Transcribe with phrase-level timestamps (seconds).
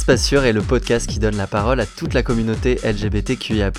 [0.00, 3.70] Espace Sûr est le podcast qui donne la parole à toute la communauté LGBTQIA.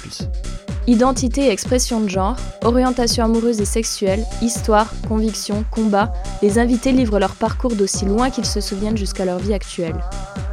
[0.86, 7.18] Identité et expression de genre, orientation amoureuse et sexuelle, histoire, conviction, combat, les invités livrent
[7.18, 10.00] leur parcours d'aussi loin qu'ils se souviennent jusqu'à leur vie actuelle.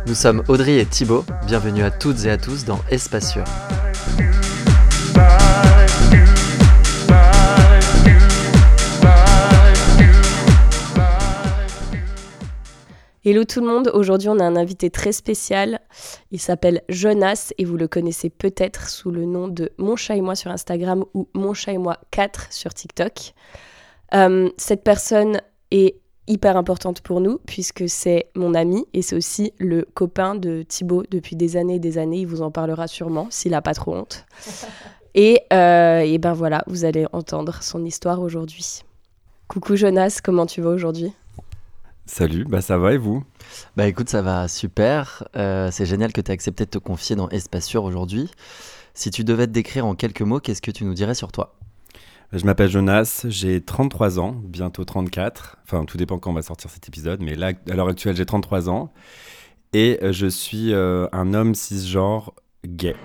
[0.07, 3.44] Nous sommes Audrey et Thibaut, bienvenue à toutes et à tous dans Espace Sûr.
[13.31, 15.81] Hello tout le monde, aujourd'hui on a un invité très spécial.
[16.31, 20.23] Il s'appelle Jonas et vous le connaissez peut-être sous le nom de Mon chat et
[20.23, 23.35] moi sur Instagram ou Mon chat et moi 4 sur TikTok.
[24.14, 25.96] Euh, cette personne est
[26.27, 31.03] hyper importante pour nous puisque c'est mon ami et c'est aussi le copain de Thibaut
[31.11, 32.20] depuis des années et des années.
[32.20, 34.25] Il vous en parlera sûrement s'il n'a pas trop honte.
[35.15, 38.83] Et, euh, et ben voilà, vous allez entendre son histoire aujourd'hui.
[39.48, 41.13] Coucou Jonas, comment tu vas aujourd'hui?
[42.09, 43.23] Salut, bah ça va et vous?
[43.77, 45.28] Bah écoute, ça va super.
[45.37, 48.31] Euh, c'est génial que tu aies accepté de te confier dans Espace Sûr aujourd'hui.
[48.95, 51.55] Si tu devais te décrire en quelques mots, qu'est-ce que tu nous dirais sur toi?
[52.33, 55.59] Je m'appelle Jonas, j'ai 33 ans, bientôt 34.
[55.64, 58.27] Enfin, tout dépend quand on va sortir cet épisode, mais là, à l'heure actuelle, j'ai
[58.27, 58.91] 33 ans.
[59.75, 62.33] Et euh, je suis euh, un homme cisgenre
[62.67, 62.97] gay.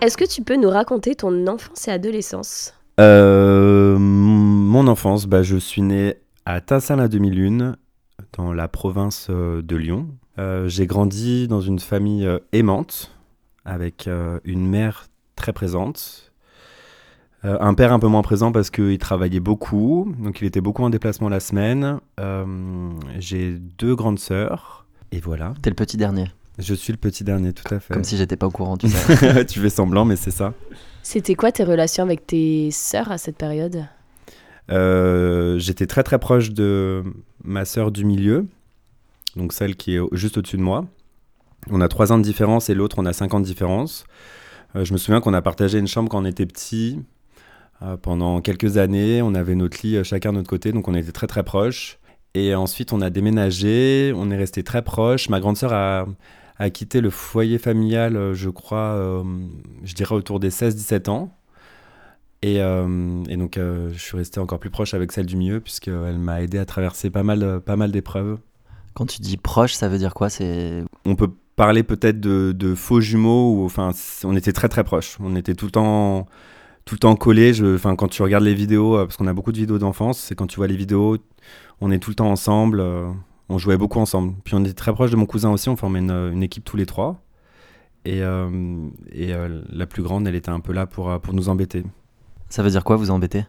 [0.00, 5.58] Est-ce que tu peux nous raconter ton enfance et adolescence euh, Mon enfance, bah, je
[5.58, 6.14] suis né
[6.46, 7.76] à Tassin-la-Demi-Lune,
[8.32, 10.08] dans la province euh, de Lyon.
[10.38, 13.14] Euh, j'ai grandi dans une famille aimante,
[13.66, 14.08] avec
[14.44, 16.32] une mère très présente,
[17.42, 20.88] un père un peu moins présent parce qu'il travaillait beaucoup, donc il était beaucoup en
[20.88, 22.00] déplacement la semaine.
[23.18, 25.52] j'ai deux grandes sœurs, et voilà.
[25.60, 27.94] T'es le petit dernier je suis le petit dernier, tout à fait.
[27.94, 29.44] Comme si j'étais pas au courant, tu sais.
[29.46, 30.54] tu fais semblant, mais c'est ça.
[31.02, 33.84] C'était quoi tes relations avec tes sœurs à cette période?
[34.70, 37.02] Euh, J'étais très très proche de
[37.42, 38.46] ma sœur du milieu,
[39.36, 40.86] donc celle qui est juste au-dessus de moi.
[41.70, 44.04] On a trois ans de différence et l'autre on a cinq ans de différence.
[44.76, 47.00] Euh, je me souviens qu'on a partagé une chambre quand on était petit.
[47.82, 51.12] Euh, pendant quelques années, on avait notre lit chacun de notre côté, donc on était
[51.12, 51.98] très très proches.
[52.34, 55.28] Et ensuite, on a déménagé, on est resté très proches.
[55.30, 56.06] Ma grande sœur a,
[56.60, 59.24] a quitté le foyer familial, euh, je crois, euh,
[59.82, 61.34] je dirais autour des 16-17 ans.
[62.42, 66.18] Et, euh, et donc, je suis resté encore plus proche avec celle du milieu, puisqu'elle
[66.18, 68.38] m'a aidé à traverser pas mal, pas mal d'épreuves.
[68.94, 70.30] Quand tu dis proche, ça veut dire quoi?
[70.30, 73.92] C'est On peut parler peut-être de, de, faux jumeaux, ou enfin,
[74.24, 75.18] on était très très proches.
[75.20, 76.26] On était tout le temps,
[76.86, 77.60] tout le temps collés.
[77.74, 80.46] Enfin, quand tu regardes les vidéos, parce qu'on a beaucoup de vidéos d'enfance, c'est quand
[80.46, 81.18] tu vois les vidéos,
[81.82, 82.82] on est tout le temps ensemble
[83.50, 84.34] on jouait beaucoup ensemble.
[84.44, 86.86] Puis on était très proche de mon cousin aussi, on formait une, équipe tous les
[86.86, 87.20] trois.
[88.06, 88.48] Et, euh,
[89.12, 91.84] et euh, la plus grande, elle était un peu là pour, euh, pour nous embêter.
[92.48, 93.44] Ça veut dire quoi, vous embêter?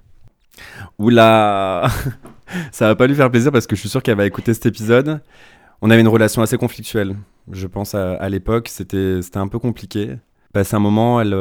[1.00, 1.88] Oula
[2.72, 4.66] Ça va pas lui faire plaisir parce que je suis sûr qu'elle va écouter cet
[4.66, 5.22] épisode.
[5.82, 7.16] On avait une relation assez conflictuelle.
[7.52, 10.16] Je pense à, l'époque, c'était un peu compliqué.
[10.52, 11.34] Passé un moment, elle,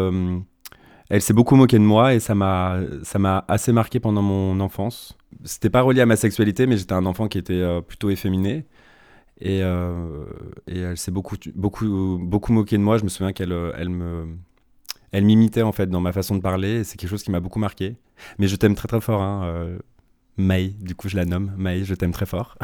[1.11, 2.79] elle s'est beaucoup moquée de moi et ça m'a
[3.49, 7.29] assez marqué pendant mon enfance c'était pas relié à ma sexualité, mais j'étais un enfant
[7.29, 8.67] qui était euh, plutôt efféminé.
[9.41, 10.27] Et, euh,
[10.67, 12.99] et elle s'est beaucoup, beaucoup, beaucoup moquée de moi.
[12.99, 14.27] Je me souviens qu'elle euh, elle me,
[15.13, 16.85] elle m'imitait en fait dans ma façon de parler.
[16.85, 17.97] C'est quelque chose qui m'a beaucoup marqué.
[18.39, 19.69] Mais je t'aime très très fort, hein,
[20.37, 20.69] May.
[20.81, 21.85] Du coup, je la nomme May.
[21.85, 22.59] Je t'aime très fort.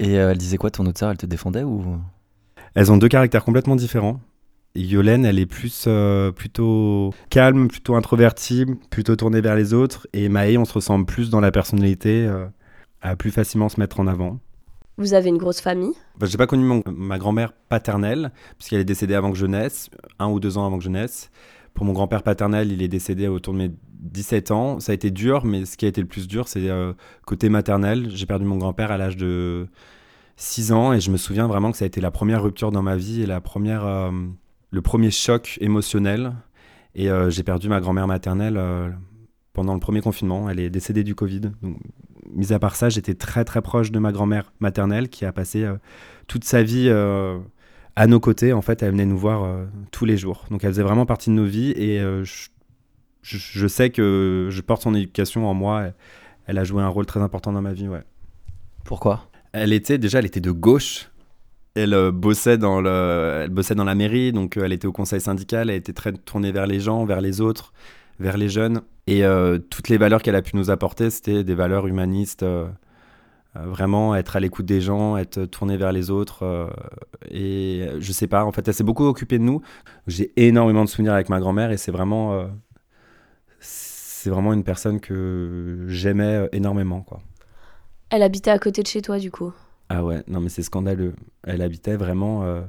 [0.00, 1.98] et elle disait quoi ton autre sœur Elle te défendait ou?
[2.74, 4.20] Elles ont deux caractères complètement différents.
[4.74, 10.06] Yolène, elle est plus euh, plutôt calme, plutôt introvertie, plutôt tournée vers les autres.
[10.12, 12.46] Et Maë, on se ressemble plus dans la personnalité, euh,
[13.02, 14.38] à plus facilement se mettre en avant.
[14.96, 15.94] Vous avez une grosse famille?
[16.18, 20.28] Bah, J'ai pas connu ma grand-mère paternelle, puisqu'elle est décédée avant que je naisse, un
[20.28, 21.30] ou deux ans avant que je naisse.
[21.74, 23.70] Pour mon grand-père paternel, il est décédé autour de mes
[24.00, 24.78] 17 ans.
[24.78, 26.92] Ça a été dur, mais ce qui a été le plus dur, c'est euh,
[27.26, 28.08] côté maternel.
[28.10, 29.68] J'ai perdu mon grand-père à l'âge de
[30.36, 32.82] 6 ans et je me souviens vraiment que ça a été la première rupture dans
[32.82, 34.10] ma vie et la première
[34.70, 36.32] le premier choc émotionnel.
[36.94, 38.90] Et euh, j'ai perdu ma grand-mère maternelle euh,
[39.52, 40.48] pendant le premier confinement.
[40.50, 41.40] Elle est décédée du Covid.
[41.40, 41.76] Donc,
[42.32, 45.64] mis à part ça, j'étais très très proche de ma grand-mère maternelle qui a passé
[45.64, 45.76] euh,
[46.26, 46.90] toute sa vie
[47.96, 48.52] à nos côtés.
[48.52, 50.44] En fait, elle venait nous voir tous les jours.
[50.50, 51.72] Donc elle faisait vraiment partie de nos vies.
[51.72, 52.48] Et je,
[53.22, 55.86] je, sais que je porte son éducation en moi.
[56.46, 57.88] Elle a joué un rôle très important dans ma vie.
[57.88, 58.04] Ouais.
[58.84, 59.28] Pourquoi?
[59.52, 61.09] Elle était déjà, elle était de gauche
[61.74, 64.92] elle euh, bossait dans le, elle bossait dans la mairie, donc euh, elle était au
[64.92, 67.72] conseil syndical, elle était très tournée vers les gens, vers les autres,
[68.18, 68.82] vers les jeunes.
[69.06, 72.44] Et euh, toutes les valeurs qu'elle a pu nous apporter, c'était des valeurs humanistes,
[73.54, 76.70] vraiment être à l'écoute des gens, être tournée vers les autres.
[77.28, 79.62] et je sais pas, en fait, elle s'est beaucoup occupée de nous.
[80.06, 82.48] J'ai énormément de souvenirs avec ma grand-mère et c'est vraiment
[83.58, 87.20] c'est vraiment une personne que j'aimais énormément, quoi.
[88.10, 89.52] Elle habitait à côté de chez toi, du coup?
[89.90, 91.14] Ah ouais, non mais c'est scandaleux.
[91.42, 92.62] Elle habitait vraiment euh,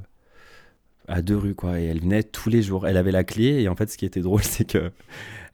[1.06, 1.78] à deux rues, quoi.
[1.78, 2.86] Et elle venait tous les jours.
[2.86, 4.90] Elle avait la clé, et en fait, ce qui était drôle, c'est que...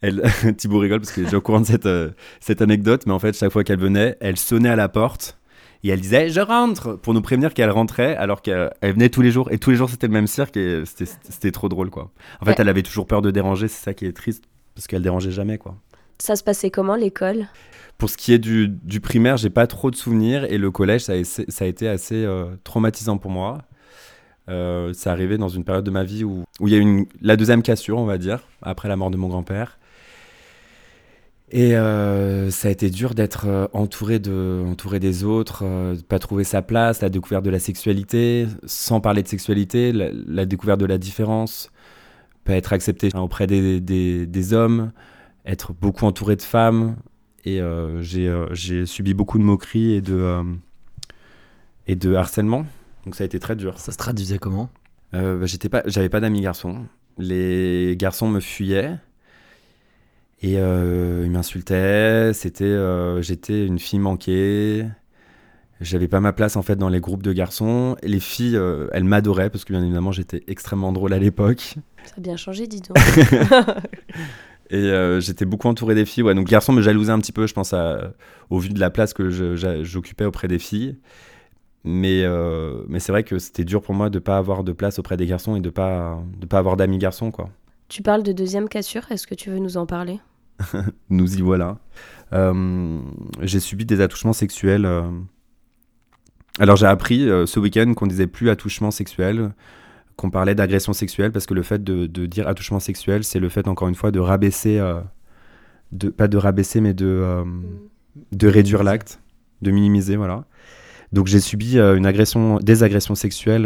[0.00, 0.22] Elle...
[0.56, 2.10] Thibaut rigole parce est déjà au courant de cette, euh,
[2.40, 5.38] cette anecdote, mais en fait, chaque fois qu'elle venait, elle sonnait à la porte,
[5.84, 9.30] et elle disait je rentre pour nous prévenir qu'elle rentrait alors qu'elle venait tous les
[9.30, 12.10] jours et tous les jours c'était le même cirque et c'était trop drôle quoi.
[12.40, 14.42] En fait, elle avait toujours peur de déranger, c'est ça qui est triste
[14.74, 15.76] parce qu'elle dérangeait jamais quoi.
[16.18, 17.46] Ça se passait comment l'école?
[17.96, 21.02] Pour ce qui est du, du primaire, j'ai pas trop de souvenirs et le collège
[21.02, 23.62] ça a, été assez euh, traumatisant pour moi.
[24.48, 27.06] Euh, ça arrivait dans une période de ma vie où, il y a eu une,
[27.20, 29.78] la deuxième cassure, on va dire, après la mort de mon grand-père.
[31.50, 36.02] Et euh, ça a été dur d'être euh, entouré, de, entouré des autres, euh, de
[36.02, 40.44] pas trouver sa place, la découverte de la sexualité, sans parler de sexualité, la, la
[40.44, 41.70] découverte de la différence,
[42.44, 44.92] pas être accepté auprès des, des, des hommes,
[45.48, 46.96] être beaucoup entouré de femmes.
[47.44, 50.42] Et euh, j'ai euh, j'ai subi beaucoup de moqueries et de, euh,
[51.86, 52.66] et de harcèlement.
[53.04, 53.78] Donc ça a été très dur.
[53.78, 54.70] Ça se traduisait comment?
[55.14, 56.84] Euh, bah, j'étais pas, j'avais pas d'amis garçons.
[57.16, 58.96] Les garçons me fuyaient
[60.42, 62.32] et euh, ils m'insultaient.
[62.34, 64.86] C'était, euh, j'étais une fille manquée.
[65.80, 67.96] J'avais pas ma place en fait dans les groupes de garçons.
[68.02, 71.76] Et les filles, euh, elles m'adoraient parce que bien évidemment j'étais extrêmement drôle à l'époque.
[72.04, 72.96] Ça a bien changé, dis donc.
[74.70, 76.22] Et euh, j'étais beaucoup entouré des filles.
[76.24, 78.12] Ouais, donc garçons me jalousaient un petit peu, je pense, à-
[78.50, 79.30] au vu de la place que
[79.84, 80.96] j'occupais auprès des filles.
[81.84, 84.98] Mais, euh, mais c'est vrai que c'était dur pour moi de pas avoir de place
[84.98, 87.48] auprès des garçons et de pas, de pas avoir d'amis garçons, quoi.
[87.88, 90.20] tu parles de deuxième cassure, est-ce que tu veux nous en parler?
[91.08, 91.78] Nous y voilà.
[92.34, 93.00] Euh,
[93.40, 94.86] j'ai subi des attouchements sexuels.
[96.58, 99.52] Alors j'ai appris ce week-end qu'on disait plus attouchement sexuel,
[100.18, 103.68] qu'on parlait d'agression sexuelle, parce que le fait de, dire attouchement sexuel, c'est le fait
[103.68, 105.00] encore une fois de rabaisser, euh,
[105.92, 107.44] de, pas de rabaisser, mais de, euh,
[108.32, 109.20] de réduire l'acte,
[109.62, 110.44] de minimiser, voilà.
[111.12, 113.62] Donc j'ai subi euh, une agression, des agressions sexuelles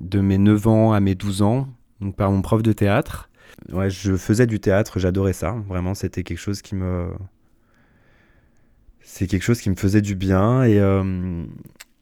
[0.00, 1.68] de mes 9 ans à mes 12 ans,
[2.00, 3.28] donc par mon prof de théâtre.
[3.70, 5.54] Ouais, je faisais du théâtre, j'adorais ça.
[5.68, 7.10] Vraiment, c'était quelque chose qui me.
[9.02, 10.64] C'est quelque chose qui me faisait du bien.
[10.64, 10.80] Et,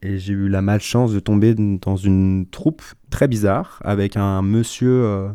[0.05, 5.03] et j'ai eu la malchance de tomber dans une troupe très bizarre avec un monsieur.
[5.05, 5.29] euh,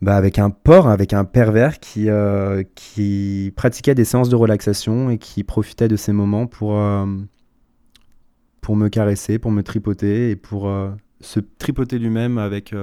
[0.00, 5.10] bah, avec un porc, avec un pervers qui, euh, qui pratiquait des séances de relaxation
[5.10, 7.06] et qui profitait de ces moments pour, euh,
[8.60, 10.70] pour me caresser, pour me tripoter et pour
[11.20, 12.74] se tripoter lui-même avec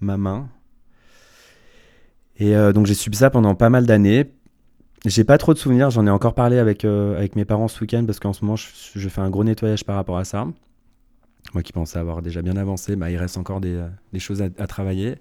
[0.00, 0.48] ma main.
[2.38, 4.30] Et donc j'ai subi ça pendant pas mal d'années.
[5.04, 7.80] J'ai pas trop de souvenirs, j'en ai encore parlé avec, euh, avec mes parents ce
[7.80, 10.48] week-end parce qu'en ce moment je, fais un gros nettoyage par rapport à ça.
[11.54, 14.66] Moi qui pensais avoir déjà bien avancé, bah, il reste encore des, euh, choses à,
[14.66, 15.16] travailler.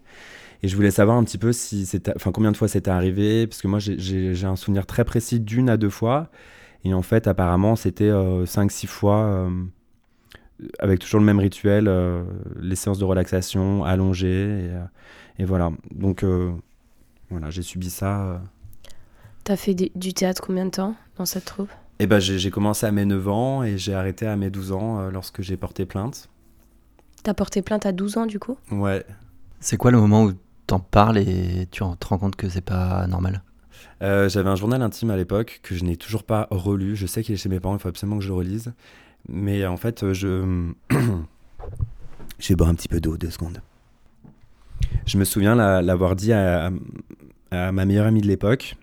[0.63, 3.61] Et je voulais savoir un petit peu si enfin combien de fois c'était arrivé, parce
[3.61, 6.29] que moi j'ai- un souvenir très précis d'une à deux fois.
[6.83, 8.11] Et en fait apparemment c'était
[8.45, 9.49] 5-6 fois euh,
[10.79, 11.89] avec toujours le même rituel,
[12.59, 14.71] les séances de relaxation allongées.
[15.37, 15.71] Et, et voilà.
[15.91, 16.25] Donc
[17.29, 18.41] voilà, j'ai subi ça.
[19.47, 21.69] T'as fait du théâtre combien de temps dans cette troupe?
[21.99, 24.99] Et ben j'ai commencé à mes 9 ans et j'ai arrêté à mes 12 ans
[24.99, 26.27] euh, lorsque j'ai porté plainte.
[27.23, 28.57] T'as porté plainte à 12 ans du coup?
[28.71, 29.05] Ouais.
[29.61, 30.33] C'est quoi le moment où
[30.67, 33.41] t'en parles et tu te rends compte que c'est pas normal?
[34.01, 36.97] Euh, J'avais un journal intime à l'époque que je n'ai toujours pas relu.
[36.97, 38.73] Je sais qu'il est chez mes parents, il faut absolument que je le relise.
[39.29, 40.67] Mais en fait, euh, je.
[42.37, 43.61] je vais boire un petit peu d'eau, deux secondes.
[45.05, 46.69] Je me souviens la- l'avoir dit à,
[47.51, 48.75] à ma meilleure amie de l'époque.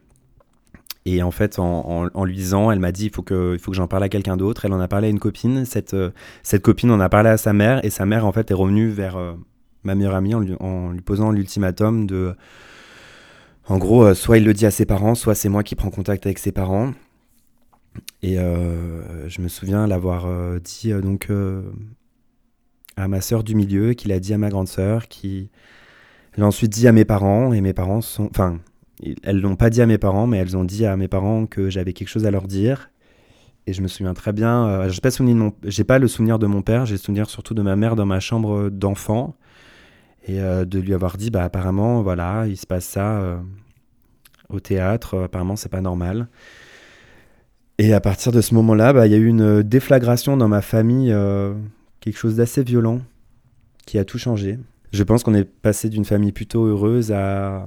[1.07, 3.77] Et en fait, en, lui disant, elle m'a dit il faut que, il faut que
[3.77, 4.65] j'en parle à quelqu'un d'autre.
[4.65, 5.67] Elle en a parlé à une copine.
[5.67, 6.11] Cette, euh,
[6.43, 7.85] cette copine en a parlé à sa mère.
[7.85, 9.35] Et sa mère, en fait, est revenue vers euh,
[9.83, 12.35] ma meilleure amie en lui, posant l'ultimatum de.
[13.67, 15.91] En gros, euh, soit il le dit à ses parents, soit c'est moi qui prends
[15.91, 16.93] contact avec ses parents.
[18.23, 20.27] Et je me souviens l'avoir
[20.61, 21.31] dit donc
[22.97, 25.51] à ma sœur du milieu, qu'il a dit à ma grande sœur, qui
[26.37, 27.53] l'a ensuite dit à mes parents.
[27.53, 28.59] Et mes parents sont, enfin,
[29.23, 31.71] elles l'ont pas dit à mes parents, mais elles ont dit à mes parents que
[31.71, 32.91] j'avais quelque chose à leur dire.
[33.67, 34.67] Et je me souviens très bien.
[34.67, 37.97] Euh, j'ai pas le souvenir de mon père, j'ai le souvenir surtout de ma mère
[37.97, 39.35] dans ma chambre d'enfant
[40.27, 43.37] et euh, de lui avoir dit bah apparemment voilà il se passe ça euh,
[44.49, 46.29] au théâtre apparemment c'est pas normal
[47.79, 50.63] et à partir de ce moment-là bah, il y a eu une déflagration dans ma
[50.63, 51.55] famille euh,
[52.01, 53.01] quelque chose d'assez violent
[53.87, 54.59] qui a tout changé
[54.95, 57.17] je pense qu'on est passé d'une famille plutôt heureuse à
[57.57, 57.65] euh,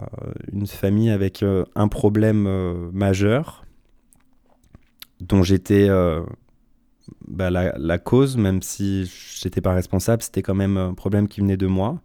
[0.53, 3.65] une famille avec euh, un problème euh, majeur
[5.19, 5.89] dont j'étais
[7.27, 11.57] bah, la, cause même si j'étais pas responsable c'était quand même un problème qui venait
[11.57, 12.01] de moi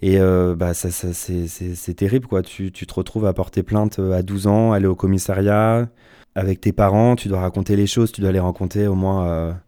[0.00, 0.18] Et
[0.56, 2.42] bah, ça, c'est terrible, quoi.
[2.42, 5.88] Tu, tu, te retrouves à porter plainte à 12 ans, aller au commissariat
[6.36, 9.58] avec tes parents, tu dois raconter les choses, tu dois les raconter au moins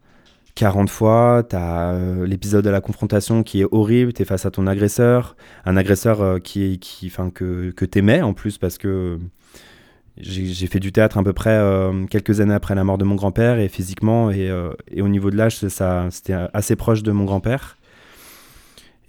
[0.57, 1.45] 40 fois.
[1.49, 1.97] Tu as
[2.27, 6.43] l'épisode de la confrontation qui est horrible, tu es face à ton agresseur, un agresseur
[6.43, 9.19] qui, qui, que, que tu aimais en plus parce que
[10.19, 13.17] j'ai fait du théâtre à peu près euh, quelques années après la mort de mon
[13.17, 17.25] grand-père et physiquement et, euh, et, au niveau de l'âge, c'était assez proche de mon
[17.25, 17.77] grand-père.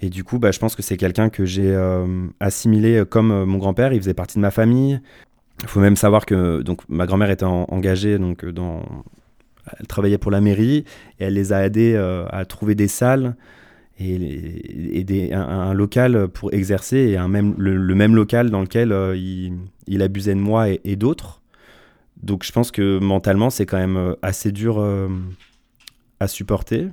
[0.01, 3.57] Et du coup, bah, je pense que c'est quelqu'un que j'ai euh, assimilé comme mon
[3.57, 3.93] grand-père.
[3.93, 4.99] Il faisait partie de ma famille.
[5.63, 8.83] Il faut même savoir que donc ma grand-mère était engagée donc dans,
[9.79, 10.85] elle travaillait pour la mairie
[11.19, 11.95] et elle les a aidés
[12.29, 13.35] à trouver des salles
[13.99, 20.01] et, un, local pour exercer et un même, le, même local dans lequel euh, il,
[20.01, 21.41] abusait de moi et, d'autres.
[22.21, 25.07] Donc je pense que mentalement c'est quand même euh, assez dur euh,
[26.19, 26.87] à supporter.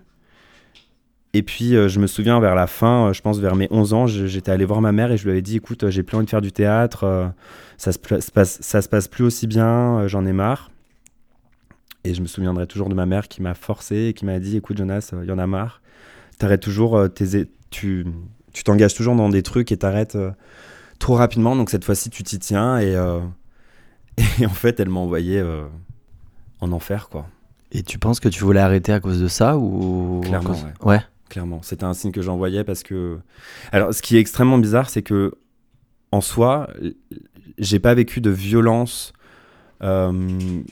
[1.32, 4.52] Et puis je me souviens vers la fin, je pense vers mes 11 ans, j'étais
[4.52, 6.40] allé voir ma mère et je lui avais dit écoute, j'ai plus envie de faire
[6.40, 7.32] du théâtre,
[7.76, 10.70] ça, se, passe, ça se passe plus aussi bien, j'en ai marre.
[12.04, 14.56] Et je me souviendrai toujours de ma mère qui m'a forcé et qui m'a dit
[14.56, 15.80] écoute Jonas, il y en a marre
[16.38, 18.06] t'arrêtes toujours euh, tes, tu
[18.52, 20.30] tu t'engages toujours dans des trucs et t'arrêtes euh,
[21.00, 21.56] trop rapidement.
[21.56, 23.20] Donc cette fois-ci, tu t'y tiens et, euh,
[24.40, 25.42] et en fait, elle m'a envoyé
[26.60, 27.26] en enfer, quoi.
[27.72, 31.00] Et tu penses que tu voulais arrêter à cause de ça ou clairement ouais.
[31.28, 33.18] Clairement, c'était un signe que j'envoyais parce que
[33.72, 35.32] alors ce qui est extrêmement bizarre, c'est que
[36.12, 36.68] en soi,
[37.58, 39.13] j'ai pas vécu de violence
[39.84, 40.12] euh,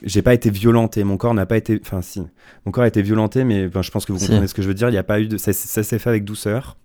[0.02, 1.78] j'ai pas été violenté, mon corps n'a pas été.
[1.82, 2.22] Enfin, si,
[2.64, 4.74] mon corps a été violenté, mais je pense que vous comprenez ce que je veux
[4.74, 4.88] dire.
[4.88, 5.36] Il y a pas eu de.
[5.36, 6.76] Ça, s'est fait avec douceur.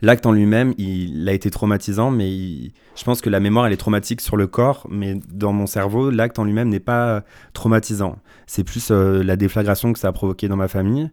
[0.00, 3.78] L'acte en lui-même, il, a été traumatisant, mais je pense que la mémoire, elle est
[3.78, 8.18] traumatique sur le corps, mais dans mon cerveau, l'acte en lui-même n'est pas traumatisant.
[8.46, 11.10] C'est plus euh, la déflagration que ça a provoqué dans ma famille.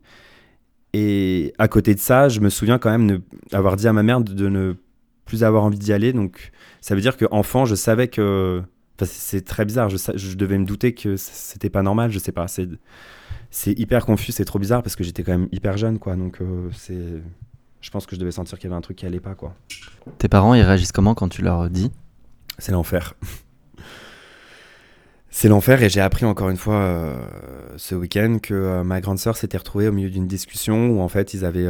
[0.91, 3.21] Et à côté de ça, je me souviens quand même
[3.53, 4.75] avoir dit à ma mère de, de ne
[5.25, 6.13] plus avoir envie d'y aller.
[6.13, 6.51] Donc,
[6.81, 8.61] ça veut dire qu'enfant, je savais que
[9.01, 9.89] c'est très bizarre.
[9.89, 12.11] Je, je, devais me douter que c'était pas normal.
[12.11, 12.45] Je sais pas.
[12.47, 14.31] C'est hyper confus.
[14.31, 16.15] C'est trop bizarre parce que j'étais quand même hyper jeune, quoi.
[16.15, 17.21] Donc euh, c'est.
[17.81, 19.55] Je pense que je devais sentir qu'il y avait un truc qui allait pas, quoi.
[20.17, 21.91] Tes parents, ils réagissent comment quand tu leur dis?
[22.57, 23.15] C'est l'enfer.
[25.29, 27.15] c'est l'enfer et j'ai appris encore une fois euh,
[27.75, 31.09] ce week-end que euh, ma grande sœur s'était retrouvée au milieu d'une discussion où en
[31.09, 31.67] fait ils avaient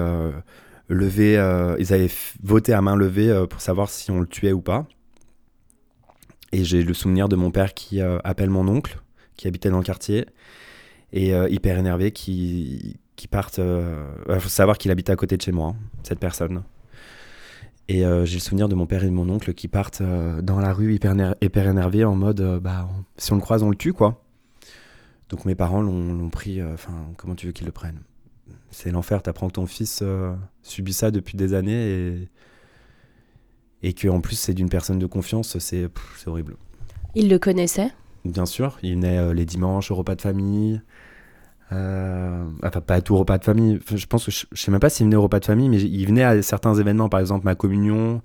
[0.87, 1.33] levé,
[1.79, 2.11] ils avaient
[2.43, 4.85] voté à main levée pour savoir si on le tuait ou pas.
[6.53, 9.01] Et j'ai le souvenir de mon père qui euh, appelle mon oncle,
[9.35, 10.27] qui habitait dans le quartier,
[11.11, 13.27] et euh, hyper énervé, qui, qui.
[13.27, 16.63] Il euh, faut savoir qu'il habitait à côté de chez moi, cette personne.
[17.89, 20.71] Et j'ai le souvenir de mon père et de mon oncle qui partent dans la
[20.71, 24.23] rue hyper, hyper énervés en mode bah, si on le croise, on le tue, quoi.
[25.27, 26.63] Donc mes parents l'ont pris.
[26.63, 27.99] Enfin, comment tu veux qu'ils le prennent?
[28.71, 30.01] C'est l'enfer, t'apprends que ton fils
[30.61, 32.29] subit ça depuis des années et
[33.83, 35.87] et qu'en plus c'est d'une personne de confiance, c'est
[36.25, 36.55] horrible.
[37.15, 37.91] Il le connaissait
[38.25, 40.81] Bien sûr, il venait euh, les dimanches au repas de famille.
[41.71, 43.79] Euh, enfin, pas à tout repas de famille.
[43.93, 46.05] je pense que je, sais même pas s'il venait au repas de famille, mais il
[46.05, 48.21] venait à certains événements, par exemple ma communion.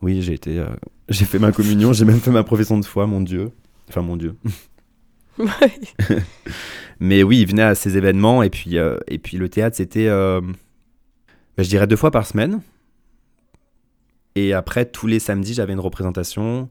[0.00, 0.66] Oui, j'ai été, euh,
[1.08, 3.50] j'ai fait ma communion, j'ai même fait ma profession de foi, mon Dieu.
[3.88, 4.36] Enfin, mon Dieu.
[7.00, 10.42] mais oui, il venait à ces événements et puis, et puis le théâtre, c'était, bah,
[11.58, 12.60] je dirais deux fois par semaine.
[14.36, 16.68] Et après, tous les samedis, j'avais une représentation.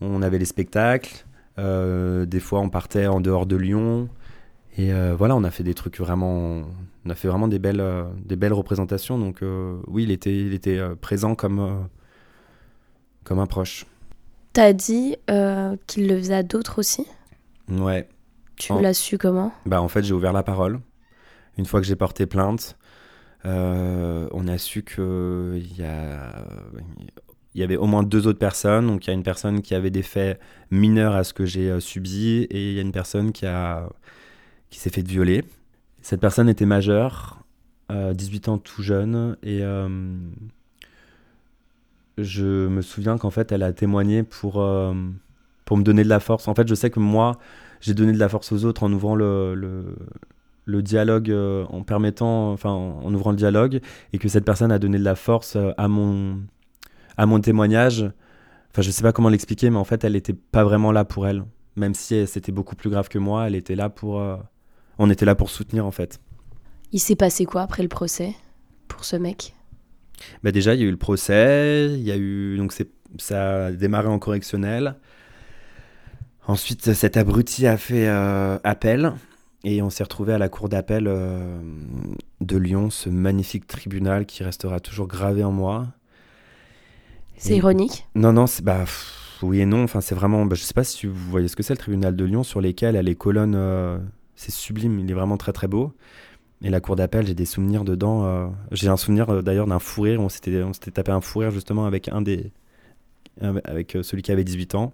[0.00, 1.26] On avait les spectacles.
[1.58, 4.08] Euh, des fois, on partait en dehors de Lyon.
[4.78, 6.62] Et euh, voilà, on a fait des trucs vraiment.
[7.04, 9.18] On a fait vraiment des belles, euh, des belles représentations.
[9.18, 9.44] Donc,
[9.88, 11.88] oui, il était, il était présent comme,
[13.24, 13.84] comme un proche.
[14.52, 15.16] T'as dit
[15.86, 17.06] qu'il le faisait à d'autres aussi?
[17.68, 18.08] Ouais.
[18.56, 19.52] Tu l'as su comment?
[19.64, 20.80] Bah, en fait, j'ai ouvert la parole.
[21.58, 22.76] Une fois que j'ai porté plainte,
[23.44, 25.82] on a su qu'il
[27.54, 28.86] y, avait au moins deux autres personnes.
[28.86, 31.70] Donc il y a une personne qui avait des faits mineurs à ce que j'ai
[31.70, 33.88] euh, subi et il y a une personne qui, a,
[34.70, 35.44] qui s'est fait violer.
[36.02, 37.42] Cette personne était majeure,
[37.90, 39.60] 18 euh, ans tout jeune, et
[42.16, 44.64] je me souviens qu'en fait elle a témoigné pour,
[45.64, 46.48] pour me donner de la force.
[46.48, 47.38] En fait je sais que moi
[47.82, 49.94] j'ai donné de la force aux autres en ouvrant le
[50.66, 53.80] dialogue euh, en permettant, enfin en ouvrant le dialogue,
[54.12, 56.40] et que cette personne a donné de la force euh, à mon,
[57.16, 58.10] à mon témoignage.
[58.70, 61.26] Enfin, je sais pas comment l'expliquer, mais en fait, elle n'était pas vraiment là pour
[61.26, 61.44] elle.
[61.76, 64.20] Même si c'était beaucoup plus grave que moi, elle était là pour.
[64.20, 64.36] Euh,
[64.98, 66.20] on était là pour soutenir, en fait.
[66.92, 68.34] Il s'est passé quoi après le procès
[68.88, 69.54] pour ce mec?
[70.42, 72.56] Bah Déjà, il y a eu le procès, il y a eu.
[72.56, 72.74] Donc,
[73.18, 74.96] ça a démarré en correctionnel.
[76.46, 79.14] Ensuite, cet abruti a fait appel.
[79.64, 81.60] Et on s'est retrouvé à la cour d'appel euh,
[82.40, 85.88] de Lyon, ce magnifique tribunal qui restera toujours gravé en moi.
[87.36, 88.06] C'est Et- ironique.
[88.14, 89.82] Non, non, c'est bah pff, oui et non.
[89.84, 90.46] Enfin, c'est vraiment.
[90.46, 92.60] Bah, je sais pas si vous voyez ce que c'est le tribunal de Lyon sur
[92.60, 93.54] lesquels les colonnes.
[93.54, 93.98] euh,
[94.34, 94.98] c'est sublime.
[94.98, 95.92] Il est vraiment très très beau.
[96.62, 98.24] Et la cour d'appel, j'ai des souvenirs dedans.
[98.24, 100.20] euh, J'ai un souvenir d'ailleurs d'un fou rire.
[100.20, 102.50] On s'était on s'était tapé un fou rire justement avec un des
[103.64, 104.92] avec celui qui avait 18 ans.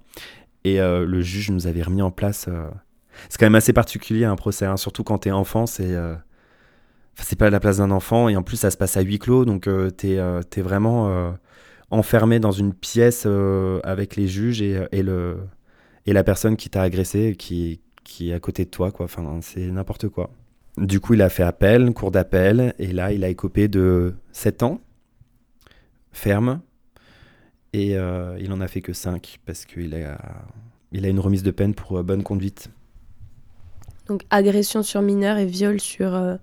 [0.65, 2.49] Et le juge nous avait remis en place.
[3.29, 5.67] C'est quand même assez particulier un procès, hein, surtout quand t'es enfant.
[5.67, 6.15] C'est euh,
[7.39, 9.67] pas la place d'un enfant et en plus ça se passe à huis clos, donc
[9.67, 11.31] euh, t'es euh, vraiment euh,
[11.91, 13.27] enfermé dans une pièce
[13.85, 15.39] avec les juges et, le
[16.07, 17.81] et la personne qui t'a agressé qui
[18.21, 19.05] est à côté de toi quoi.
[19.07, 20.31] Enfin c'est n'importe quoi.
[20.79, 24.63] Du coup il a fait appel, cour d'appel et là il a écopé de 7
[24.63, 24.81] ans
[26.13, 26.61] ferme
[27.73, 30.19] et il en a fait que 5 parce qu'il a
[30.93, 32.71] il a une remise de peine pour bonne conduite.
[34.09, 36.37] Donc agression sur mineur et viol sur euh,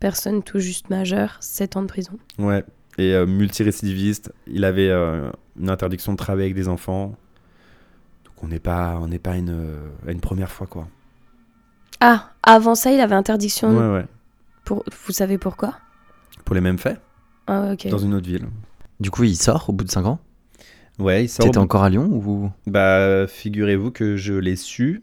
[0.00, 2.12] personne tout juste majeure, 7 ans de prison.
[2.38, 2.64] Ouais,
[2.98, 4.32] et euh, multirécidiviste.
[4.46, 5.30] Il avait euh,
[5.60, 7.14] une interdiction de travailler avec des enfants.
[8.24, 10.88] Donc on n'est pas, on n'est pas à une, euh, une première fois, quoi.
[12.00, 13.70] Ah, avant ça, il avait interdiction.
[13.76, 14.06] Ouais, ouais.
[14.64, 14.84] Pour...
[15.06, 15.74] Vous savez pourquoi?
[16.44, 17.00] Pour les mêmes faits,
[17.46, 17.88] Ah, ok.
[17.88, 18.46] dans une autre ville.
[19.00, 20.18] Du coup, il sort au bout de 5 ans?
[20.98, 21.46] Ouais, il sort.
[21.46, 22.50] T'étais encore à Lyon ou?
[22.66, 25.00] Bah, figurez-vous que je l'ai su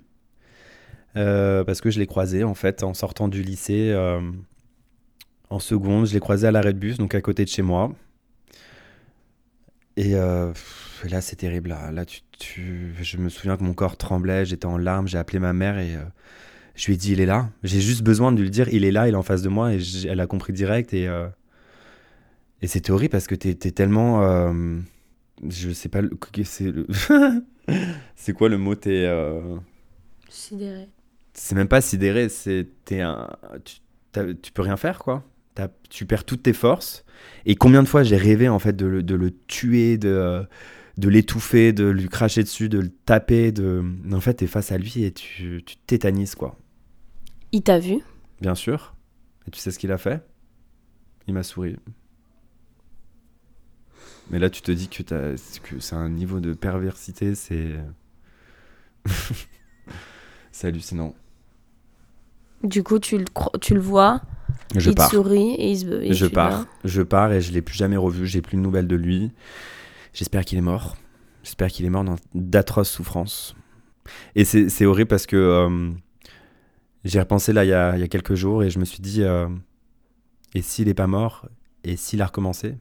[1.16, 4.22] euh, parce que je l'ai croisé en fait en sortant du lycée euh,
[5.50, 6.08] en seconde.
[6.08, 7.92] Je l'ai croisé à l'arrêt de bus, donc à côté de chez moi.
[9.98, 10.54] Et, euh,
[11.10, 11.70] là, c'est terrible.
[11.70, 15.18] Là, Là, tu, tu- je me souviens que mon corps tremblait, j'étais en larmes, j'ai
[15.18, 15.98] appelé ma mère et
[16.76, 17.50] je lui ai dit il est là.
[17.64, 19.74] J'ai juste besoin de lui dire il est là, il est en face de moi
[19.74, 21.10] et elle a compris direct et
[22.62, 24.22] et c'était horrible parce que t'es es tellement
[25.50, 26.02] je sais pas
[28.16, 29.10] c'est quoi le mot t'es
[30.30, 30.88] Sidéré.
[31.40, 33.30] C'est même pas sidéré c'est un
[33.64, 33.80] tu,
[34.42, 35.24] tu peux rien faire quoi.
[35.90, 37.04] Tu perds toutes tes forces.
[37.46, 40.46] Et combien de fois j'ai rêvé en fait de le, de le tuer de
[40.98, 44.78] de l'étouffer de lui cracher dessus de le taper de en fait t'es face à
[44.78, 46.58] lui et tu tu tétanises quoi.
[47.54, 48.00] Il t'a vu?
[48.42, 48.96] Bien sûr.
[49.48, 50.22] Et tu sais ce qu'il a fait?
[51.28, 51.78] Il m'a souri.
[54.30, 57.76] Mais là tu te dis que que c'est un niveau de perversité c'est
[60.52, 61.16] c'est hallucinant
[62.64, 64.22] Du coup, tu le, cro- tu le vois,
[64.76, 66.02] je il pars te sourit et il se.
[66.04, 68.28] et je pars, je pars et je l'ai plus jamais revu.
[68.28, 69.32] J'ai plus de nouvelles de lui.
[70.14, 70.98] J'espère qu'il est mort.
[71.44, 73.56] J'espère qu'il est mort dans d'atroces souffrances.
[74.36, 75.92] Et c'est horrible parce que euh,
[77.06, 79.00] j'ai repensé là il y, a, il y a quelques jours et je me suis
[79.00, 79.48] dit euh,
[80.56, 81.48] et s'il est pas mort
[81.84, 82.76] et s'il a recommencé?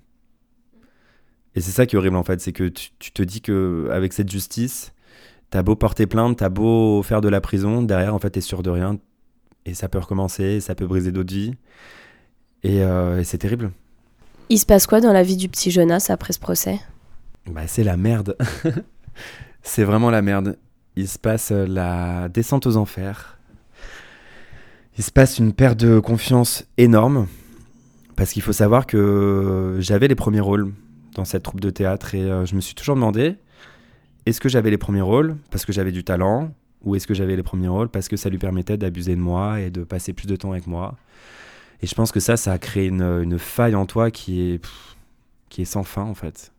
[1.54, 3.88] Et c'est ça qui est horrible en fait, c'est que tu, tu te dis que
[3.92, 4.92] avec cette justice,
[5.50, 8.62] t'as beau porter plainte, t'as beau faire de la prison, derrière en fait t'es sûr
[8.62, 8.98] de rien
[9.66, 11.54] et ça peut recommencer, ça peut briser d'autres vies.
[12.62, 13.70] Et, euh, et c'est terrible.
[14.48, 16.80] Il se passe quoi dans la vie du petit Jonas après ce procès?
[17.46, 18.36] Bah, c'est la merde.
[19.62, 20.58] c'est vraiment la merde.
[20.96, 23.38] Il se passe euh, la descente aux enfers.
[24.96, 27.26] Il se passe une perte de confiance énorme.
[28.16, 30.72] Parce qu'il faut savoir que j'avais les premiers rôles
[31.14, 33.36] dans cette troupe de théâtre et euh, je me suis toujours demandé
[34.26, 35.36] est-ce que j'avais les premiers rôles?
[35.50, 36.50] Parce que j'avais du talent
[36.82, 39.60] ou est-ce que j'avais les premiers rôles parce que ça lui permettait d'abuser de moi
[39.60, 40.96] et de passer plus de temps avec moi
[41.82, 44.64] Et je pense que ça, ça a créé une, faille en toi qui est,
[45.48, 46.52] qui est sans fin en fait.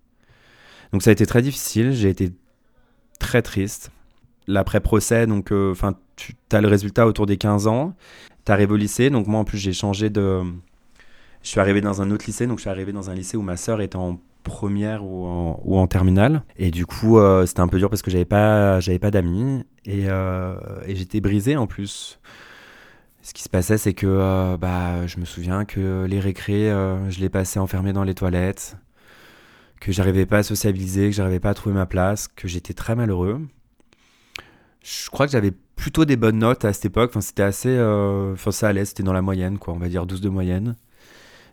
[0.91, 2.31] Donc ça a été très difficile, j'ai été
[3.19, 3.91] très triste.
[4.47, 5.75] L'après-procès, donc euh,
[6.15, 7.93] tu as le résultat autour des 15 ans,
[8.45, 10.41] tu arrives au lycée, donc moi en plus j'ai changé de...
[11.41, 13.41] Je suis arrivé dans un autre lycée, donc je suis arrivé dans un lycée où
[13.41, 16.43] ma sœur était en première ou en, ou en terminale.
[16.57, 19.63] Et du coup, euh, c'était un peu dur parce que j'avais pas, j'avais pas d'amis
[19.85, 22.19] et, euh, et j'étais brisé en plus.
[23.21, 27.09] Ce qui se passait, c'est que euh, bah, je me souviens que les récrés, euh,
[27.09, 28.77] je les passais enfermé dans les toilettes,
[29.79, 32.95] que j'arrivais pas à sociabiliser, que j'arrivais pas à trouver ma place, que j'étais très
[32.95, 33.41] malheureux.
[34.81, 37.11] Je crois que j'avais plutôt des bonnes notes à cette époque.
[37.11, 39.73] Enfin, c'était assez, enfin ça allait, c'était dans la moyenne, quoi.
[39.73, 40.75] On va dire 12 de moyenne.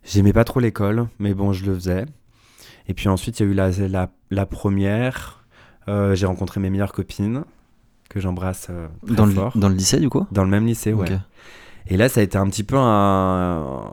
[0.05, 2.07] J'aimais pas trop l'école, mais bon, je le faisais.
[2.89, 5.45] Et puis ensuite, il y a eu la, la, première.
[5.89, 7.45] J'ai rencontré mes meilleures copines,
[8.17, 10.27] que j'embrasse euh, très Dans le, dans le lycée, du coup?
[10.33, 11.07] Dans le même lycée, ouais.
[11.87, 13.93] Et là, ça a été un petit peu un,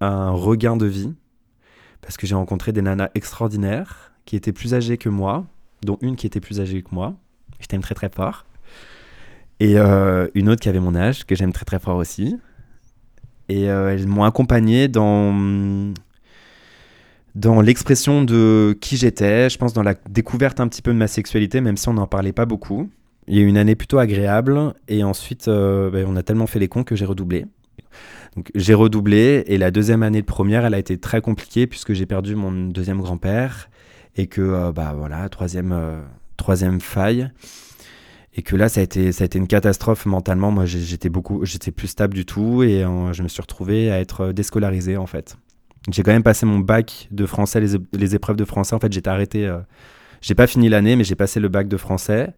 [0.00, 1.12] un regain de vie.
[2.02, 5.44] Parce que j'ai rencontré des nanas extraordinaires qui étaient plus âgées que moi,
[5.82, 7.14] dont une qui était plus âgée que moi.
[7.58, 8.46] Je t'aime très très fort.
[9.58, 12.38] Et euh, une autre qui avait mon âge, que j'aime très très fort aussi.
[13.48, 15.92] Et euh, elles m'ont accompagné dans,
[17.34, 21.08] dans l'expression de qui j'étais, je pense dans la découverte un petit peu de ma
[21.08, 22.90] sexualité, même si on n'en parlait pas beaucoup.
[23.28, 26.46] Il y a eu une année plutôt agréable, et ensuite, euh, ben, on a tellement
[26.46, 27.46] fait les cons que j'ai redoublé.
[28.36, 31.92] Donc j'ai redoublé et la deuxième année de première, elle a été très compliquée puisque
[31.92, 33.68] j'ai perdu mon deuxième grand-père
[34.16, 36.00] et que euh, bah voilà troisième euh,
[36.36, 37.30] troisième faille
[38.34, 40.52] et que là ça a été ça a été une catastrophe mentalement.
[40.52, 43.98] Moi j'étais beaucoup j'étais plus stable du tout et euh, je me suis retrouvé à
[43.98, 45.36] être déscolarisé en fait.
[45.90, 48.74] J'ai quand même passé mon bac de français, les, les épreuves de français.
[48.74, 49.50] En fait, j'étais arrêté.
[50.20, 52.34] j'ai pas fini l'année, mais j'ai passé le bac de français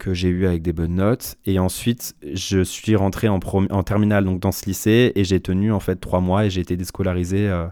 [0.00, 1.36] que j'ai eu avec des bonnes notes.
[1.46, 5.70] Et ensuite, je suis rentré en, en terminale donc dans ce lycée et j'ai tenu
[5.70, 7.66] en fait trois mois et j'ai été déscolarisé euh,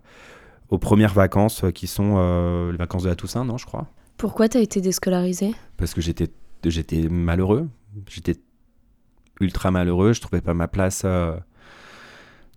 [0.68, 3.88] aux premières vacances euh, qui sont euh, les vacances de la Toussaint, non, je crois.
[4.18, 5.54] Pourquoi tu as été déscolarisé?
[5.76, 6.28] Parce que j'étais
[6.64, 7.68] j'étais malheureux.
[8.08, 8.36] J'étais
[9.40, 10.12] ultra malheureux.
[10.12, 11.04] Je trouvais pas ma place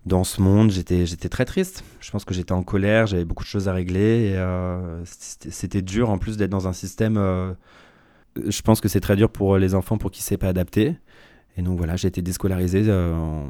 [0.06, 0.70] dans ce monde.
[0.70, 1.84] J'étais j'étais très triste.
[2.00, 3.06] Je pense que j'étais en colère.
[3.06, 4.34] J'avais beaucoup de choses à régler.
[4.34, 7.16] Et c'était dur en plus d'être dans un système
[8.36, 10.96] je pense que c'est très dur pour les enfants pour qui ne s'est pas adapté.
[11.56, 13.48] Et donc voilà, j'ai été déscolarisé euh, en,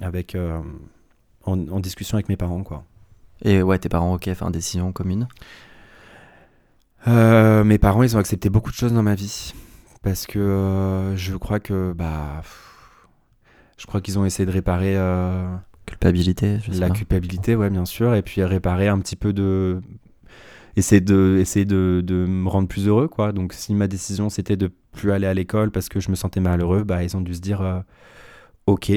[0.00, 0.60] avec, euh,
[1.44, 2.62] en, discussion avec mes parents.
[2.62, 2.84] Quoi.
[3.42, 5.28] Et ouais, tes parents, ok, enfin, décision commune?
[7.06, 9.52] Euh, Mes parents, ils ont accepté beaucoup de choses dans ma vie.
[10.02, 11.92] Parce que je crois que.
[11.92, 12.42] Bah,
[13.76, 14.96] je crois qu'ils ont essayé de réparer.
[15.88, 18.14] Culpabilité, je sais La culpabilité, ouais, bien sûr.
[18.14, 19.80] Et puis réparer un petit peu de
[20.78, 23.32] essayer de essayer de, de, me rendre plus heureux quoi.
[23.32, 26.40] Donc si ma décision c'était de plus aller à l'école parce que je me sentais
[26.40, 27.80] malheureux bah ils ont dû se dire euh,
[28.66, 28.92] ok.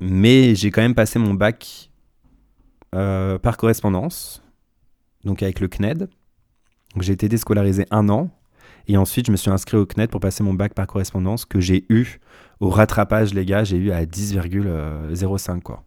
[0.00, 1.90] Mais j'ai quand même passé mon bac
[2.94, 4.42] euh, par correspondance
[5.24, 6.08] donc avec le CNED
[6.94, 8.30] donc j'ai été déscolarisé un an
[8.86, 11.60] et ensuite je me suis inscrit au CNED pour passer mon bac par correspondance que
[11.60, 12.20] j'ai eu
[12.60, 15.84] au rattrapage les gars j'ai eu à 10,05 quoi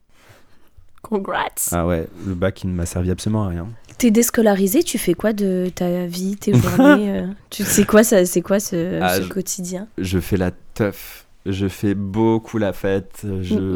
[1.02, 1.50] Congrats.
[1.72, 3.68] Ah ouais, le bac qui ne m'a servi absolument à rien.
[3.98, 8.26] T'es déscolarisé, tu fais quoi de ta vie, tes journées euh Tu sais quoi ça,
[8.26, 9.88] c'est quoi ce, ah, quotidien?
[9.98, 11.26] Je fais la teuf.
[11.46, 13.26] Je fais beaucoup la fête.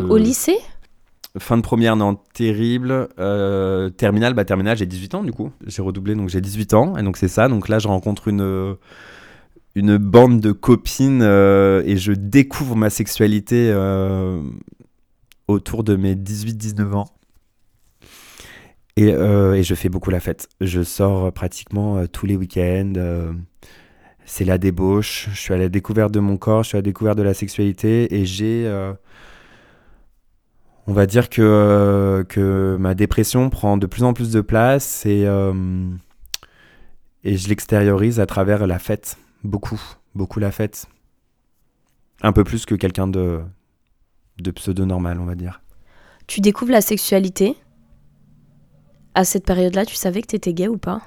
[0.10, 0.58] Au lycée?
[1.38, 3.10] Fin de première, non, terrible.
[3.20, 5.52] Euh, terminale, bah terminale, j'ai 18 ans du coup.
[5.66, 6.96] J'ai redoublé, donc j'ai 18 ans.
[6.96, 7.50] Et donc c'est ça.
[7.50, 8.78] Donc là, je rencontre une,
[9.76, 13.74] une bande de copines euh, et je découvre ma sexualité
[15.48, 17.16] autour de mes 18-19 ans.
[19.00, 20.48] Euh, et, je fais beaucoup la fête.
[20.62, 22.94] Je sors pratiquement euh, tous les week-ends.
[22.98, 23.34] Euh,
[24.26, 25.30] c'est la débauche.
[25.32, 27.34] Je suis à la découverte de mon corps, je suis à la découverte de la
[27.34, 28.14] sexualité.
[28.16, 28.68] Et j'ai.
[30.88, 35.26] on va dire que, que ma dépression prend de plus en plus de place et,
[37.24, 39.18] et je l'extériorise à travers la fête.
[39.46, 39.80] Beaucoup,
[40.16, 40.88] beaucoup la fête.
[42.24, 43.42] Un peu plus que quelqu'un de,
[44.40, 45.62] de pseudo-normal, on va dire.
[46.26, 47.56] Tu découvres la sexualité
[49.14, 51.02] à cette période-là, tu savais que tu étais gay ou pas?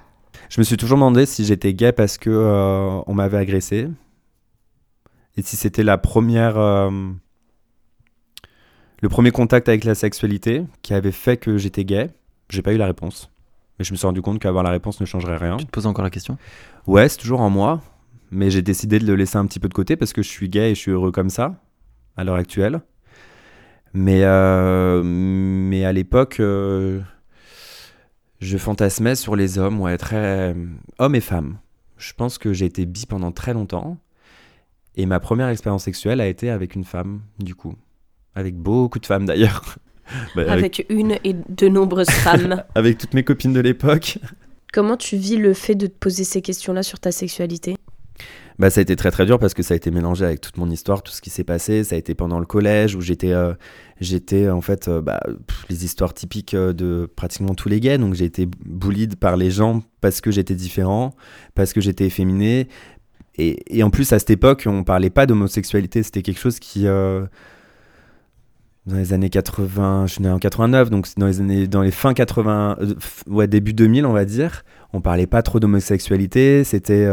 [0.48, 3.88] Je me suis toujours demandé si j'étais gay parce que euh, on m'avait agressé.
[5.36, 6.56] Et si c'était la première.
[6.58, 6.90] Euh,
[9.00, 12.10] le premier contact avec la sexualité qui avait fait que j'étais gay.
[12.50, 13.30] J'ai pas eu la réponse.
[13.78, 15.56] Mais je me suis rendu compte qu'avoir la réponse ne changerait rien.
[15.56, 16.38] Tu te poses encore la question?
[16.86, 17.80] Ouais, c'est toujours en moi.
[18.30, 20.48] Mais j'ai décidé de le laisser un petit peu de côté parce que je suis
[20.48, 21.62] gay et je suis heureux comme ça,
[22.16, 22.80] à l'heure actuelle.
[23.94, 27.02] Mais, euh, mais à l'époque, je
[28.58, 30.54] fantasmais sur les hommes, ouais, très.
[30.98, 31.58] hommes et femmes.
[31.96, 33.98] Je pense que j'ai été bi pendant très longtemps.
[34.96, 37.74] Et ma première expérience sexuelle a été avec une femme, du coup.
[38.34, 39.62] Avec beaucoup de femmes d'ailleurs.
[40.34, 40.86] Bah, avec...
[40.88, 42.64] une et de nombreuses femmes.
[42.74, 44.16] avec toutes mes copines de l'époque.
[44.72, 47.76] Comment tu vis le fait de te poser ces questions-là sur ta sexualité?
[48.58, 50.56] Bah, ça a été très très dur parce que ça a été mélangé avec toute
[50.56, 51.84] mon histoire, tout ce qui s'est passé.
[51.84, 53.54] Ça a été pendant le collège où j'étais, euh,
[54.00, 55.20] j'étais en fait, euh, bah,
[55.70, 57.98] les histoires typiques euh, de pratiquement tous les gays.
[57.98, 61.14] Donc j'ai été bullied par les gens parce que j'étais différent,
[61.54, 62.66] parce que j'étais efféminé.
[63.36, 66.02] Et, et, en plus, à cette époque, on parlait pas d'homosexualité.
[66.02, 66.82] C'était quelque chose qui.
[66.82, 67.28] dans
[68.86, 72.14] les années 80, je suis né en 89, donc dans les années, dans les fins
[72.14, 72.78] 80,
[73.28, 76.64] ouais, début 2000, on va dire, on parlait pas trop d'homosexualité.
[76.64, 77.06] C'était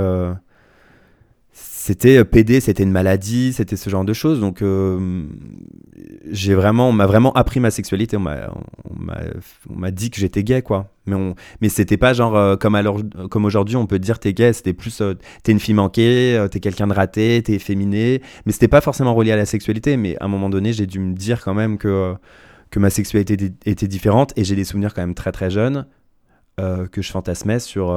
[1.86, 4.39] c'était euh, PD, c'était une maladie, c'était ce genre de choses.
[4.39, 5.28] Donc, euh,
[6.34, 8.17] vraiment, on m'a vraiment appris ma sexualité.
[8.17, 10.89] On m'a dit que j'étais gay, quoi.
[11.06, 12.76] Mais, on, mais c'était pas genre euh, comme,
[13.30, 14.52] comme aujourd'hui, on peut dire t'es gay.
[14.52, 15.00] C'était plus
[15.43, 18.24] t'es une fille manquée, t'es quelqu'un de raté, t'es efféminé.
[18.48, 19.95] Mais c'était pas forcément relié à la sexualité.
[19.95, 22.15] Mais à un moment donné, j'ai dû me dire quand même que,
[22.71, 24.34] que ma sexualité était différente.
[24.38, 25.86] Et j'ai des souvenirs quand même très très jeunes
[26.58, 27.91] que je fantasmais sur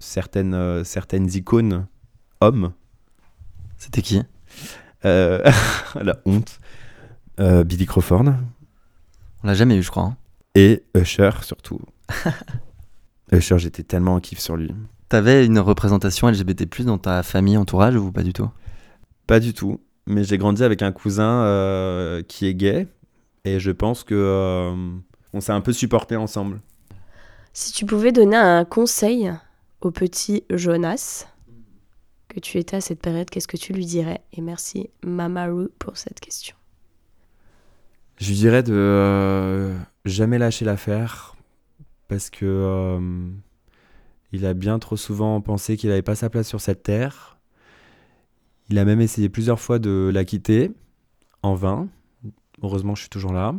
[0.00, 1.86] certaines, euh, certaines icônes
[2.40, 2.72] hommes.
[3.78, 4.20] C'était qui?
[5.04, 5.48] Euh,
[5.94, 6.58] La honte.
[7.38, 8.24] Euh, Billy Crawford.
[9.42, 10.02] On l'a jamais eu, je crois.
[10.02, 10.16] Hein.
[10.54, 11.80] Et Usher, surtout.
[13.32, 14.74] Usher, j'étais tellement en kiff sur lui.
[15.08, 18.50] T'avais une représentation LGBT+, dans ta famille, entourage, ou pas du tout?
[19.26, 19.80] Pas du tout.
[20.06, 22.88] mais j'ai grandi avec un cousin euh, qui est gay.
[23.44, 24.74] Et je pense que euh,
[25.32, 26.60] on s'est un peu supporté ensemble.
[27.52, 29.32] Si tu pouvais donner un conseil
[29.80, 31.26] au petit Jonas
[32.28, 34.20] que tu étais à cette période, qu'est-ce que tu lui dirais?
[34.32, 36.56] Et merci Mamaru pour cette question.
[38.18, 41.34] Je lui dirais de euh, jamais lâcher l'affaire
[42.08, 43.00] parce que euh,
[44.32, 47.38] il a bien trop souvent pensé qu'il n'avait pas sa place sur cette terre.
[48.68, 50.70] Il a même essayé plusieurs fois de la quitter
[51.42, 51.88] en vain.
[52.62, 53.54] Heureusement, je suis toujours là.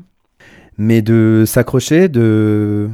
[0.77, 2.89] Mais de s'accrocher, de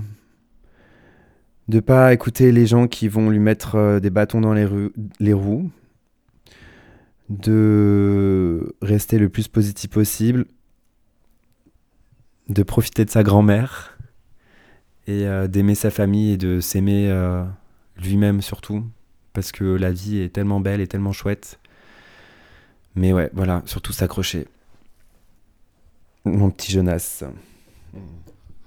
[1.67, 5.69] de pas écouter les gens qui vont lui mettre euh, des bâtons dans les, roues,
[7.29, 10.45] de rester le plus positif possible,
[12.47, 13.97] de profiter de sa grand-mère
[15.07, 17.43] et euh, d'aimer sa famille et de s'aimer euh,
[17.97, 18.85] lui-même surtout,
[19.33, 21.59] parce que la vie est tellement belle et tellement chouette.
[22.95, 24.47] Mais ouais, voilà, surtout s'accrocher.
[26.23, 27.23] Mon petit Jonas.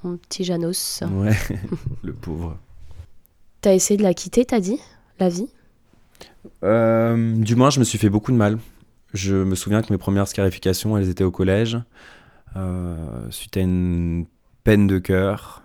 [0.05, 1.03] Mon petit Janos.
[1.11, 1.37] Ouais,
[2.03, 2.59] le pauvre.
[3.61, 4.79] T'as essayé de la quitter, t'as dit
[5.19, 5.49] La vie?
[6.65, 8.59] Euh, du moins, je me suis fait beaucoup de mal.
[9.13, 11.79] Je me souviens que mes premières scarifications, elles étaient au collège,
[12.57, 12.97] euh,
[13.31, 14.27] suite à une
[14.65, 15.63] peine de cœur.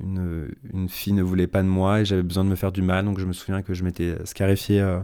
[0.00, 3.04] Une, fille ne voulait pas de moi et j'avais besoin de me faire du mal,
[3.04, 4.98] donc je me souviens que je m'étais scarifié euh,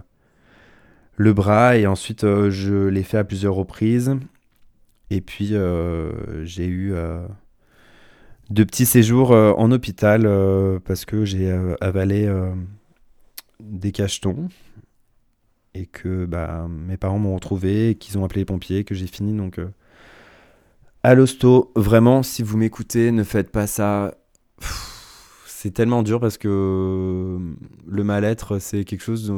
[1.16, 4.16] le bras et ensuite je l'ai fait à plusieurs reprises.
[5.11, 5.54] Et puis
[6.44, 6.94] j'ai eu
[8.50, 12.30] deux petits séjours euh, en hôpital euh, parce que j'ai euh, avalé
[13.61, 14.48] des cachetons
[15.74, 19.06] et que bah, mes parents m'ont retrouvé, et qu'ils ont appelé les pompiers, que j'ai
[19.06, 19.61] fini donc
[21.02, 21.72] à l'hosto.
[21.76, 24.14] Vraiment, si vous m'écoutez, ne faites pas ça.
[25.46, 27.38] C'est tellement dur parce que
[27.87, 29.32] le mal-être, c'est quelque chose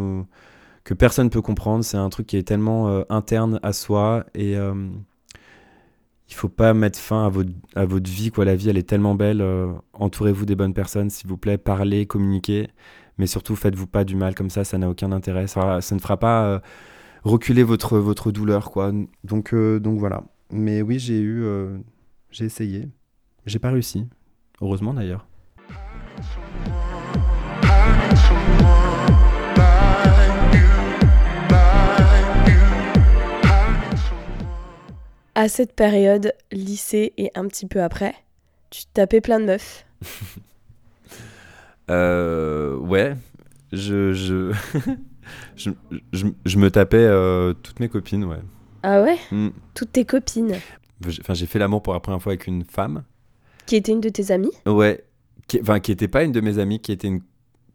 [0.85, 1.85] que personne peut comprendre.
[1.85, 4.57] C'est un truc qui est tellement interne à soi et
[6.31, 8.31] il faut pas mettre fin à votre, à votre vie.
[8.31, 8.45] Quoi.
[8.45, 9.40] La vie, elle est tellement belle.
[9.43, 11.59] euh, Entourez-vous des bonnes personnes, s'il vous plaît.
[11.59, 12.69] Parlez, communiquez.
[13.19, 15.47] Mais surtout, faites-vous pas du mal comme ça, ça n'a aucun intérêt.
[15.47, 16.59] Ça, ne fera pas euh,
[17.25, 18.93] reculer votre, votre douleur, quoi.
[19.25, 20.25] Donc, euh, donc voilà.
[20.51, 21.45] Mais oui, j'ai eu,
[22.31, 22.88] j'ai essayé.
[23.47, 24.07] J'ai pas réussi.
[24.61, 25.27] Heureusement d'ailleurs.
[35.40, 38.14] À cette période, lycée et un petit peu après,
[38.68, 39.87] tu tapais plein de meufs.
[41.90, 43.16] Euh, ouais,
[43.72, 44.53] je, je,
[45.57, 45.70] je,
[46.12, 48.38] je, je me tapais euh, toutes mes copines, ouais.
[48.85, 49.16] Ah ouais?
[49.33, 49.48] Mm.
[49.74, 50.55] Toutes tes copines.
[51.20, 53.03] Enfin, j'ai fait l'amour pour la première fois avec une femme.
[53.66, 54.53] Qui était une de tes amies?
[54.66, 55.03] Ouais,
[55.48, 57.22] qui, enfin, qui était pas une de mes amies, qui était, une,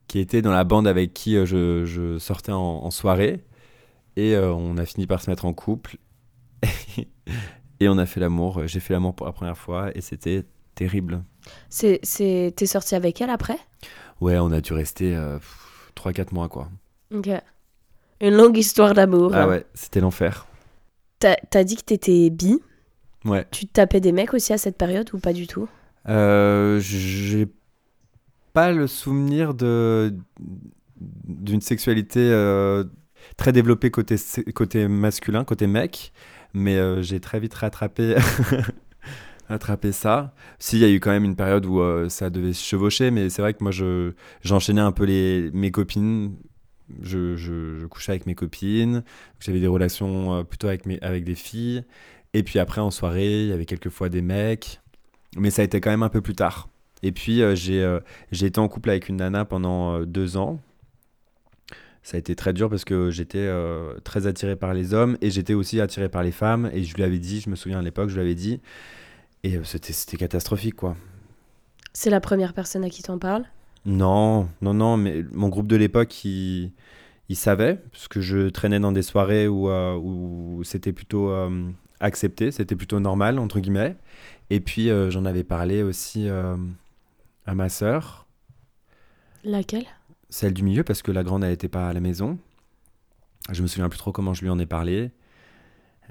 [0.08, 3.44] qui était dans la bande avec qui euh, je, je sortais en, en soirée.
[4.16, 5.98] Et euh, on a fini par se mettre en couple.
[7.80, 8.68] et on a fait l'amour.
[8.68, 10.44] J'ai fait l'amour pour la première fois et c'était
[10.76, 11.24] terrible.
[11.70, 12.54] C'est, c'est...
[12.56, 13.58] T'es sorti avec elle après?
[14.22, 15.18] Ouais, on a dû rester
[15.96, 16.70] 3-4 mois, quoi.
[17.14, 17.30] Ok.
[18.22, 19.32] Une longue histoire d'amour.
[19.34, 20.48] Ah ouais, c'était l'enfer.
[21.20, 22.60] T'as, t'as dit que t'étais bi?
[23.26, 23.46] Ouais.
[23.52, 25.68] Tu te tapais des mecs aussi à cette période ou pas du tout?
[26.08, 27.48] Euh, j'ai
[28.54, 30.16] pas le souvenir de
[30.98, 32.86] d'une sexualité euh,
[33.38, 34.16] très développée côté
[34.54, 36.14] côté masculin, côté mec,
[36.54, 38.16] mais euh, j'ai très vite rattrapé
[39.50, 40.34] rattrapé ça.
[40.60, 43.12] Si il y a eu quand même une période où euh, ça devait se chevaucher,
[43.12, 46.36] mais c'est vrai que moi je j'enchaînais un peu les mes copines.
[47.02, 49.04] Je, je, couchais avec mes copines,
[49.40, 51.84] j'avais des relations euh, plutôt avec, mes, avec des filles.
[52.36, 54.82] Et puis après, en soirée, il y avait quelquefois des mecs.
[55.36, 56.70] Mais ça a été quand même un peu plus tard.
[57.02, 57.98] Et puis, j'ai
[58.32, 60.60] j'ai été en couple avec une nana pendant deux ans.
[62.06, 65.32] Ça a été très dur parce que j'étais euh, très attiré par les hommes et
[65.32, 66.70] j'étais aussi attiré par les femmes.
[66.72, 68.62] Et je lui avais dit, je me souviens à l'époque, je lui avais dit.
[69.42, 70.96] Et euh, c'était c'était catastrophique, quoi.
[71.94, 73.46] C'est la première personne à qui t'en parle
[73.88, 76.74] Non, non, non, mais mon groupe de l'époque, il,
[77.28, 81.72] il savait, parce que je traînais dans des soirées où, euh, où c'était plutôt euh,
[82.02, 83.96] accepté, c'était plutôt normal, entre guillemets.
[84.52, 88.28] Et puis, j'en avais parlé aussi à ma sœur,
[89.44, 89.88] Laquelle?
[90.30, 92.38] Celle du milieu, parce que la grande, elle n'était pas à la maison.
[93.52, 95.12] Je me souviens plus trop comment je lui en ai parlé.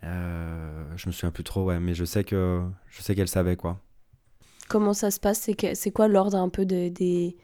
[0.04, 3.56] Euh, je me souviens plus trop, ouais, mais je sais que je sais qu'elle savait,
[3.56, 3.80] quoi.
[4.68, 5.48] Comment ça se passe?
[5.74, 7.36] C'est, quoi l'ordre un peu de, des...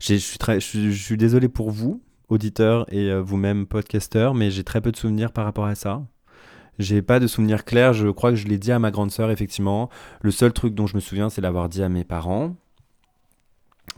[0.00, 4.34] Je suis, très, je, suis, je suis désolé pour vous, auditeurs et euh, vous-même, podcasteurs,
[4.34, 6.02] mais j'ai très peu de souvenirs par rapport à ça.
[6.78, 7.92] J'ai pas de souvenirs clairs.
[7.94, 9.88] Je crois que je l'ai dit à ma grande sœur, effectivement.
[10.20, 12.54] Le seul truc dont je me souviens, c'est l'avoir dit à mes parents.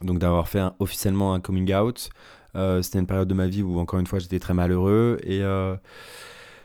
[0.03, 2.11] Donc d'avoir fait officiellement un coming out.
[2.57, 5.19] Euh, C'était une période de ma vie où, encore une fois, j'étais très malheureux.
[5.23, 5.77] Et euh,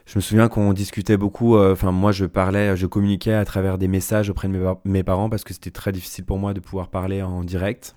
[0.05, 1.55] je me souviens qu'on discutait beaucoup.
[1.57, 5.03] euh, Enfin, moi, je parlais, je communiquais à travers des messages auprès de mes, mes
[5.03, 7.95] parents parce que c'était très difficile pour moi de pouvoir parler en direct.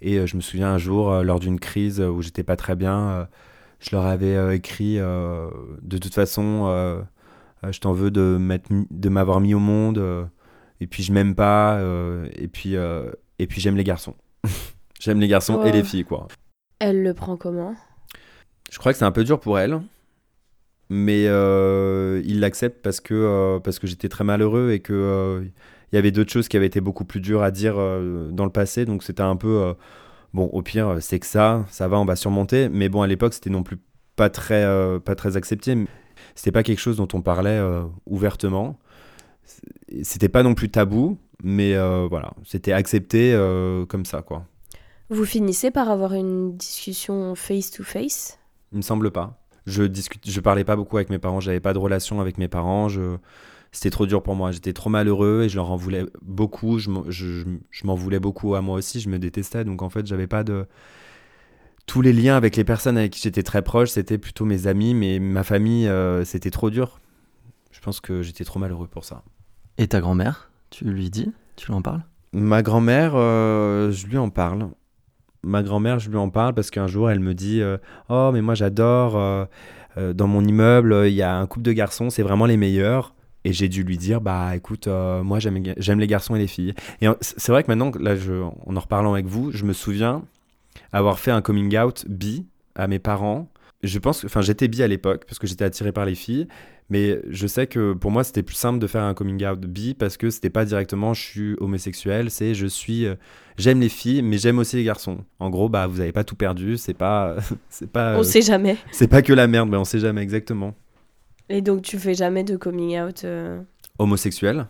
[0.00, 3.26] Et je me souviens un jour, lors d'une crise où j'étais pas très bien,
[3.80, 6.66] je leur avais écrit de toute façon,
[7.68, 10.00] je t'en veux de m'avoir mis au monde.
[10.80, 11.80] et puis je m'aime pas.
[12.36, 14.14] et puis et puis j'aime les garçons.
[15.00, 16.28] j'aime les garçons et les filles, quoi.
[16.78, 17.74] Elle le prend comment?
[18.70, 19.80] Je crois que c'est un peu dur pour elle,
[20.90, 25.44] mais euh, il l'accepte parce que, euh, parce que j'étais très malheureux et que euh,
[25.92, 28.50] il y avait d'autres choses qui avaient été beaucoup plus dures à dire dans le
[28.50, 29.74] passé, donc c'était un peu
[30.34, 30.44] bon.
[30.52, 32.68] Au pire, c'est que ça, ça va, on va surmonter.
[32.68, 33.78] Mais bon, à l'époque, c'était non plus
[34.14, 34.66] pas très,
[35.00, 35.74] pas très accepté.
[36.34, 37.58] C'était pas quelque chose dont on parlait
[38.04, 38.78] ouvertement.
[40.02, 44.44] C'était pas non plus tabou, mais euh, voilà, c'était accepté euh, comme ça, quoi.
[45.10, 48.38] Vous finissez par avoir une discussion face to face?
[48.72, 49.40] Il me semble pas.
[49.66, 52.48] Je discute, je parlais pas beaucoup avec mes parents, j'avais pas de relation avec mes
[52.48, 52.88] parents.
[52.88, 53.16] Je,
[53.72, 54.50] c'était trop dur pour moi.
[54.50, 56.78] J'étais trop malheureux et je leur en voulais beaucoup.
[56.78, 59.00] Je, m'en- je, je- je m'en voulais beaucoup à moi aussi.
[59.00, 59.64] Je me détestais.
[59.64, 60.66] Donc en fait, j'avais pas de.
[61.86, 64.92] Tous les liens avec les personnes avec qui j'étais très proche, c'était plutôt mes amis,
[64.92, 67.00] mais ma famille, euh, c'était trop dur.
[67.70, 69.22] Je pense que j'étais trop malheureux pour ça.
[69.78, 72.02] Et ta grand-mère, tu lui dis Tu lui en parles?
[72.32, 74.68] Ma grand-mère, euh, je lui en parle.
[75.42, 77.78] Ma grand-mère, je lui en parle parce qu'un jour, elle me dit euh,
[78.08, 79.46] Oh, mais moi j'adore, euh,
[80.12, 83.14] dans mon immeuble, il y a un couple de garçons, c'est vraiment les meilleurs.
[83.44, 86.74] Et j'ai dû lui dire Bah écoute, moi j'aime les garçons et les filles.
[87.00, 88.14] Et c'est vrai que maintenant, là,
[88.66, 90.22] en en reparlant avec vous, je me souviens
[90.92, 93.48] avoir fait un coming out bi à mes parents.
[93.82, 96.48] Je pense enfin, j'étais bi à l'époque parce que j'étais attiré par les filles.
[96.90, 99.94] Mais je sais que pour moi, c'était plus simple de faire un coming out bi
[99.94, 103.14] parce que c'était pas directement je suis homosexuel, c'est je suis euh,
[103.58, 105.18] j'aime les filles mais j'aime aussi les garçons.
[105.38, 107.36] En gros, bah vous avez pas tout perdu, c'est pas
[107.68, 108.76] c'est pas On euh, sait jamais.
[108.90, 110.74] c'est pas que la merde, mais on sait jamais exactement.
[111.48, 113.60] Et donc tu fais jamais de coming out euh,
[113.98, 114.66] Homosexuel.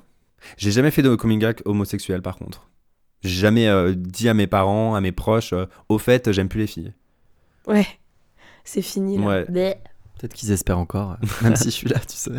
[0.56, 2.68] J'ai jamais fait de coming out homosexuel par contre.
[3.22, 6.60] J'ai jamais euh, dit à mes parents, à mes proches euh, au fait, j'aime plus
[6.60, 6.92] les filles.
[7.66, 7.86] Ouais.
[8.64, 9.26] C'est fini là.
[9.26, 9.80] Ouais.
[10.18, 12.30] Peut-être qu'ils espèrent encore, euh, même si je suis là, tu sais.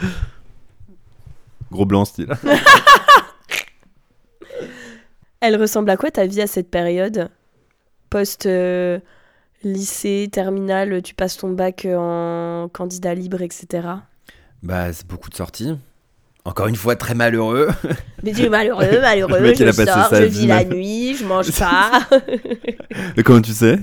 [1.70, 2.28] Gros blanc style.
[5.40, 7.28] Elle ressemble à quoi ta vie à cette période?
[8.10, 8.98] Post euh,
[9.64, 11.96] lycée, terminale, tu passes ton bac euh,
[12.64, 13.88] en candidat libre, etc.
[14.62, 15.76] bah c'est beaucoup de sorties.
[16.44, 17.68] Encore une fois très malheureux.
[18.24, 20.40] Mais tu es malheureux, malheureux, Le mec, il je a passé sors, sa je vie
[20.40, 22.02] vis la mal- nuit, je mange pas.
[23.24, 23.78] Comment tu sais?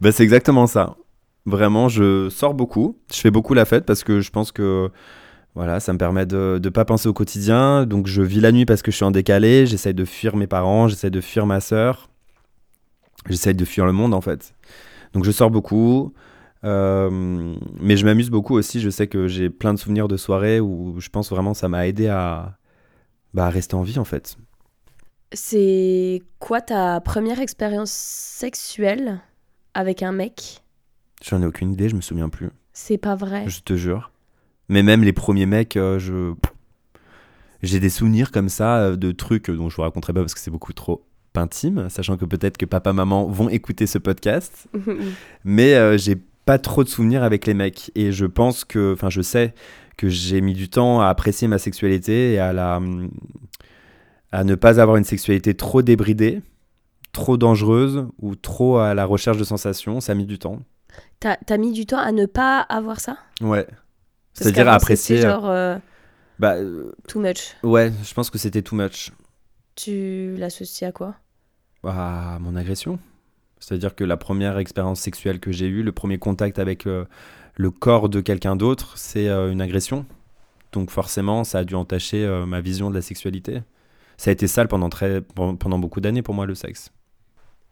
[0.00, 0.96] Bah c'est exactement ça.
[1.48, 2.98] Vraiment, je sors beaucoup.
[3.10, 4.90] Je fais beaucoup la fête parce que je pense que
[5.54, 7.86] voilà, ça me permet de ne pas penser au quotidien.
[7.86, 9.64] Donc je vis la nuit parce que je suis en décalé.
[9.64, 12.10] J'essaye de fuir mes parents, j'essaye de fuir ma sœur.
[13.30, 14.54] J'essaye de fuir le monde en fait.
[15.14, 16.12] Donc je sors beaucoup.
[16.64, 18.80] Euh, mais je m'amuse beaucoup aussi.
[18.80, 21.86] Je sais que j'ai plein de souvenirs de soirées où je pense vraiment ça m'a
[21.86, 22.58] aidé à,
[23.32, 24.36] bah, à rester en vie en fait.
[25.32, 29.20] C'est quoi ta première expérience sexuelle
[29.72, 30.62] avec un mec?
[31.22, 32.50] J'en ai aucune idée, je me souviens plus.
[32.72, 33.48] C'est pas vrai.
[33.48, 34.12] Je te jure.
[34.68, 36.34] Mais même les premiers mecs, euh, je.
[37.62, 40.40] J'ai des souvenirs comme ça euh, de trucs dont je vous raconterai pas parce que
[40.40, 41.04] c'est beaucoup trop
[41.34, 44.68] intime, sachant que peut-être que papa, maman vont écouter ce podcast.
[45.44, 47.90] Mais euh, j'ai pas trop de souvenirs avec les mecs.
[47.94, 48.92] Et je pense que.
[48.94, 49.54] Enfin, je sais
[49.96, 52.80] que j'ai mis du temps à apprécier ma sexualité et à la.
[54.30, 56.42] à ne pas avoir une sexualité trop débridée,
[57.12, 60.00] trop dangereuse ou trop à la recherche de sensations.
[60.00, 60.60] Ça a mis du temps.
[61.20, 63.18] T'as t'as mis du temps à ne pas avoir ça?
[63.40, 63.66] Ouais.
[64.34, 65.16] C'est-à-dire à apprécier.
[65.16, 65.78] c'était genre euh,
[66.38, 67.56] Bah, euh, too much.
[67.62, 69.10] Ouais, je pense que c'était too much.
[69.74, 71.14] Tu l'associes à quoi?
[71.84, 72.98] À mon agression.
[73.60, 77.04] C'est-à-dire que la première expérience sexuelle que j'ai eue, le premier contact avec euh,
[77.56, 80.06] le corps de quelqu'un d'autre, c'est euh, une agression.
[80.72, 83.62] Donc forcément, ça a dû entacher euh, ma vision de la sexualité.
[84.16, 86.90] Ça a été sale pendant, très, pen- pendant beaucoup d'années pour moi, le sexe.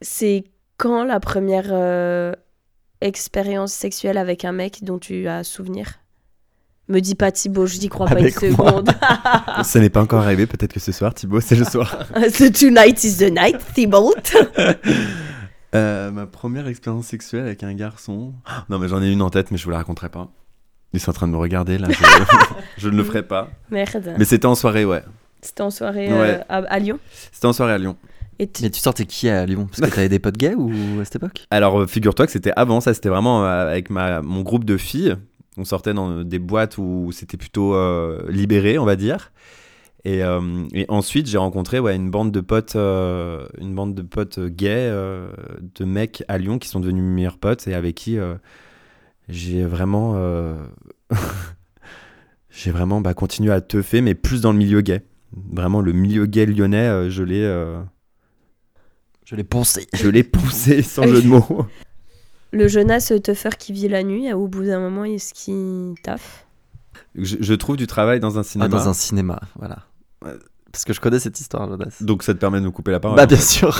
[0.02, 0.44] C'est
[0.76, 2.32] quand la première euh,
[3.06, 5.94] expérience sexuelle avec un mec dont tu as souvenir?
[6.88, 8.90] Me dis pas Thibaut, je n'y crois pas une seconde.
[9.64, 12.06] Ça n'est pas encore arrivé, peut-être que ce soir, Thibaut, c'est le soir.
[12.14, 14.14] The tonight is the night, Thibaut.
[15.74, 18.32] Euh, ma première expérience sexuelle avec un garçon.
[18.70, 20.28] Non, mais j'en ai une en tête, mais je vous la raconterai pas.
[20.92, 21.88] Ils sont en train de me regarder là.
[21.90, 22.04] Je,
[22.78, 23.50] je ne le ferai pas.
[23.70, 24.14] Merde.
[24.16, 25.02] Mais c'était en soirée, ouais.
[25.42, 26.38] C'était en soirée Ouais.
[26.38, 26.98] euh, à, à Lyon?
[27.32, 27.96] C'était en soirée à Lyon.
[28.38, 29.66] Et tu- Mais tu sortais qui à Lyon?
[29.66, 30.70] Parce que t'avais des potes gays ou
[31.00, 31.46] à cette époque?
[31.50, 34.76] Alors, euh, figure-toi que c'était avant ça, c'était vraiment euh, avec ma, mon groupe de
[34.76, 35.16] filles.
[35.56, 39.32] On sortait dans des boîtes où c'était plutôt euh, libéré, on va dire.
[40.04, 40.40] Et, euh,
[40.74, 44.68] et ensuite, j'ai rencontré ouais, une bande de potes, euh, une bande de potes gays,
[44.90, 45.28] euh,
[45.74, 48.34] de mecs à Lyon qui sont devenus mes meilleurs potes et avec qui euh,
[49.28, 50.54] j'ai vraiment, euh,
[52.50, 55.02] j'ai vraiment bah, continué à teuffer, mais plus dans le milieu gay.
[55.52, 57.78] Vraiment, le milieu gay lyonnais, euh, je l'ai, euh,
[59.26, 59.86] Je l'ai poncé.
[59.92, 61.66] je l'ai poussé sans jeu de mots.
[62.52, 66.46] Le Jonas Tuffer qui vit la nuit, au bout d'un moment, est-ce qu'il taffe?
[67.14, 68.68] Je, je trouve du travail dans un Ah, cinéma.
[68.68, 69.78] dans un cinéma, voilà.
[70.72, 71.96] Parce que je connais cette histoire, Jonas.
[72.02, 73.16] Donc ça te permet de nous couper la parole.
[73.16, 73.74] Bah bien sûr.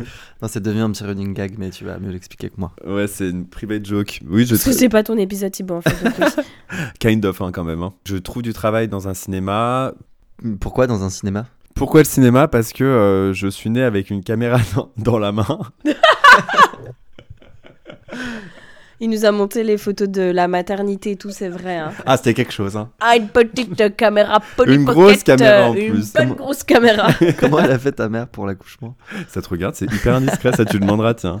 [0.42, 2.72] non, c'est devenu un petit running gag, mais tu vas mieux l'expliquer que moi.
[2.86, 4.20] Ouais, c'est une private joke.
[4.28, 6.44] Oui, je Parce que c'est pas ton épisode Thibaut en fait.
[6.98, 7.82] kind of hein, quand même.
[7.82, 7.94] hein.
[8.04, 9.94] Je trouve du travail dans un cinéma.
[10.60, 11.46] Pourquoi dans un cinéma?
[11.80, 12.46] Pourquoi le cinéma?
[12.46, 15.58] Parce que euh, je suis né avec une caméra dans, dans la main.
[19.02, 21.78] Il nous a monté les photos de la maternité et tout, c'est vrai.
[21.78, 21.92] Hein.
[22.04, 22.76] Ah, c'était quelque chose.
[22.76, 22.90] Hein.
[23.00, 26.12] Ah, une petite caméra Polly Une grosse caméra en euh, Une plus.
[26.12, 27.08] bonne grosse caméra.
[27.40, 28.94] Comment elle a fait ta mère pour l'accouchement?
[29.28, 30.52] Ça te regarde, c'est hyper indiscret.
[30.54, 31.40] ça, tu demanderas, tiens.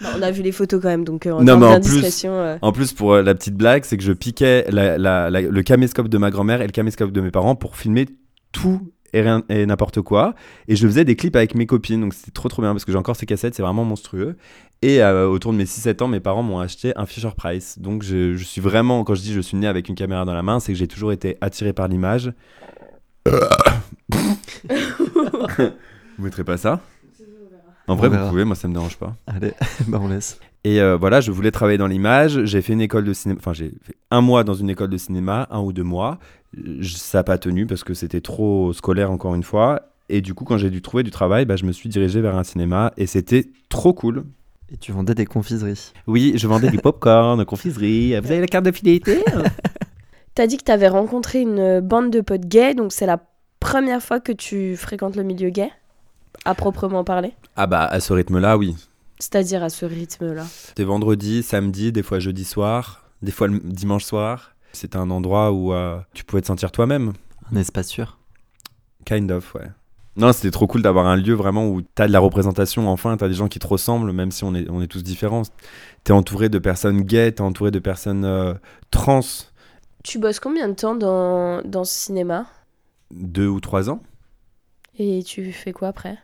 [0.00, 1.70] Bon, on a vu les photos quand même, donc euh, en Non, termes mais en
[1.72, 5.28] d'indiscrétion, euh, En plus, pour euh, la petite blague, c'est que je piquais la- la-
[5.28, 8.06] la- le caméscope de ma grand-mère et le caméscope de mes parents pour filmer
[8.52, 10.34] tout et, rien- et n'importe quoi.
[10.68, 12.92] Et je faisais des clips avec mes copines, donc c'était trop trop bien parce que
[12.92, 14.36] j'ai encore ces cassettes, c'est vraiment monstrueux.
[14.82, 17.78] Et euh, autour de mes 6-7 ans, mes parents m'ont acheté un Fisher Price.
[17.78, 20.34] Donc je, je suis vraiment, quand je dis je suis né avec une caméra dans
[20.34, 22.32] la main, c'est que j'ai toujours été attiré par l'image.
[26.18, 26.80] vous mettrez pas ça?
[27.88, 29.16] En vrai, vous pouvez, moi ça me dérange pas.
[29.26, 29.52] Allez,
[29.88, 30.38] bah on laisse.
[30.64, 32.44] Et euh, voilà, je voulais travailler dans l'image.
[32.44, 33.38] J'ai fait une école de cinéma.
[33.40, 36.18] Enfin, j'ai fait un mois dans une école de cinéma, un ou deux mois.
[36.56, 39.82] Je- ça n'a pas tenu parce que c'était trop scolaire, encore une fois.
[40.08, 42.36] Et du coup, quand j'ai dû trouver du travail, bah, je me suis dirigé vers
[42.36, 44.24] un cinéma et c'était trop cool.
[44.70, 45.92] Et tu vendais des confiseries.
[46.06, 48.10] Oui, je vendais du popcorn, de confiserie.
[48.20, 49.22] Vous avez la carte de fidélité
[50.34, 53.18] T'as dit que t'avais rencontré une bande de potes gays, donc c'est la
[53.60, 55.70] première fois que tu fréquentes le milieu gay,
[56.46, 57.32] à proprement parler?
[57.54, 58.74] Ah bah, à ce rythme-là, oui.
[59.18, 60.44] C'est-à-dire à ce rythme-là?
[60.48, 64.54] C'était vendredi, samedi, des fois jeudi soir, des fois le dimanche soir.
[64.72, 67.12] C'était un endroit où euh, tu pouvais te sentir toi-même.
[67.52, 68.18] Un espace sûr.
[69.04, 69.68] Kind of, ouais.
[70.16, 73.28] Non, c'était trop cool d'avoir un lieu vraiment où t'as de la représentation, enfin, t'as
[73.28, 75.42] des gens qui te ressemblent, même si on est, on est tous différents.
[76.04, 78.52] T'es entouré de personnes gays, t'es entouré de personnes euh,
[78.90, 79.20] trans,
[80.02, 82.46] Tu bosses combien de temps dans, dans ce cinéma?
[83.10, 84.02] Deux ou trois ans.
[84.98, 86.18] Et tu fais quoi après?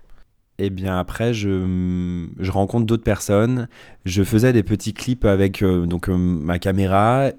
[0.59, 3.69] Et bien après, je, je rencontre d'autres personnes.
[4.05, 7.31] Je faisais des petits clips avec euh, donc, euh, ma caméra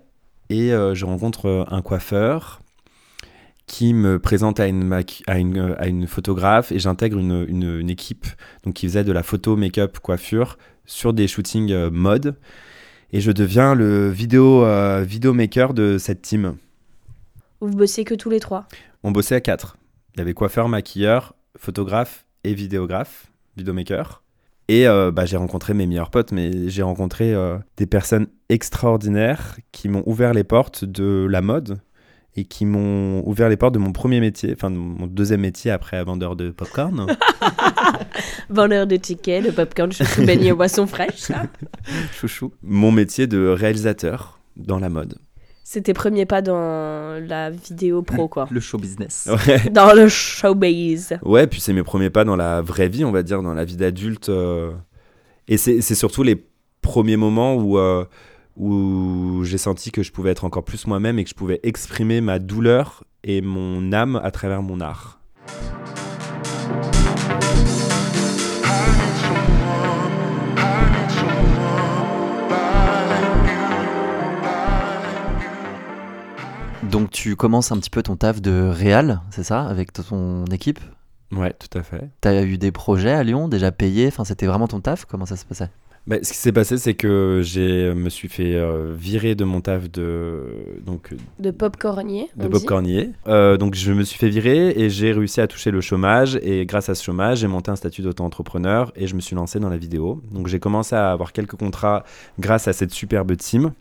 [0.50, 2.62] et euh, je rencontre euh, un coiffeur
[3.68, 7.46] qui me présente à une, maqui- à une, euh, à une photographe et j'intègre une,
[7.48, 8.26] une- une équipe
[8.64, 12.36] donc, qui faisait de la photo, make-up, coiffure sur des shootings euh, mode.
[13.12, 16.58] Et je deviens le vidéo, euh, vidéomaker de cette team.
[17.60, 18.68] Vous bossez que tous les trois?
[19.04, 19.78] On bossait à quatre.
[20.16, 23.28] Il y avait coiffeur, maquilleur, photographe et vidéographe,
[23.58, 24.24] vidéomaker.
[24.70, 29.58] Et euh, bah, j'ai rencontré mes meilleurs potes, mais j'ai rencontré euh, des personnes extraordinaires
[29.72, 31.82] qui m'ont ouvert les portes de la mode
[32.36, 35.72] et qui m'ont ouvert les portes de mon premier métier, enfin de mon deuxième métier
[35.72, 37.08] après vendeur de popcorn.
[38.52, 41.18] Vendeur de tickets, de popcorn, chouchou, beignet, boisson fraîche.
[41.18, 41.44] ça.
[42.14, 42.52] Chouchou.
[42.62, 45.16] mon métier de réalisateur dans la mode.
[45.64, 48.48] C'est tes premiers pas dans la vidéo pro, quoi.
[48.50, 49.30] Le show business.
[49.48, 49.70] Ouais.
[49.70, 51.18] Dans le showbiz.
[51.24, 53.66] Ouais, puis c'est mes premiers pas dans la vraie vie, on va dire, dans la
[53.66, 54.30] vie d'adulte.
[54.30, 54.72] euh.
[55.48, 56.44] Et c'est c'est surtout les
[56.82, 58.06] premiers moments où, euh,
[58.58, 62.20] où j'ai senti que je pouvais être encore plus moi-même et que je pouvais exprimer
[62.22, 65.20] ma douleur et mon âme à travers mon art.
[76.92, 80.80] Donc tu commences un petit peu ton taf de réal, c'est ça, avec ton équipe?
[81.32, 82.10] Ouais, tout à fait.
[82.22, 85.06] T'as eu des projets à Lyon, déjà payés, enfin c'était vraiment ton taf?
[85.06, 85.70] Comment ça se passait?
[86.08, 89.62] Bah, ce qui s'est passé, c'est que j'ai me suis fait euh, virer de mon
[89.62, 92.30] taf de donc De popcornier.
[92.36, 92.66] de on Bob dit.
[92.66, 93.10] Cornier.
[93.28, 96.66] Euh, donc je me suis fait virer et j'ai réussi à toucher le chômage et
[96.66, 99.70] grâce à ce chômage j'ai monté un statut d'auto-entrepreneur et je me suis lancé dans
[99.70, 100.24] la vidéo.
[100.32, 102.04] Donc j'ai commencé à avoir quelques contrats
[102.40, 103.74] grâce à cette superbe team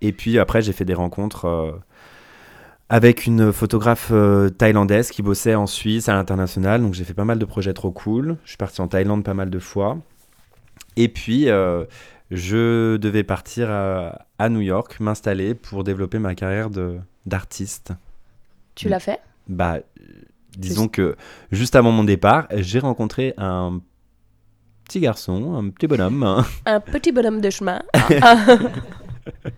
[0.00, 1.70] et puis après j'ai fait des rencontres euh,
[2.88, 6.80] avec une photographe euh, thaïlandaise qui bossait en Suisse à l'international.
[6.80, 8.36] Donc j'ai fait pas mal de projets trop cool.
[8.44, 9.98] Je suis parti en Thaïlande pas mal de fois.
[10.96, 11.84] Et puis euh,
[12.30, 16.70] je devais partir à, à New York, m'installer pour développer ma carrière
[17.26, 17.92] d'artiste.
[18.74, 19.20] Tu l'as fait?
[19.48, 19.78] Bah,
[20.56, 21.16] disons que
[21.52, 23.80] juste avant mon départ, j'ai rencontré un
[24.84, 27.82] petit garçon, un petit bonhomme, Un petit bonhomme de chemin.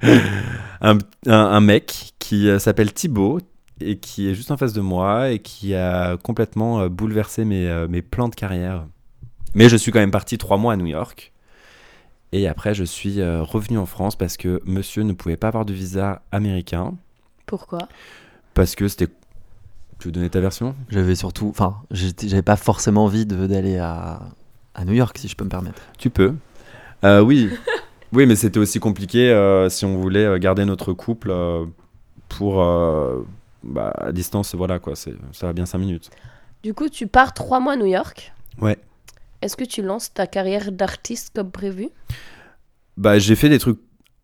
[0.80, 3.40] un, un- un mec qui euh, s'appelle Thibaut
[3.80, 7.68] et qui est juste en face de moi et qui a complètement euh, bouleversé mes,
[7.68, 8.86] euh, mes plans de carrière.
[9.54, 11.32] Mais je suis quand même parti trois mois à New York.
[12.32, 15.72] Et après, je suis revenu en France parce que monsieur ne pouvait pas avoir de
[15.72, 16.94] visa américain.
[17.46, 17.88] Pourquoi?
[18.54, 19.08] Parce que c'était.
[19.98, 20.76] Tu veux donner ta version?
[20.90, 21.48] J'avais surtout.
[21.48, 24.20] Enfin, j'avais pas forcément envie de- d'aller à,
[24.76, 25.82] à New York, si je peux me permettre.
[25.98, 26.36] Tu peux.
[27.04, 27.50] Euh, oui.
[28.12, 31.64] oui, mais c'était aussi compliqué euh, si on voulait euh, garder notre couple euh,
[32.28, 32.62] pour.
[32.62, 33.22] euh,
[33.62, 34.96] bah, à distance, voilà quoi.
[34.96, 36.10] c'est- Ça va bien 5 minutes.
[36.62, 38.32] Du coup, tu pars trois mois à New York.
[38.60, 38.78] Ouais.
[39.42, 41.88] Est-ce que tu lances ta carrière d'artiste comme prévu?
[42.96, 43.78] Bah, j'ai fait des trucs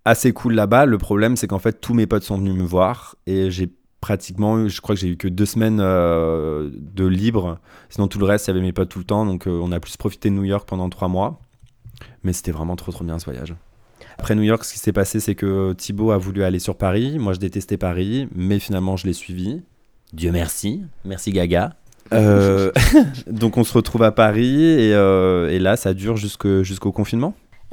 [0.05, 0.85] assez cool là-bas.
[0.87, 3.71] Le problème, c'est qu'en fait, tous mes potes sont venus me voir et j'ai
[4.01, 7.59] pratiquement eu, je crois que j'ai eu que deux semaines euh, de libre.
[7.89, 9.25] Sinon, tout le reste, il y avait mes potes tout le temps.
[9.27, 11.41] Donc, euh, on a plus profité de New York pendant trois mois.
[12.23, 13.55] Mais c'était vraiment trop, trop bien ce voyage.
[14.19, 17.19] Après New York, ce qui s'est passé, c'est que Thibaut a voulu aller sur Paris.
[17.19, 19.63] Moi, je détestais Paris, mais finalement, je l'ai suivi.
[20.13, 20.83] Dieu merci.
[21.05, 21.75] Merci Gaga.
[22.13, 22.71] Euh,
[23.31, 27.35] donc, on se retrouve à Paris et, euh, et là, ça dure jusque- jusqu'au confinement.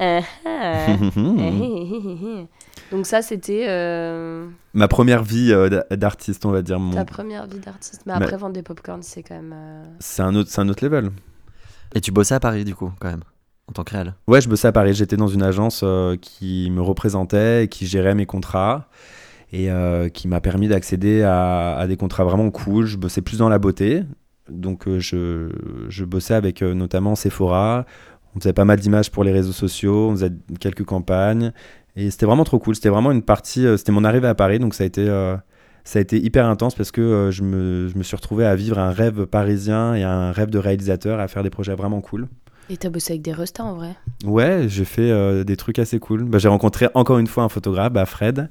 [2.90, 6.78] Donc ça, c'était euh, Ma première vie euh, d'a- d'artiste, on va dire.
[6.78, 8.02] Mon- ta première vie d'artiste.
[8.06, 9.54] Mais Mais- après, vendre des popcorns, c'est quand même...
[9.56, 11.10] euh, C'est un autre, c'est un autre level.
[11.94, 13.22] Et tu bossais à Paris, du coup, quand même,
[13.68, 14.14] en tant que réel.
[14.26, 14.94] Ouais, je bossais à Paris.
[14.94, 18.88] J'étais dans une agence euh, qui me représentait, et qui gérait mes contrats
[19.52, 22.86] et euh, qui m'a permis d'accéder à, des contrats vraiment cool.
[22.86, 24.02] Je bossais plus dans la beauté.
[24.50, 25.48] Donc, euh, je,
[25.88, 27.86] je bossais avec notamment Sephora.
[28.34, 30.08] On faisait pas mal d'images pour les réseaux sociaux.
[30.10, 31.52] On faisait quelques campagnes.
[31.94, 32.74] Et c'était vraiment trop cool.
[32.74, 33.64] C'était vraiment une partie.
[33.78, 34.58] c'était mon arrivée à Paris.
[34.58, 35.06] Donc, ça a été.
[35.84, 38.80] ça a été hyper intense parce que je, me, je me suis retrouvé à vivre
[38.80, 42.26] un rêve parisien et un rêve de réalisateur, à faire des projets vraiment cool.
[42.70, 43.94] Et t'as bossé avec des restas, en vrai
[44.24, 46.24] Ouais, j'ai fait euh, des trucs assez cool.
[46.24, 48.48] Bah, j'ai rencontré encore une fois un photographe, bah, Fred,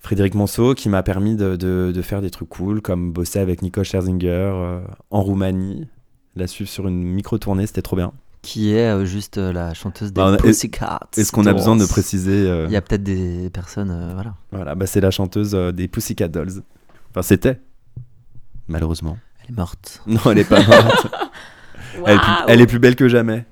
[0.00, 3.62] Frédéric Monceau, qui m'a permis de, de- de faire des trucs cool, comme bosser avec
[3.62, 4.80] Nicole Scherzinger euh,
[5.10, 5.86] en Roumanie,
[6.34, 8.12] la suivre sur une micro-tournée, c'était trop bien.
[8.42, 11.00] Qui est euh, juste euh, la chanteuse des Bah, on a- Pussycats.
[11.16, 14.34] Est-ce qu'on a besoin de préciser euh, Il y a peut-être des personnes, euh, voilà.
[14.52, 16.62] Voilà, bah, c'est la chanteuse euh, des Pussycat Dolls.
[17.10, 17.60] Enfin, c'était.
[18.68, 19.18] Malheureusement.
[19.44, 20.02] Elle est morte.
[20.06, 21.06] Non, elle est pas morte.
[22.06, 23.44] elle, est plus, Waouh elle est plus belle que jamais.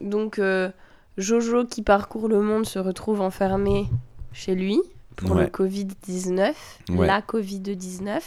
[0.00, 0.70] Donc, euh,
[1.18, 3.86] Jojo, qui parcourt le monde, se retrouve enfermé
[4.32, 4.80] chez lui
[5.16, 5.50] pour le Ouais.
[5.50, 6.52] Covid-19,
[6.90, 7.06] Ouais.
[7.06, 8.20] la Covid-19.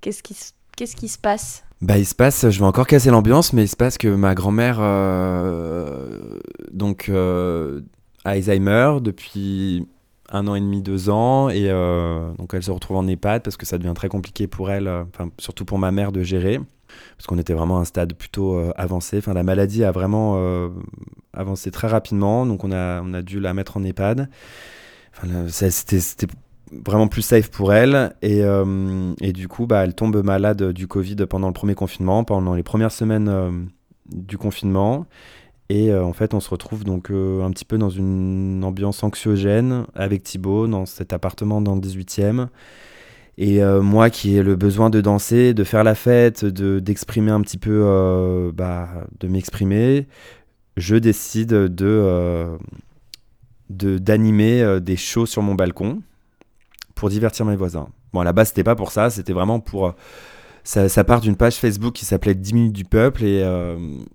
[0.00, 1.64] Qu'est-ce qui, se- qu'est-ce qui se passe?
[1.82, 4.34] Bah, il se passe, je vais encore casser l'ambiance, mais il se passe que ma
[4.34, 6.38] grand-mère, euh,
[6.72, 7.80] donc, euh,
[8.24, 9.86] a Alzheimer depuis
[10.30, 13.56] un an et demi, deux ans, et euh, donc elle se retrouve en EHPAD parce
[13.56, 14.90] que ça devient très compliqué pour elle,
[15.38, 16.60] surtout pour ma mère de gérer,
[17.16, 19.18] parce qu'on était vraiment à un stade plutôt euh, avancé.
[19.18, 20.68] Enfin, la maladie a vraiment euh,
[21.32, 24.28] avancé très rapidement, donc on a, on a dû la mettre en EHPAD.
[25.16, 26.26] Enfin, c'était,
[26.84, 28.14] vraiment plus safe pour elle.
[28.22, 32.24] Et, euh, et du coup, bah, elle tombe malade du Covid pendant le premier confinement,
[32.24, 33.68] pendant les premières semaines
[34.10, 35.06] du confinement.
[35.68, 40.22] Et en fait, on se retrouve donc un petit peu dans une ambiance anxiogène avec
[40.22, 42.48] Thibaut dans cet appartement dans le 18e.
[43.38, 47.30] Et euh, moi qui ai le besoin de danser, de faire la fête, de, d'exprimer
[47.30, 48.88] un petit peu, euh, bah,
[49.20, 50.06] de m'exprimer,
[50.76, 52.56] je décide de, euh,
[53.68, 56.02] d'animer des shows sur mon balcon
[56.94, 57.88] pour divertir mes voisins.
[58.12, 59.94] Bon, à la base, c'était pas pour ça, c'était vraiment pour.
[60.64, 63.44] ça, part d'une page Facebook qui s'appelait 10 minutes du peuple et,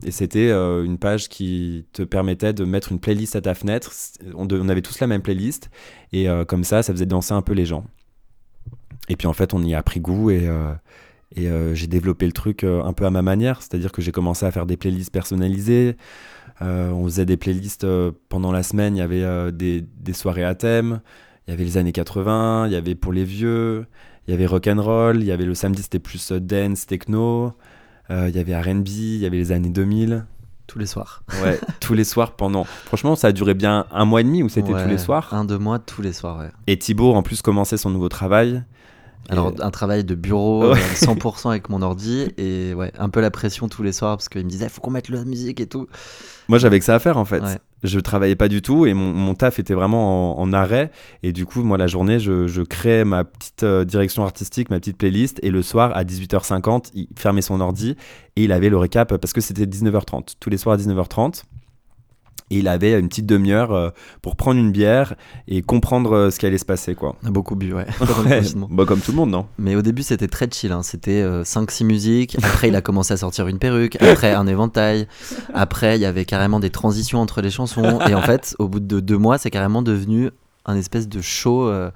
[0.10, 3.92] c'était une page qui te permettait de mettre une playlist à ta fenêtre.
[4.34, 5.70] On, avait tous la même playlist
[6.12, 7.86] et comme ça, ça faisait danser un peu les gens.
[9.12, 10.72] Et puis en fait, on y a pris goût et, euh,
[11.36, 14.14] et euh, j'ai développé le truc euh, un peu à ma manière, c'est-à-dire que j'ai
[14.14, 15.98] commencé à faire des playlists personnalisées.
[16.62, 17.88] On faisait des playlists
[18.30, 21.02] pendant la semaine, il y avait des, des soirées à thème,
[21.48, 23.88] il y avait les années 80, il y avait pour les vieux,
[24.28, 27.54] il y avait rock and roll, il y avait le samedi c'était plus dance, techno,
[28.12, 30.24] il y avait R&B, il y avait les années 2000.
[30.68, 31.24] Tous les soirs.
[31.44, 32.64] Ouais, tous les soirs pendant.
[32.64, 35.34] Franchement, ça a duré bien un mois et demi où c'était Ouais, tous les soirs?
[35.34, 36.52] Un, deux mois, tous les soirs, ouais.
[36.68, 38.64] Et Thibaut en plus commençait son nouveau travail.
[39.30, 40.80] Alors, un travail de bureau, Ouais.
[40.80, 44.28] euh, 100% avec mon ordi, et ouais, un peu la pression tous les soirs, parce
[44.30, 45.88] qu'il me disait, faut qu'on mette la musique et tout.
[46.50, 47.42] Moi, j'avais que ça à faire en fait.
[47.42, 47.58] Ouais.
[47.84, 50.92] Je travaillais pas du tout et mon, mon taf était vraiment en, en arrêt.
[51.24, 54.80] Et du coup, moi, la journée, je, je créais ma petite euh, direction artistique, ma
[54.80, 55.40] petite playlist.
[55.44, 57.96] Et le soir, à 18h50, il fermait son ordi
[58.36, 60.34] et il avait le récap parce que c'était 19h30.
[60.40, 61.44] Tous les soirs à 19h30.
[62.52, 63.90] Et il avait une petite demi-heure euh,
[64.22, 65.16] pour prendre une bière
[65.48, 67.16] et comprendre euh, ce qui allait se passer, quoi.
[67.24, 67.88] On a beaucoup bu, ouais.
[68.70, 70.72] bah, comme tout le monde, non Mais au début, c'était très chill.
[70.72, 70.84] hein.
[70.84, 72.38] C'était 5-6 musiques.
[72.44, 73.96] Après, il a commencé à sortir une perruque.
[74.02, 75.08] Après, un éventail.
[75.54, 78.00] Après, il y avait carrément des transitions entre les chansons.
[78.08, 80.30] Et en fait, au bout de deux mois, c'est carrément devenu
[80.66, 81.68] un espèce de show.
[81.70, 81.90] euh,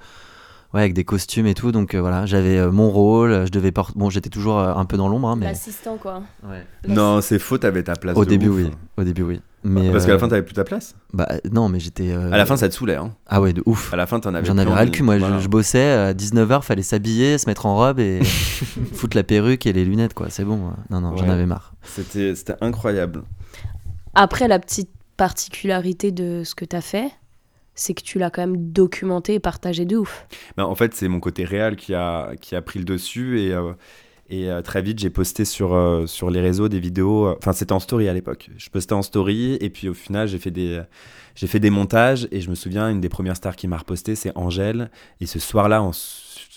[0.75, 1.71] Ouais, avec des costumes et tout.
[1.71, 3.45] Donc euh, voilà, j'avais euh, mon rôle.
[3.45, 3.93] Je devais porter.
[3.95, 5.45] Bon, j'étais toujours euh, un peu dans l'ombre, hein, mais.
[5.45, 6.21] L'assistant, quoi.
[6.47, 6.65] Ouais.
[6.87, 8.17] Non, c'est faux, t'avais ta place.
[8.17, 8.55] Au de début, ouf.
[8.57, 8.71] oui.
[8.97, 9.41] Au début, oui.
[9.67, 10.93] Mais Parce qu'à la fin, t'avais plus ta place?
[11.11, 12.11] bah non, mais j'étais.
[12.11, 12.97] euh, À la fin, ça te saoulait.
[12.97, 13.15] Hein.
[13.25, 13.91] Ah ouais, de ouf.
[13.93, 15.15] À la fin, t'en avais J'en avais ras le cul, moi.
[15.15, 15.39] Je- Voilà.
[15.39, 18.19] Je, bossais à 19h, fallait s'habiller, se mettre en robe et
[18.93, 20.29] foutre la perruque et les lunettes, quoi.
[20.29, 20.57] C'est bon.
[20.57, 20.73] moi.
[20.91, 21.73] Non, non, j'en avais marre.
[21.83, 23.23] C'était c'était incroyable.
[24.13, 27.07] Après, la petite particularité de ce que t'as fait,
[27.75, 30.25] c'est que tu l'as quand même documenté et partagé de ouf.
[30.57, 33.53] Ben, en fait, c'est mon côté réel qui a, qui a pris le dessus et,
[33.53, 33.73] euh,
[34.29, 37.35] et euh, très vite, j'ai posté sur, euh, sur les réseaux des vidéos.
[37.37, 38.49] Enfin, c'était en story à l'époque.
[38.57, 40.81] Je postais en story et puis au final, j'ai fait des.
[41.35, 44.15] J'ai fait des montages et je me souviens, une des premières stars qui m'a reposté,
[44.15, 44.89] c'est Angèle.
[45.19, 45.85] Et ce soir-là,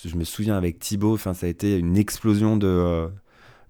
[0.05, 3.09] je me souviens avec Thibaut, enfin, ça a été une explosion de,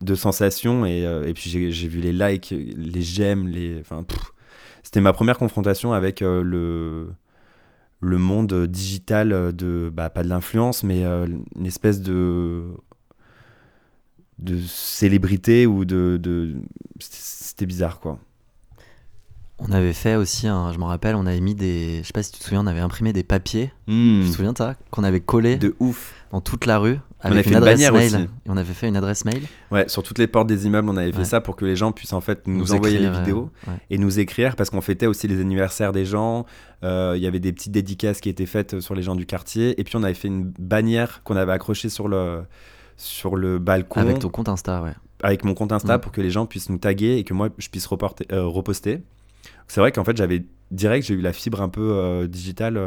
[0.01, 0.85] de sensations.
[0.85, 3.81] Et, et puis j'ai vu les likes, les j'aime, les.
[4.83, 7.09] C'était ma première confrontation avec le
[8.01, 12.63] le monde digital de bah, pas de l'influence mais euh, une espèce de
[14.37, 16.55] de célébrité ou de, de...
[16.99, 18.19] c'était bizarre quoi
[19.57, 21.99] On avait fait aussi, un- je m'en rappelle, on avait mis des.
[22.01, 23.73] Je sais pas si tu te souviens, on avait imprimé des papiers.
[23.87, 24.21] Hmm.
[24.23, 26.99] Tu te souviens ça Qu'on avait collé de ouf dans toute la rue?
[27.27, 28.05] Avait avec fait une bannière mail.
[28.15, 28.23] aussi.
[28.23, 29.41] Et on avait fait une adresse mail.
[29.71, 31.25] ouais sur toutes les portes des immeubles on avait fait Ouais.
[31.25, 33.73] ça pour que les gens puissent en fait nous, envoyer écrire, les euh, vidéos ouais.
[33.89, 36.45] et nous écrire parce qu'on fêtait aussi les anniversaires des gens.
[36.83, 39.79] Euh, Il y avait des petites dédicaces qui étaient faites sur les gens du quartier.
[39.79, 42.43] Et puis on avait fait une bannière qu'on avait accrochée sur le,
[42.95, 44.93] sur le balcon Avec ton compte Insta, ouais.
[45.21, 46.01] avec mon compte Insta Mm.
[46.01, 49.03] pour que les gens puissent nous taguer et que moi je puisse reporter, euh, reposter.
[49.67, 52.77] C'est vrai qu'en fait j'avais direct j'ai eu la fibre un peu euh, digitale.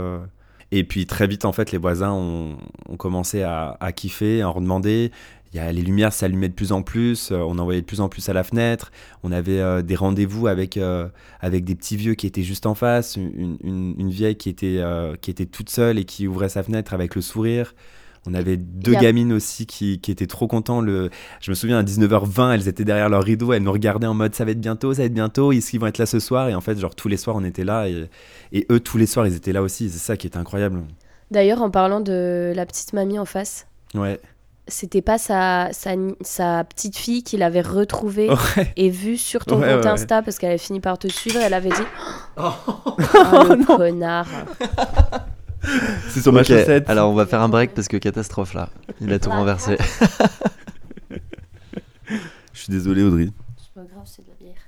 [0.73, 2.57] Et puis très vite en fait les voisins ont,
[2.97, 5.13] commencé à, kiffer, à en redemander.
[5.55, 8.09] Y a, les lumières s'allumaient de plus en plus, euh, on envoyait de plus en
[8.09, 8.91] plus à la fenêtre.
[9.23, 11.09] On avait euh, des rendez-vous avec, euh,
[11.41, 14.83] avec des petits vieux qui étaient juste en face, une, vieille qui était,
[15.21, 17.75] qui était toute seule et qui ouvrait sa fenêtre avec le sourire.
[18.27, 20.81] On avait deux gamines aussi qui, qui étaient trop contents.
[20.81, 21.11] Le,
[21.41, 24.35] je me souviens à 19h20, elles étaient derrière leur rideau, elles nous regardaient en mode
[24.35, 26.49] ça va être bientôt, ça va être bientôt, est-ce qu'ils vont être là ce soir?
[26.49, 28.09] Et en fait, genre tous les soirs on était là et,
[28.53, 29.91] et eux tous les soirs ils étaient là aussi.
[29.91, 30.83] C'est ça qui était incroyable.
[31.33, 34.21] D'ailleurs, en parlant de la petite mamie en face, Ouais.
[34.69, 38.73] c'était pas sa, sa, sa petite fille qui l'avait retrouvée Ouais.
[38.77, 41.41] et vue sur ton Ouais, compte ouais, Insta parce qu'elle avait fini par te suivre
[41.41, 41.87] et elle avait dit
[42.37, 42.51] Oh.
[42.87, 44.29] Oh, le connard
[46.09, 46.89] C'est sur ma Ok, chaussette.
[46.91, 48.69] Alors on va faire un break parce que catastrophe là.
[49.01, 49.77] Il a tout renversé.
[52.53, 53.29] Je suis désolé Audrey.
[53.57, 54.61] C'est pas grave, c'est de la bière.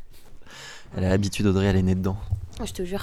[0.97, 2.17] Elle a l'habitude, Audrey, elle est née dedans.
[2.65, 3.03] Je te jure.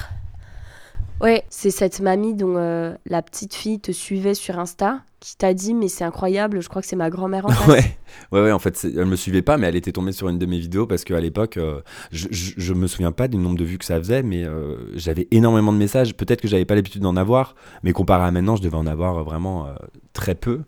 [1.21, 5.53] Ouais, c'est cette mamie dont euh, la petite fille te suivait sur Insta qui t'a
[5.53, 7.67] dit mais c'est incroyable, je crois que c'est ma grand-mère en face.
[7.67, 7.97] Ouais.
[8.31, 10.45] ouais, ouais, en fait, elle me suivait pas, mais elle était tombée sur une de
[10.47, 13.63] mes vidéos parce qu'à l'époque, euh, je, je, je me souviens pas du nombre de
[13.63, 16.15] vues que ça faisait, mais euh, j'avais énormément de messages.
[16.15, 19.23] Peut-être que j'avais pas l'habitude d'en avoir, mais comparé à maintenant, je devais en avoir
[19.23, 19.67] vraiment
[20.13, 20.61] très peu.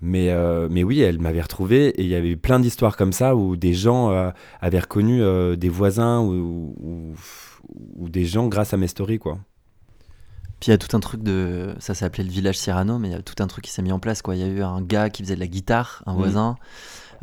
[0.00, 3.12] Mais, euh, mais oui, elle m'avait retrouvé et il y avait eu plein d'histoires comme
[3.12, 4.30] ça où des gens euh,
[4.60, 7.14] avaient reconnu euh, des voisins ou, ou,
[7.96, 9.38] ou des gens grâce à mes stories, quoi.
[10.60, 11.74] Puis il y a tout un truc de.
[11.78, 13.92] Ça s'appelait le village Cyrano, mais il y a tout un truc qui s'est mis
[13.92, 14.22] en place.
[14.22, 14.34] Quoi.
[14.34, 16.18] Il y a eu un gars qui faisait de la guitare, un Mhm.
[16.18, 16.56] voisin.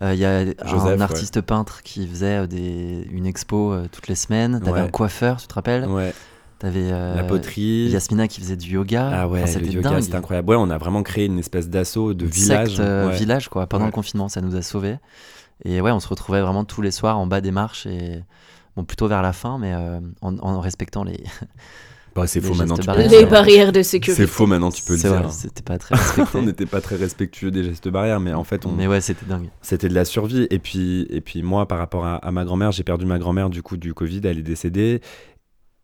[0.01, 1.01] Euh, Il y a Joseph, un ouais.
[1.01, 3.07] artiste peintre qui faisait euh, des...
[3.11, 4.59] une expo euh, toutes les semaines.
[4.59, 4.85] T'avais Ouais.
[4.87, 6.13] un coiffeur, tu te rappelles Ouais,
[6.59, 7.89] T'avais euh, la poterie.
[7.89, 9.09] Yasmina qui faisait du yoga.
[9.13, 10.01] Ah ouais, Enfin, le c'était yoga, dingue.
[10.01, 10.49] c'était incroyable.
[10.49, 12.75] Ouais, on a vraiment créé une espèce d'assaut de village.
[12.75, 13.15] secte, ouais.
[13.17, 13.67] village quoi.
[13.67, 14.97] Pendant le confinement, ça nous a sauvés.
[15.65, 18.21] Et ouais, on se retrouvait vraiment tous les soirs en bas des marches et
[18.75, 19.73] bon, plutôt vers la fin, mais
[20.21, 21.23] en, en respectant les.
[22.15, 22.75] Bah, c'est faux maintenant.
[22.75, 23.11] Tu peux barrières.
[23.11, 23.29] Les dire.
[23.29, 24.23] barrières de sécurité.
[24.23, 25.31] C'est faux maintenant, tu peux le dire.
[25.31, 26.31] c'était pas très respecté.
[26.37, 28.71] on n'était pas très respectueux des gestes barrières, mais en fait, on...
[28.71, 29.49] mais ouais, c'était dingue.
[29.61, 30.47] c'était de la survie.
[30.49, 33.49] Et puis, et puis moi, par rapport à, à ma grand-mère, j'ai perdu ma grand-mère
[33.49, 35.01] du coup du Covid, elle est décédée.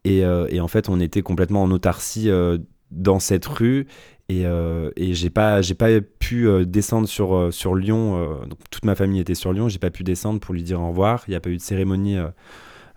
[0.03, 2.57] Et, euh, et en fait, on était complètement en autarcie euh,
[2.91, 3.87] dans cette rue.
[4.29, 8.39] Et, euh, et j'ai pas, j'ai pas pu euh, descendre sur, sur Lyon.
[8.47, 9.67] donc, toute ma famille était sur Lyon.
[9.67, 11.23] J'ai pas pu descendre pour lui dire au revoir.
[11.27, 12.17] Il n'y a pas eu de cérémonie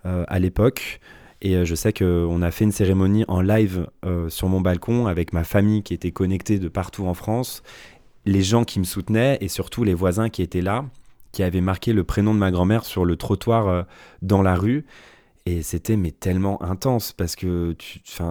[0.03, 0.99] à l'époque.
[1.45, 5.05] Et euh, je sais qu'on a fait une cérémonie en live euh, sur mon balcon
[5.05, 7.61] avec ma famille qui était connectée de partout en France,
[8.25, 10.85] les gens qui me soutenaient et surtout les voisins qui étaient là,
[11.31, 13.83] qui avaient marqué le prénom de ma grand-mère sur le trottoir euh,
[14.23, 14.87] dans la rue.
[15.45, 17.75] Et c'était mais tellement intense parce que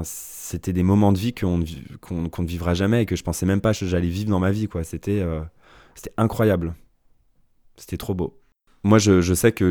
[0.03, 3.75] c'était des moments de vie qu'on ne, vivra jamais et que je pensais même pas
[3.75, 4.67] que j'allais vivre dans ma vie.
[4.67, 4.83] quoi.
[4.83, 5.25] C'était
[6.17, 6.75] incroyable.
[7.77, 8.44] C'était trop beau.
[8.85, 9.71] Moi, je, sais que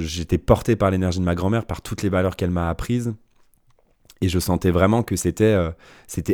[0.00, 3.14] j'étais porté par l'énergie de ma grand-mère, par toutes les valeurs qu'elle m'a apprises.
[4.20, 5.70] Et je sentais vraiment que c'était euh,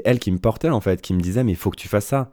[0.05, 2.07] elle qui me portait, en fait, qui me disait, mais il faut que tu fasses
[2.07, 2.31] ça.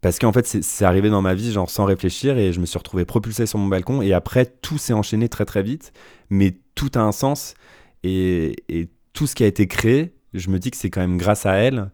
[0.00, 2.78] Parce qu'en fait, c'est arrivé dans ma vie, genre sans réfléchir, et je me suis
[2.78, 4.00] retrouvé propulsé sur mon balcon.
[4.00, 5.92] Et après, tout s'est enchaîné très très vite,
[6.30, 7.54] mais tout a un sens.
[8.02, 11.18] Et, et tout ce qui a été créé, je me dis que c'est quand même
[11.18, 11.90] grâce à elle.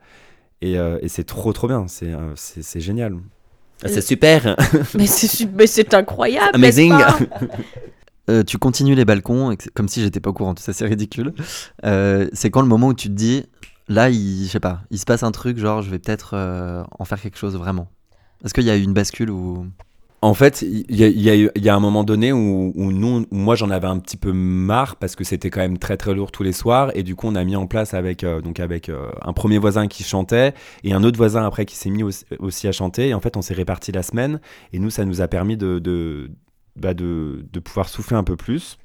[0.60, 1.86] Et, euh, c'est trop, trop bien.
[1.88, 2.34] C'est euh,
[2.76, 3.18] génial.
[3.84, 4.56] Ah, C'est super.
[4.94, 5.06] Mais
[5.66, 6.50] c'est incroyable.
[6.54, 6.90] Amazing.
[6.90, 7.18] pas?
[8.28, 11.32] Euh, tu continues les balcons, comme si j'étais pas au courant, ça c'est ridicule.
[11.84, 13.44] Euh, c'est quand le moment où tu te dis,
[13.86, 16.82] là, il, je sais pas, il se passe un truc, genre je vais peut-être euh,
[16.98, 17.88] en faire quelque chose vraiment.
[18.44, 19.68] Est-ce qu'il y a eu une bascule ou
[20.26, 23.54] En fait, il y, y y a un moment donné où, où nous, où moi
[23.54, 26.42] j'en avais un petit peu marre parce que c'était quand même très très lourd tous
[26.42, 26.90] les soirs.
[26.96, 29.58] Et du coup on a mis en place avec euh, donc avec euh, un premier
[29.58, 30.52] voisin qui chantait
[30.82, 33.10] et un autre voisin après qui s'est mis aussi, aussi à chanter.
[33.10, 34.40] Et en fait on s'est réparti la semaine.
[34.72, 36.32] Et nous ça nous a permis de de,
[36.74, 38.78] bah, de de pouvoir souffler un peu plus.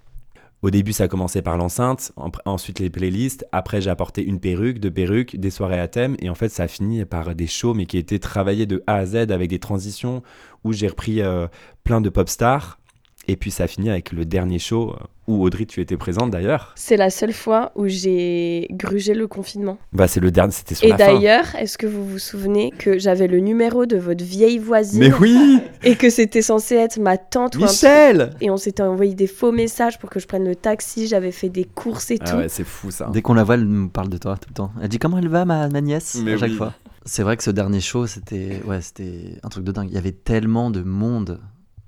[0.62, 3.45] Au début, ça a commencé par l'enceinte, en- ensuite les playlists.
[3.51, 6.16] Après, j'ai apporté une perruque, deux perruques, des soirées à thème.
[6.20, 8.97] Et en fait, ça a fini par des shows, mais qui étaient travaillés de A
[8.97, 10.22] à Z avec des transitions
[10.64, 11.47] où j'ai repris euh,
[11.84, 12.80] plein de pop stars.
[13.28, 14.95] Et puis, ça a fini avec le dernier show
[15.28, 16.74] où Audrey, tu étais présente d'ailleurs.
[16.76, 19.78] C'est la seule fois où j'ai grugé le confinement.
[19.93, 21.05] Bah, c'est le dernier, c'était sur Et la fin.
[21.13, 25.13] d'ailleurs, est-ce que vous vous souvenez que j'avais le numéro de votre vieille voisine Mais
[25.13, 29.13] oui, et que c'était censé être ma tante ou un Michel Et on s'était envoyé
[29.13, 32.26] des faux messages pour que je prenne le taxi, j'avais fait des courses et tout.
[32.28, 33.09] Ah ouais, c'est fou ça.
[33.13, 34.72] Dès qu'on la voit, elle nous parle de toi tout le temps.
[34.82, 36.57] Elle dit comment elle va, ma, ma nièce Mais À chaque oui.
[36.57, 36.74] fois?
[37.05, 39.88] C'est vrai que ce dernier show, c'était ouais, c'était un truc de dingue.
[39.89, 41.39] Il y avait tellement de monde.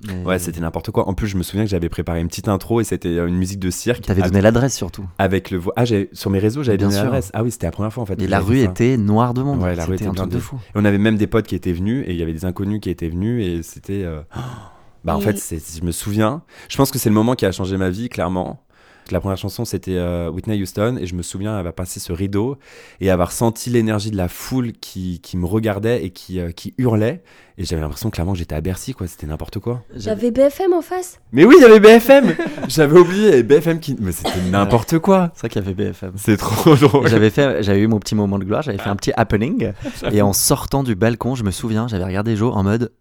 [0.08, 1.08] Mais- Ouais, c'était n'importe quoi.
[1.08, 3.36] En plus, je me souviens que j'avais préparé une petite intro et c'était euh, une
[3.38, 4.02] musique de cirque.
[4.04, 5.06] T'avais avec- donné l'adresse surtout.
[5.18, 7.06] avec le ah j'ai sur mes réseaux j'avais Bien donné sûr.
[7.06, 9.42] l'adresse ah oui c'était la première fois en fait Et la rue était noire de
[9.42, 9.62] monde.
[9.62, 10.58] Ouais, la rue c'était était un truc de fou.
[10.68, 12.80] Et on avait même des potes qui étaient venus et il y avait des inconnus
[12.82, 14.22] qui étaient venus et c'était euh,
[15.04, 17.52] bah en Et- fait je me souviens je pense que c'est le moment qui a
[17.52, 18.64] changé ma vie clairement
[19.12, 22.58] la première chanson c'était euh, Whitney Houston et je me souviens avoir passé ce rideau
[23.02, 26.74] et avoir senti l'énergie de la foule qui, qui me regardait et qui, euh, qui
[26.78, 27.24] hurlait.
[27.60, 29.06] Et j'avais l'impression clairement que j'étais à Bercy quoi.
[29.06, 29.84] C'était n'importe quoi.
[29.96, 31.20] J'avais BFM en face.
[31.32, 32.36] mais oui il y avait BFM
[32.68, 33.38] j'avais oublié.
[33.38, 35.32] Et BFM qui mais c'était n'importe quoi.
[35.36, 36.14] C'est vrai qu'il y avait BFM.
[36.16, 37.08] c'est trop drôle.
[37.08, 39.72] J'avais fait, j'avais eu mon petit moment de gloire, j'avais fait un petit happening.
[40.12, 42.92] Et en sortant du balcon, je me souviens, j'avais regardé Jo en mode,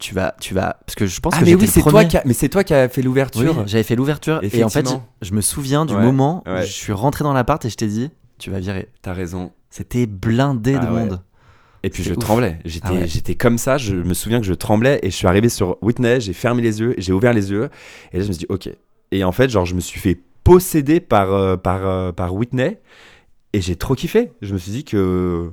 [0.00, 2.16] tu vas, tu vas, parce que je pense Ah que mais oui, c'est toi qui
[2.16, 2.22] a...
[2.24, 3.62] mais c'est toi qui a fait Oui, l'ouverture.
[3.68, 4.88] j'avais fait l'ouverture et en fait,
[5.22, 7.86] je, me souviens du Ouais, moment où je suis rentré dans l'appart et je t'ai
[7.86, 8.88] dit, tu vas virer.
[9.02, 9.52] T'as raison.
[9.70, 11.00] C'était blindé Ah de ouais.
[11.00, 11.22] monde.
[11.82, 12.18] Et puis je ouf.
[12.18, 12.58] tremblais.
[12.64, 13.06] J'étais Ah ouais.
[13.06, 16.20] j'étais comme ça, je me souviens que je tremblais et je suis arrivé sur Whitney,
[16.20, 17.70] j'ai fermé les yeux, j'ai ouvert les yeux
[18.12, 18.68] et là je me suis dit OK.
[19.12, 22.78] Et en fait, genre je me suis fait posséder par euh, par euh, par Whitney
[23.52, 24.32] et j'ai trop kiffé.
[24.42, 25.50] Je me suis dit que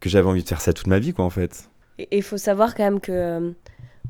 [0.00, 1.68] que j'avais envie de faire ça toute ma vie quoi en fait.
[1.98, 3.50] Et il faut savoir quand même que, euh,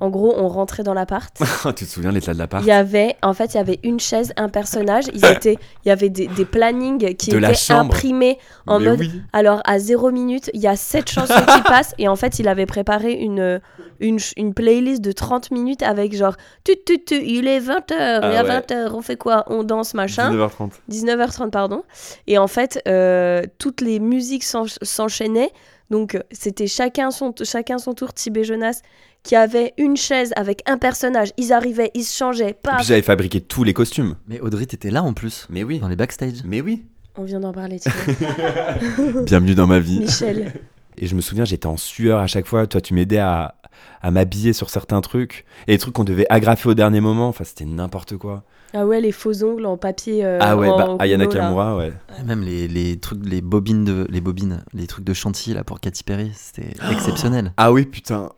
[0.01, 1.34] en gros, on rentrait dans l'appart.
[1.76, 3.99] tu te souviens l'état de l'appart Il y avait, en fait, il y avait une
[4.01, 5.05] chaise, un personnage.
[5.14, 9.01] Ils étaient, il y avait des, des plannings qui De étaient imprimés en Mais mode.
[9.01, 9.22] oui.
[9.32, 12.49] Alors à zéro minute, il y a sept chansons qui passent et en fait, il
[12.49, 13.61] avait préparé une
[14.01, 18.32] une, une playlist de 30 minutes avec genre tu tu tu, il est 20h Ah
[18.32, 18.61] et à ouais.
[18.61, 19.44] 20h, on fait quoi?
[19.47, 20.30] On danse machin.
[20.32, 20.70] 19h30.
[20.90, 21.82] 19h30 pardon.
[22.26, 25.51] Et en fait, euh, toutes les musiques s'ench- s'enchaînaient.
[25.91, 28.80] Donc c'était chacun son chacun son tour Tibet Jonas
[29.22, 32.76] qui avait une chaise avec un personnage, ils arrivaient, ils se changeaient, Et paf.
[32.76, 34.14] puis j'avais fabriqué tous les costumes.
[34.28, 35.80] Mais Audrey, t'étais là en plus, Mais oui.
[35.80, 36.43] dans les backstage.
[36.45, 36.84] Mais oui.
[37.16, 39.22] On vient d'en parler, Thibaut.
[39.24, 40.01] Bienvenue dans ma vie.
[40.01, 40.53] Michel.
[40.99, 42.66] Et je me souviens, j'étais en sueur à chaque fois.
[42.66, 43.55] Toi, tu m'aidais à,
[44.01, 45.45] à m'habiller sur certains trucs.
[45.66, 47.28] Et les trucs qu'on devait agrafer au dernier moment.
[47.28, 48.45] Enfin, c'était n'importe quoi.
[48.75, 50.25] Ah ouais, les faux ongles en papier.
[50.25, 51.35] euh, ah ouais, en bah, Aya rouleau, là.
[51.41, 51.93] Nakamura, ouais.
[52.27, 55.81] Même les, les trucs, les bobines de, les bobines, les trucs de chantier là pour
[55.81, 57.53] Katy Perry, c'était exceptionnel.
[57.57, 58.31] Ah oui, putain.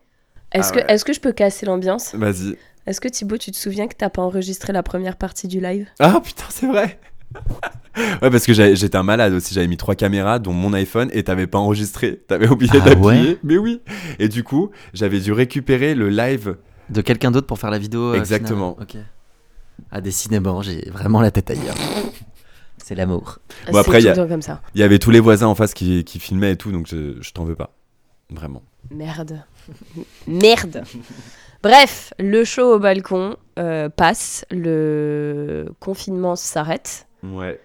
[0.51, 0.95] Est-ce Ah que, ouais.
[0.95, 2.15] est que je peux casser l'ambiance?
[2.15, 2.55] Vas-y.
[2.87, 5.87] Est-ce que Thibaut, tu te souviens que t'as pas enregistré la première partie du live?
[5.99, 6.99] Ah putain, c'est vrai.
[8.21, 9.53] ouais, parce que j'étais un malade aussi.
[9.53, 12.17] J'avais mis trois caméras, dont mon iPhone, et t'avais pas enregistré.
[12.27, 13.05] T'avais oublié Ah d'appuyer.
[13.31, 13.37] ouais?
[13.43, 13.81] Mais oui.
[14.17, 16.55] Et du coup, j'avais dû récupérer le live.
[16.89, 18.13] De quelqu'un d'autre pour faire la vidéo.
[18.13, 18.75] euh, Exactement.
[18.81, 18.95] Ok.
[19.91, 21.75] Ah décidément, j'ai vraiment la tête ailleurs.
[22.77, 23.39] C'est l'amour.
[23.71, 24.61] Bon, après, il y a- tout le temps comme ça.
[24.75, 27.21] Il y avait tous les voisins en face qui, qui filmaient et tout, donc je,
[27.21, 27.75] je t'en veux pas.
[28.29, 28.63] Vraiment.
[28.91, 29.43] Merde.
[30.27, 30.83] Merde.
[31.61, 37.07] Bref, le show au balcon euh, passe, le confinement s'arrête.
[37.23, 37.59] Ouais.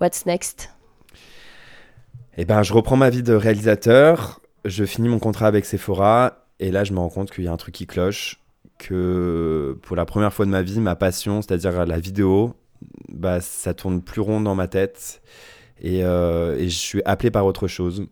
[0.00, 0.70] What's next?
[2.38, 6.70] Eh ben, je reprends ma vie de réalisateur, je finis mon contrat avec Sephora, et
[6.70, 8.40] là, je me rends compte qu'il y a un truc qui cloche,
[8.78, 12.54] que pour la première fois de ma vie, ma passion, c'est-à-dire la vidéo,
[13.08, 15.22] bah, ça tourne plus rond dans ma tête,
[15.80, 18.06] et, euh, je suis appelé par autre chose.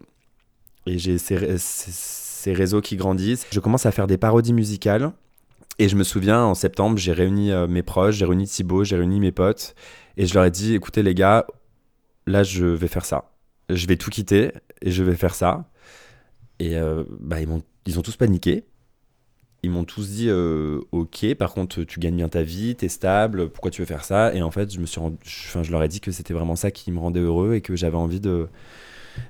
[0.86, 3.46] Et j'ai ces, ré- ces- ces réseaux qui grandissent.
[3.50, 5.12] Je commence à faire des parodies musicales.
[5.78, 8.96] Et je me souviens, en septembre, j'ai réuni euh, mes proches, j'ai réuni Thibaut, j'ai
[8.96, 9.74] réuni mes potes.
[10.16, 11.46] Et je leur ai dit, écoutez les gars,
[12.26, 13.30] là, je vais faire ça
[13.70, 14.52] je vais tout quitter
[14.82, 15.64] et je vais faire ça.
[16.58, 17.38] Et euh, bah,
[17.86, 18.64] ils ont tous paniqué.
[19.64, 23.48] Ils m'ont tous dit euh, Ok, par contre, tu gagnes bien ta vie, t'es stable,
[23.48, 24.34] pourquoi tu veux faire ça?
[24.34, 26.34] Et en fait, je, me suis rendu- je- enfin, je leur ai dit que c'était
[26.34, 28.48] vraiment ça qui me rendait heureux et que j'avais envie de,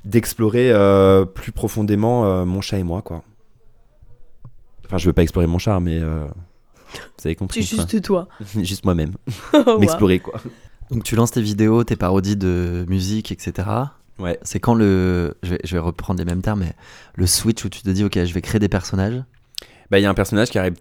[0.05, 3.23] d'explorer euh, plus profondément euh, mon chat et moi, quoi.
[4.87, 6.27] Enfin, je veux pas explorer mon chat, mais euh,
[6.95, 7.63] vous avez compris.
[7.63, 8.29] C'est juste toi.
[8.63, 9.13] Juste moi-même.
[9.55, 9.79] Wow.
[9.79, 10.41] M'explorer, quoi.
[10.91, 13.69] Donc tu lances tes vidéos, tes parodies de musique, etc.
[14.19, 14.39] Ouais.
[14.43, 15.35] C'est quand le.
[15.43, 16.73] Je vais, je vais reprendre les mêmes termes, mais
[17.17, 19.23] le switch où tu te dis, ok, je vais créer des personnages.
[19.91, 20.75] Bah, il y a un personnage qui arrive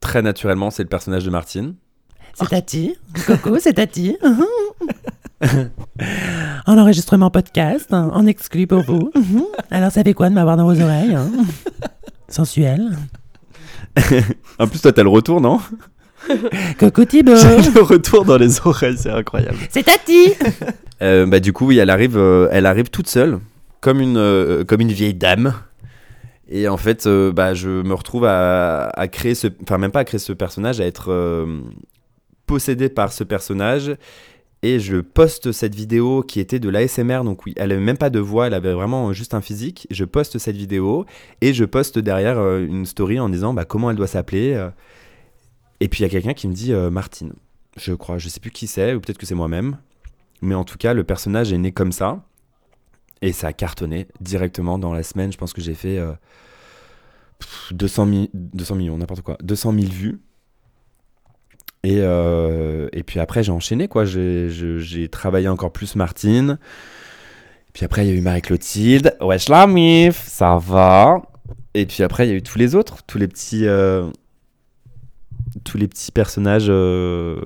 [0.00, 1.74] très naturellement, c'est le personnage de Martine.
[2.34, 2.96] C'est Tati.
[3.26, 4.16] Coucou, c'est Tati.
[6.66, 9.10] en enregistrement podcast, hein, en exclu pour vous.
[9.70, 11.30] Alors, ça fait quoi de m'avoir dans vos oreilles hein?
[12.28, 12.96] Sensuel.
[14.58, 15.60] En plus, toi, t'as le retour, non?
[16.78, 17.32] Coucou Thibaut.
[17.74, 19.58] le retour dans les oreilles, c'est incroyable.
[19.70, 20.32] C'est Tati.
[21.02, 23.40] Euh, bah, du coup, oui, elle arrive, euh, elle arrive toute seule,
[23.80, 25.52] comme une, euh, comme une vieille dame.
[26.54, 29.48] Et en fait, euh, bah, je me retrouve à, créer ce.
[29.62, 31.60] Enfin, même pas à créer ce personnage, à être euh,
[32.46, 33.96] possédé par ce personnage.
[34.62, 38.10] Et je poste cette vidéo qui était de l'ASMR, donc oui, elle avait même pas
[38.10, 39.88] de voix, elle avait vraiment juste un physique.
[39.90, 41.06] Je poste cette vidéo
[41.40, 44.68] et je poste derrière euh, une story en disant bah, comment elle doit s'appeler.
[45.80, 47.32] Et puis il y a quelqu'un qui me dit Martine,
[47.76, 49.78] je crois, je sais plus qui c'est, ou peut-être que c'est moi-même.
[50.42, 52.22] Mais en tout cas, le personnage est né comme ça.
[53.22, 55.32] Et ça a cartonné directement dans la semaine.
[55.32, 56.12] Je pense que j'ai fait euh,
[57.38, 59.36] pff, 200, mi- 200 millions, n'importe quoi.
[59.42, 60.20] 200 000 vues.
[61.84, 64.04] Et, euh, et puis après, j'ai enchaîné, quoi.
[64.04, 66.58] J'ai travaillé encore plus Martine.
[67.72, 69.16] Puis après, il y a eu Marie-Clotilde.
[69.20, 71.22] Wesh la mif, ça va.
[71.74, 74.08] Et puis après, il y a eu tous les autres, tous les petits, euh,
[75.64, 77.36] tous les petits personnages euh,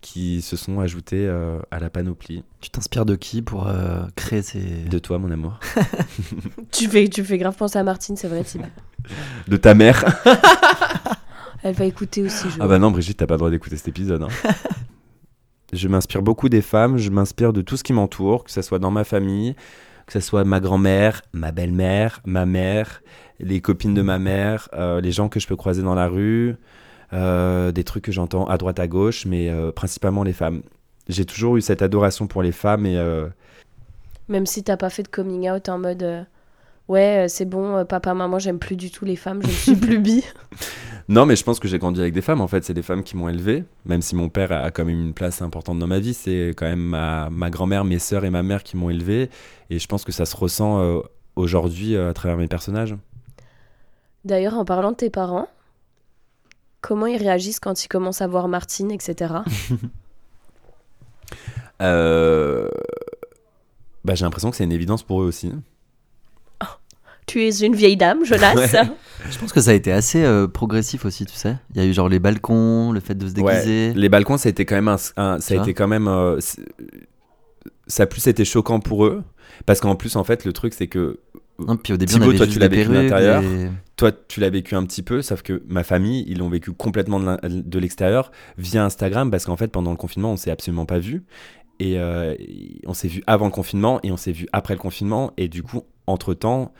[0.00, 2.42] qui se sont ajoutés euh, à la panoplie.
[2.60, 4.60] Tu t'inspires de qui pour euh, créer ces.
[4.60, 5.58] De toi, mon amour.
[6.72, 8.64] Tu fais, tu fais grave penser à Martine, c'est vrai, Thibaut.
[9.48, 10.04] De ta mère.
[11.62, 12.48] Elle va écouter aussi.
[12.50, 12.56] Je...
[12.60, 14.22] Ah bah non, Brigitte, t'as pas le droit d'écouter cet épisode.
[14.22, 14.28] hein.
[15.72, 18.78] je m'inspire beaucoup des femmes, je m'inspire de tout ce qui m'entoure, que ce soit
[18.78, 19.54] dans ma famille,
[20.06, 23.02] que ce soit ma grand-mère, ma belle-mère, ma mère,
[23.38, 26.50] les copines de ma mère, euh, les gens que je peux croiser dans la rue,
[26.50, 26.54] euh,
[27.14, 30.62] des trucs que j'entends à droite à gauche, mais euh, principalement les femmes.
[31.08, 33.28] J'ai toujours eu cette adoration pour les femmes et euh,
[34.28, 36.22] Même si t'as pas fait de coming out en mode euh,
[36.88, 39.52] ouais, euh, c'est bon, euh, papa, maman, j'aime plus du tout les femmes, je ne
[39.52, 40.24] suis plus bi.
[41.06, 42.40] Non, mais je pense que j'ai grandi avec des femmes.
[42.40, 43.64] En fait, c'est des femmes qui m'ont élevé.
[43.84, 46.64] Même si mon père a quand même une place importante dans ma vie, c'est quand
[46.64, 49.28] même ma, ma grand-mère, mes sœurs et ma mère qui m'ont élevé.
[49.68, 51.00] Et je pense que ça se ressent euh,
[51.36, 52.96] aujourd'hui euh, à travers mes personnages.
[54.24, 55.48] D'ailleurs, en parlant de tes parents,
[56.86, 59.34] comment ils réagissent quand ils commencent à voir Martine, etc.
[61.82, 62.68] Euh,
[64.04, 65.50] Bah, j'ai l'impression que c'est une évidence pour eux aussi.
[67.26, 68.54] tu es une vieille dame, Jonas.
[68.54, 68.68] Ouais.
[69.30, 71.56] Je pense que ça a été assez euh, progressif aussi, tu sais.
[71.74, 73.88] Il y a eu genre les balcons, le fait de se déguiser.
[73.88, 73.92] Ouais.
[73.96, 76.38] Les balcons, ça a été quand même un, un- ça a été quand même euh,
[77.86, 79.22] ça a plus été choquant pour eux
[79.66, 81.18] parce qu'en plus en fait le truc c'est que
[81.58, 83.42] Non, puis au début, Thibaut, on avait toi, tu l'as vécu de l'intérieur.
[83.96, 87.20] toi tu l'as vécu un petit peu sauf que ma famille ils l'ont vécu complètement
[87.20, 91.24] de l'extérieur via Instagram parce qu'en fait pendant le confinement on s'est absolument pas vu.
[91.80, 92.34] Et euh,
[92.86, 95.32] on s'est vu avant le confinement et on s'est vu après le confinement.
[95.36, 96.72] Et du coup entre temps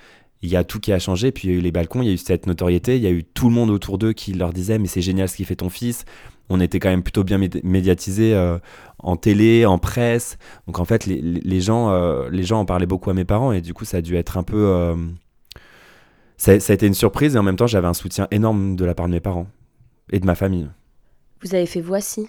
[0.42, 1.30] il y a tout qui a changé.
[1.30, 3.06] Puis il y a eu les balcons il y a eu cette notoriété il y
[3.06, 5.46] a eu tout le monde autour d'eux qui leur disait mais c'est génial ce qu'il
[5.46, 6.04] fait ton fils
[6.51, 8.59] on était quand même plutôt bien médi- médiatisés euh,
[8.99, 10.36] en télé, en presse.
[10.66, 13.53] Donc en fait, les, les- gens, euh, les gens en parlaient beaucoup à mes parents
[13.53, 14.57] et du coup, ça a dû être un peu.
[14.66, 14.95] euh,
[16.36, 18.84] ça, ça a été une surprise et en même temps, j'avais un soutien énorme de
[18.84, 19.47] la part de mes parents
[20.11, 20.68] et de ma famille.
[21.42, 22.28] Vous avez fait Voici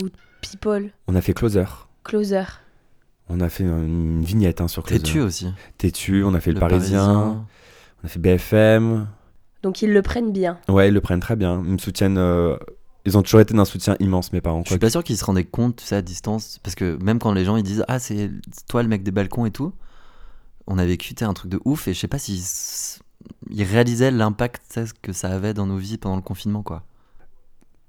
[0.00, 0.06] ou
[0.40, 1.64] People, On a fait Closer.
[2.04, 2.44] Closer.
[3.28, 3.82] On a fait une,
[4.18, 5.02] une vignette hein, sur Closer.
[5.02, 5.52] Têtu aussi.
[5.76, 7.44] Têtu, on a fait Le, Parisien,
[8.02, 9.08] on a fait BFM.
[9.62, 10.58] Donc ils le prennent bien.
[10.68, 11.60] Ouais, ils le prennent très bien.
[11.66, 12.16] Ils me soutiennent.
[13.08, 14.62] Ils ont toujours été d'un soutien immense, mes parents.
[14.66, 16.60] Je suis pas sûr qu'ils se rendaient compte, tu sais, à distance.
[16.62, 18.30] Parce que même quand les gens ils disent Ah, c'est
[18.68, 19.72] toi le mec des balcons et tout,
[20.66, 22.42] on a vécu un truc de ouf et je sais pas s'ils
[23.50, 26.84] ils réalisaient l'impact que ça avait dans nos vies pendant le confinement, quoi.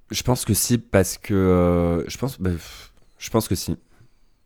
[0.10, 1.34] Je pense que si, parce que.
[1.34, 2.52] euh, je, pense, bah,
[3.18, 3.76] je pense que si.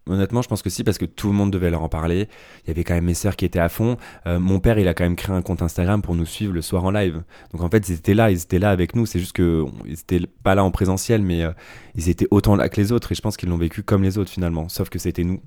[0.09, 2.27] Honnêtement, je pense que si, parce que tout le monde devait leur en parler.
[2.65, 3.95] Il y avait quand même mes sœurs qui étaient à fond.
[4.27, 6.61] Euh, mon père, il a quand même créé un compte Instagram pour nous suivre le
[6.61, 7.23] soir en live.
[7.53, 9.05] Donc en fait, ils étaient là, ils étaient là avec nous.
[9.05, 11.51] C'est juste que ils étaient pas là en présentiel, mais euh,
[11.95, 13.13] ils étaient autant là que les autres.
[13.13, 14.67] Et je pense qu'ils l'ont vécu comme les autres finalement.
[14.67, 15.41] Sauf que c'était nous.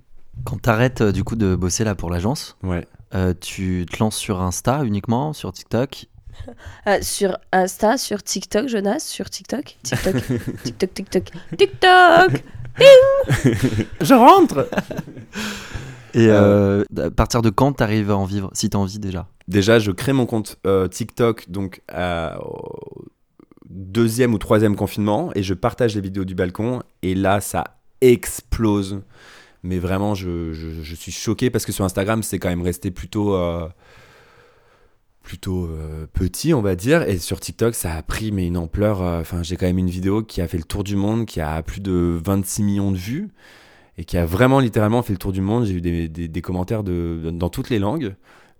[0.45, 2.87] Quand t'arrêtes euh, du coup de bosser là pour l'agence, Ouais.
[3.15, 6.07] euh, tu te lances sur Insta uniquement, sur TikTok?
[6.87, 10.15] Euh, sur Insta, sur TikTok, Jonas, sur TikTok, TikTok,
[10.65, 11.25] TikTok, TikTok,
[11.57, 12.45] TikTok.
[14.01, 14.69] Je rentre.
[16.15, 19.29] Et euh, à partir de quand t'arrives à en vivre, si t'as envie déjà?
[19.49, 23.05] Déjà, je crée mon compte euh, TikTok donc à- au
[23.69, 27.65] deuxième ou troisième confinement et je partage les vidéos du balcon et là, ça
[28.01, 29.01] explose.
[29.63, 32.91] Mais vraiment, je, je- je suis choqué parce que sur Instagram, c'est quand même resté
[32.91, 33.67] plutôt, euh,
[35.27, 37.03] plutôt euh, petit, on va dire.
[37.03, 39.03] Et sur TikTok, ça a pris mais une ampleur.
[39.03, 41.41] euh, Enfin, j'ai quand même une vidéo qui a fait le tour du monde, qui
[41.41, 43.29] a plus de 26 millions de vues
[43.99, 45.65] et qui a vraiment littéralement fait le tour du monde.
[45.65, 48.15] J'ai eu des, commentaires de, dans toutes les langues.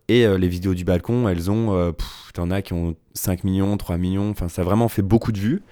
[0.09, 1.95] Et euh, les vidéos du balcon, elles ont.
[2.35, 4.31] T'en as qui ont 5 millions, 3 millions.
[4.31, 5.63] Enfin, ça a vraiment fait beaucoup de vues.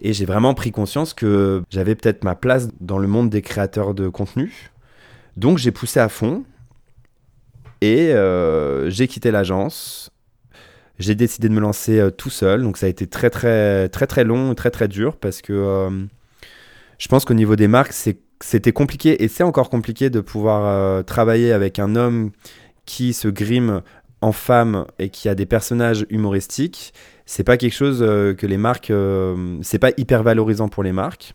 [0.00, 3.92] Et j'ai vraiment pris conscience que j'avais peut-être ma place dans le monde des créateurs
[3.92, 4.70] de contenu.
[5.36, 6.44] Donc j'ai poussé à fond.
[7.80, 10.10] Et euh, j'ai quitté l'agence.
[10.98, 12.62] J'ai décidé de me lancer euh, tout seul.
[12.62, 15.90] Donc ça a été très très très très long, très très dur parce que euh,
[16.98, 21.52] je pense qu'au niveau des marques, c'était compliqué et c'est encore compliqué de pouvoir travailler
[21.52, 22.30] avec un homme
[22.86, 23.82] qui se grime
[24.22, 26.94] en femme et qui a des personnages humoristiques.
[27.26, 28.90] C'est pas quelque chose que les marques,
[29.60, 31.34] c'est pas hyper valorisant pour les marques.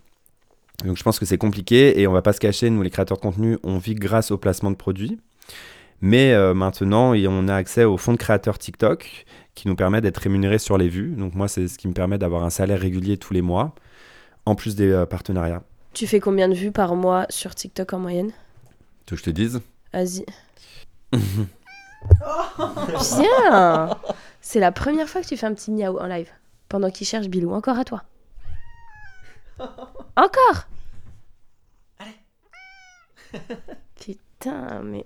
[0.83, 3.17] Donc je pense que c'est compliqué et on va pas se cacher, nous les créateurs
[3.17, 5.19] de contenu, on vit grâce au placement de produits.
[6.01, 10.17] Mais euh, maintenant, on a accès au fonds de créateurs TikTok qui nous permet d'être
[10.17, 11.11] rémunérés sur les vues.
[11.15, 13.75] Donc moi, c'est ce qui me permet d'avoir un salaire régulier tous les mois,
[14.45, 15.61] en plus des euh, partenariats.
[15.93, 18.31] Tu fais combien de vues par mois sur TikTok en moyenne?
[19.05, 19.61] Tu veux que je te dise
[19.93, 20.25] Vas-y.
[23.19, 23.97] Bien
[24.41, 26.31] C'est la première fois que tu fais un petit miaou en live.
[26.67, 27.51] Pendant qu'il cherche Bilou.
[27.51, 28.03] Encore à toi.
[30.15, 30.67] Encore?
[31.99, 32.15] Allez
[33.99, 35.05] Putain, mais...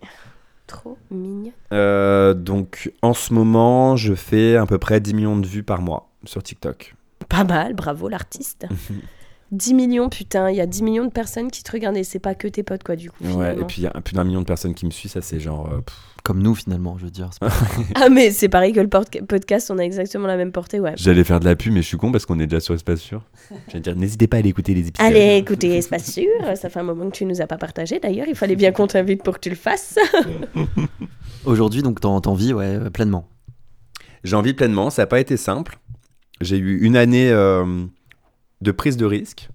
[0.68, 1.51] Trop mignon.
[1.72, 5.82] Euh, donc en ce moment, je fais à peu près 10 millions de vues par
[5.82, 6.95] mois sur TikTok.
[7.30, 8.68] Pas mal, bravo l'artiste.
[9.56, 12.20] 10 millions, putain, il y a 10 millions de personnes qui te regardent et c'est
[12.20, 13.24] pas que tes potes, quoi, du coup.
[13.24, 15.22] Ouais, et puis il y a plus d'un million de personnes qui me suivent, ça
[15.22, 15.70] c'est genre...
[15.72, 15.80] euh,
[16.24, 17.30] Comme nous, finalement, je veux dire.
[17.39, 17.49] pas-
[17.95, 20.93] Ah, mais c'est pareil que le podcast, on a exactement la même portée, ouais.
[20.97, 22.99] J'allais faire de la pub, mais je suis con parce qu'on est déjà sur Espace
[22.99, 23.22] Sûr.
[23.68, 25.06] J'allais dire, n'hésitez pas à aller écouter les épisodes.
[25.08, 26.28] Allez, écoutez, pas sûr.
[26.56, 27.99] Ça fait un moment que tu nous as pas partagé.
[27.99, 29.97] D'ailleurs, il fallait bien qu'on t'invite pour que tu le fasses.
[31.45, 33.28] Aujourd'hui, donc, t'en vis ouais, pleinement.
[34.24, 35.78] J'ai envie pleinement, ça n'a pas été simple.
[36.41, 37.86] J'ai eu une année euh,
[38.62, 39.49] de prise de risque.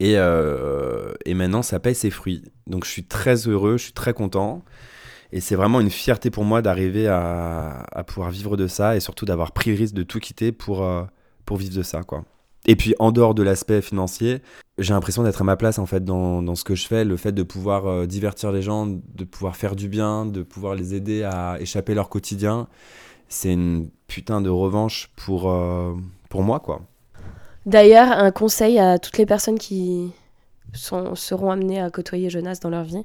[0.00, 2.42] Et, euh, et maintenant, ça paye ses fruits.
[2.66, 4.64] Donc, je suis très heureux, je suis très content.
[5.30, 9.00] Et c'est vraiment une fierté pour moi d'arriver à, à pouvoir vivre de ça et
[9.00, 11.04] surtout d'avoir pris le risque de tout quitter pour, euh,
[11.46, 12.02] pour vivre de ça.
[12.02, 12.24] quoi.
[12.66, 14.42] Et puis, en dehors de l'aspect financier,
[14.78, 17.04] j'ai l'impression d'être à ma place en fait dans, dans ce que je fais.
[17.04, 20.74] Le fait de pouvoir euh, divertir les gens, de pouvoir faire du bien, de pouvoir
[20.74, 22.66] les aider à échapper leur quotidien,
[23.28, 25.54] c'est une putain de revanche pour,
[26.28, 26.82] pour moi, quoi.
[27.66, 30.10] D'ailleurs, un conseil à toutes les personnes qui
[30.72, 33.04] sont, seront amenées à côtoyer Jonas dans leur vie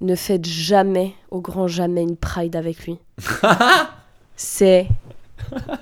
[0.00, 2.98] ne faites jamais, au grand jamais, une pride avec lui.
[4.36, 4.88] c'est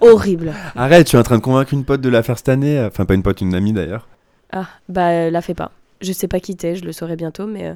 [0.00, 0.52] horrible.
[0.76, 2.78] Arrête, tu es en train de convaincre une pote de la faire cette année.
[2.84, 4.08] Enfin, pas une pote, une amie d'ailleurs.
[4.52, 5.70] Ah, bah, euh, la fais pas.
[6.00, 7.66] Je sais pas qui t'es, je le saurai bientôt, mais.
[7.68, 7.74] euh,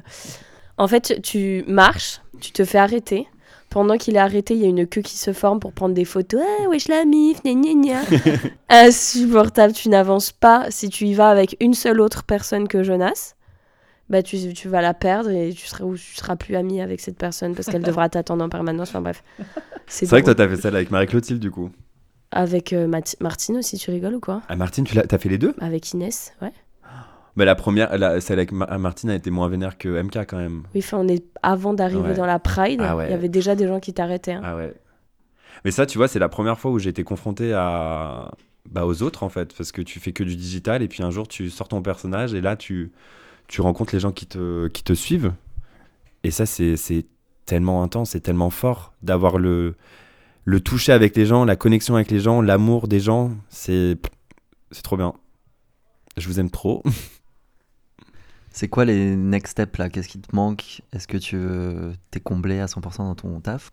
[0.77, 3.27] En fait, tu marches, tu te fais arrêter.
[3.75, 6.05] Pendant qu'il est arrêté, il y a une queue qui se forme pour prendre des
[6.05, 6.39] photos.
[6.41, 8.01] Ah, wesh la mif, gna gna gna.
[8.69, 10.67] Insupportable, tu n'avances pas.
[10.69, 13.35] Si tu y vas avec une seule autre personne que Jonas,
[14.09, 17.01] bah tu, tu vas la perdre et tu seras, ou tu seras plus ami avec
[17.01, 18.87] cette personne parce qu'elle devra t'attendre en permanence.
[18.87, 19.25] Enfin bref.
[19.87, 21.69] C'est vrai que toi, t'as fait ça avec Marie-Clotilde, du coup.
[22.31, 22.87] Avec euh,
[23.19, 24.41] Martine aussi, tu rigoles ou quoi?
[24.47, 25.53] Ah, Martine, tu l'as, t'as fait les deux?
[25.59, 26.53] Avec Inès, ouais.
[27.35, 30.37] Mais la première, la, celle avec Ma- Martine a été moins vénère que MK quand
[30.37, 30.63] même.
[30.73, 32.13] Oui, enfin, on est avant d'arriver Ouais.
[32.15, 33.07] dans la Pride, Ah ouais.
[33.07, 34.31] il y avait déjà des gens qui t'arrêtaient.
[34.33, 34.41] hein.
[34.43, 34.73] Ah ouais.
[35.65, 38.31] Mais ça, tu vois, c'est la première fois où j'ai été confronté à,
[38.69, 41.11] bah, aux autres en fait, parce que tu fais que du digital et puis un
[41.11, 42.91] jour tu sors ton personnage et là tu,
[43.47, 45.33] tu rencontres les gens qui te, qui te suivent.
[46.23, 47.05] Et ça, c'est
[47.45, 49.75] tellement intense, c'est tellement fort d'avoir le,
[50.45, 53.31] le toucher avec les gens, la connexion avec les gens, l'amour des gens.
[53.49, 53.97] C'est
[54.71, 55.13] c'est trop bien.
[56.17, 56.81] Je vous aime trop.
[58.57, 59.89] C'est quoi les next steps là?
[59.89, 60.81] Qu'est-ce qui te manque?
[60.93, 61.37] Est-ce que tu
[62.09, 63.71] t'es comblé à 100% dans ton taf?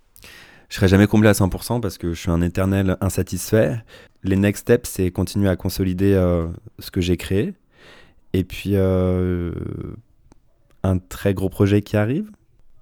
[0.68, 3.80] Je serai jamais comblé à 100% parce que je suis un éternel insatisfait.
[4.24, 6.48] Les next steps, c'est continuer à consolider euh,
[6.80, 7.54] ce que j'ai créé.
[8.32, 9.52] Et puis, euh,
[10.82, 12.30] un très gros projet qui arrive.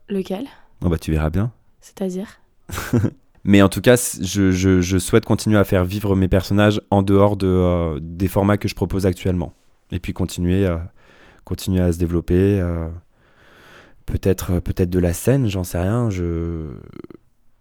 [0.09, 0.47] Lequel?
[0.83, 1.53] Oh bah, tu verras bien.
[1.83, 2.41] C'est-à-dire?
[3.45, 7.03] Mais en tout cas, je, je- je souhaite continuer à faire vivre mes personnages en
[7.03, 9.53] dehors de, euh, des formats que je propose actuellement.
[9.91, 10.79] Et puis continuer, euh,
[11.51, 12.61] continuer à se développer.
[12.61, 12.89] euh,
[14.07, 16.09] peut-être, peut-être de la scène, j'en sais rien.
[16.11, 16.69] Je,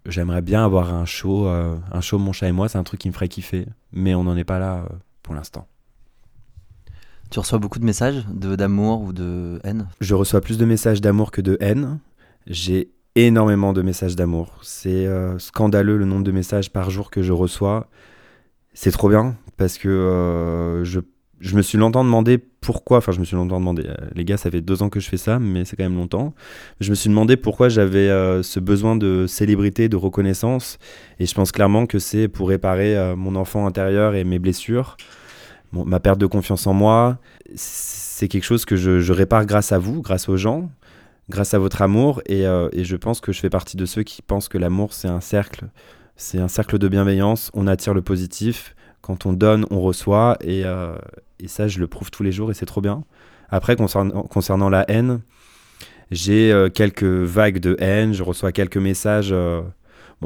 [0.06, 2.70] j'aimerais bien avoir un show, euh, un show Mon chat et moi.
[2.70, 3.66] C'est un truc qui me ferait kiffer.
[3.92, 5.68] Mais on n'en est pas là euh, pour l'instant.
[7.32, 9.88] Tu reçois beaucoup de messages de d'amour ou de haine?
[10.02, 12.00] Je reçois plus de messages d'amour que de haine.
[12.46, 14.60] J'ai énormément de messages d'amour.
[14.62, 17.88] C'est euh, scandaleux le nombre de messages par jour que je reçois.
[18.74, 21.00] C'est trop bien parce que euh, je,
[21.40, 24.38] je me suis longtemps demandé pourquoi, enfin je me suis longtemps demandé, euh, les gars
[24.38, 26.34] ça fait deux ans que je fais ça, mais c'est quand même longtemps,
[26.80, 30.78] je me suis demandé pourquoi j'avais euh, ce besoin de célébrité, de reconnaissance,
[31.20, 34.98] et je pense clairement que c'est pour réparer euh, mon enfant intérieur et mes blessures,
[35.72, 37.20] ma perte de confiance en moi,
[37.56, 40.70] c'est quelque chose que je, répare grâce à vous, grâce aux gens,
[41.30, 44.50] grâce à votre amour, et je pense que je fais partie de ceux qui pensent
[44.50, 45.68] que l'amour c'est un cercle,
[46.16, 50.64] c'est un cercle de bienveillance, on attire le positif, quand on donne, on reçoit, et,
[50.66, 50.96] euh,
[51.40, 53.04] et ça, je le prouve tous les jours et c'est trop bien.
[53.50, 55.22] Après, concernant, la haine,
[56.12, 59.32] j'ai euh, quelques vagues de haine, je reçois quelques messages.
[59.32, 59.62] euh,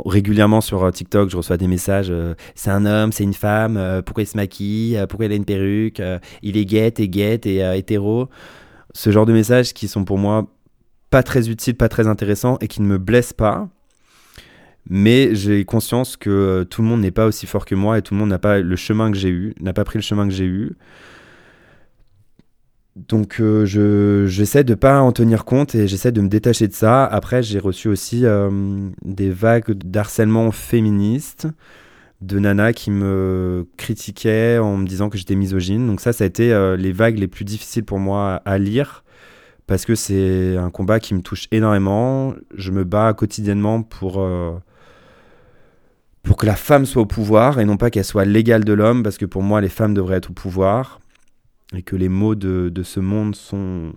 [0.05, 2.11] régulièrement sur TikTok, je reçois des messages
[2.55, 6.01] c'est un homme, c'est une femme, pourquoi il se maquille, pourquoi il a une perruque,
[6.41, 8.27] il est et guette et euh, hétéro.
[8.95, 10.47] Ce genre de messages qui sont pour moi
[11.09, 13.69] pas très utiles, pas très intéressants et qui ne me blessent pas.
[14.89, 18.01] Mais j'ai conscience que euh, tout le monde n'est pas aussi fort que moi et
[18.01, 20.27] tout le monde n'a pas le chemin que j'ai eu, n'a pas pris le chemin
[20.27, 20.73] que j'ai eu.
[22.95, 26.73] Donc euh, je j'essaie de pas en tenir compte et j'essaie de me détacher de
[26.73, 27.05] ça.
[27.05, 31.47] Après j'ai reçu aussi euh, des vagues d'harcèlement féministe
[32.21, 35.87] de nanas qui me critiquaient en me disant que j'étais misogyne.
[35.87, 39.03] Donc ça ça a été les vagues les plus difficiles pour moi à lire
[39.65, 42.35] parce que c'est un combat qui me touche énormément.
[42.55, 44.23] Je me bats quotidiennement pour
[46.23, 49.03] pour que la femme soit au pouvoir et non pas qu'elle soit l'égale de l'homme
[49.03, 50.99] parce que pour moi les femmes devraient être au pouvoir
[51.75, 53.93] et que les maux de, de ce monde sont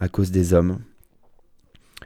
[0.00, 0.78] à cause des hommes.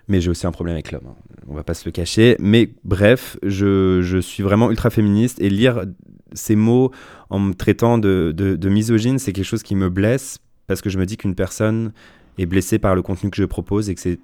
[0.08, 1.16] Mais j'ai aussi un problème avec l'homme, hein.
[1.46, 2.36] on va pas se le cacher.
[2.40, 5.84] Mais bref, je, je suis vraiment ultra féministe et lire
[6.32, 6.90] ces mots
[7.30, 10.88] en me traitant de, de, de misogyne, c'est quelque chose qui me blesse parce que
[10.88, 11.92] je me dis qu'une personne
[12.38, 14.18] est blessée par le contenu que je propose et que c'est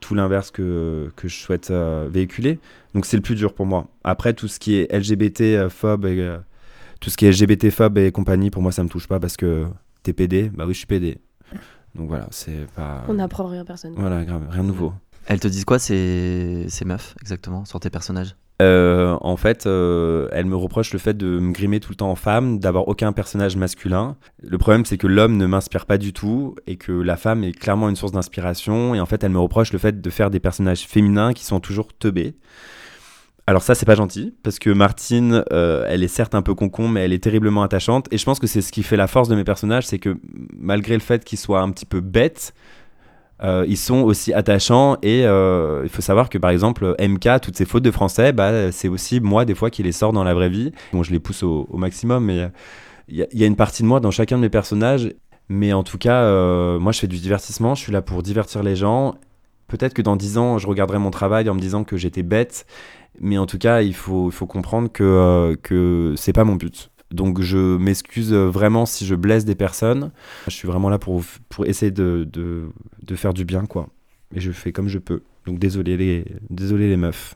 [0.00, 2.58] tout l'inverse que, que je souhaite euh, véhiculer.
[2.94, 3.88] Donc c'est le plus dur pour moi.
[4.04, 6.38] Après, tout ce qui est LGBT-phobe et euh,
[7.00, 9.66] tout ce qui est LGBT-phobe et compagnie, pour moi, ça me touche pas parce que
[10.02, 11.18] t'es PD, bah oui, je suis PD.
[11.94, 13.04] Donc voilà, c'est pas.
[13.08, 13.94] On n'apprend rien à personne.
[13.96, 14.92] Voilà, grave, rien de nouveau.
[15.26, 18.36] Elles te disent quoi ces, ces meufs exactement sur tes personnages?
[18.60, 22.10] Euh, en fait, euh, elle me reproche le fait de me grimer tout le temps
[22.10, 24.16] en femme, d'avoir aucun personnage masculin.
[24.42, 27.52] Le problème, c'est que l'homme ne m'inspire pas du tout et que la femme est
[27.52, 28.94] clairement une source d'inspiration.
[28.94, 31.60] Et en fait, elle me reproche le fait de faire des personnages féminins qui sont
[31.60, 32.34] toujours teubés.
[33.46, 36.86] Alors ça, c'est pas gentil, parce que Martine, euh, elle est certes un peu concon,
[36.86, 38.06] mais elle est terriblement attachante.
[38.12, 40.18] Et je pense que c'est ce qui fait la force de mes personnages, c'est que
[40.54, 42.52] malgré le fait qu'ils soient un petit peu bêtes,
[43.42, 44.96] euh, ils sont aussi attachants.
[45.02, 48.72] Et euh, il faut savoir que par exemple, MK, toutes ses fautes de français, bah,
[48.72, 50.72] c'est aussi moi des fois qui les sors dans la vraie vie.
[50.92, 52.48] Bon, je les pousse au, maximum, mais euh,
[53.08, 55.08] il il y a une partie de moi dans chacun de mes personnages.
[55.48, 57.74] Mais en tout cas, euh, moi, je fais du divertissement.
[57.74, 59.14] Je suis là pour divertir les gens.
[59.66, 62.66] Peut-être que dans 10 ans, je regarderai mon travail en me disant que j'étais bête.
[63.20, 66.56] Mais en tout cas, il faut, il faut comprendre que, euh, que c'est pas mon
[66.56, 66.90] but.
[67.10, 70.10] Donc je m'excuse vraiment si je blesse des personnes.
[70.46, 72.68] Je suis vraiment là pour, pour essayer de, de,
[73.02, 73.88] de faire du bien, quoi.
[74.34, 75.22] Et je fais comme je peux.
[75.46, 77.34] Donc désolé les, désolé les meufs.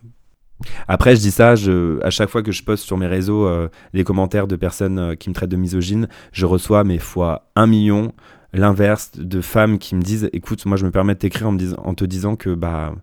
[0.87, 1.55] Après, je dis ça,
[2.03, 5.15] à chaque fois que je poste sur mes réseaux euh, des commentaires de personnes euh,
[5.15, 8.13] qui me traitent de misogyne, je reçois mes fois un million
[8.53, 11.95] l'inverse de femmes qui me disent écoute, moi je me permets de t'écrire en, en
[11.95, 12.95] te disant que bah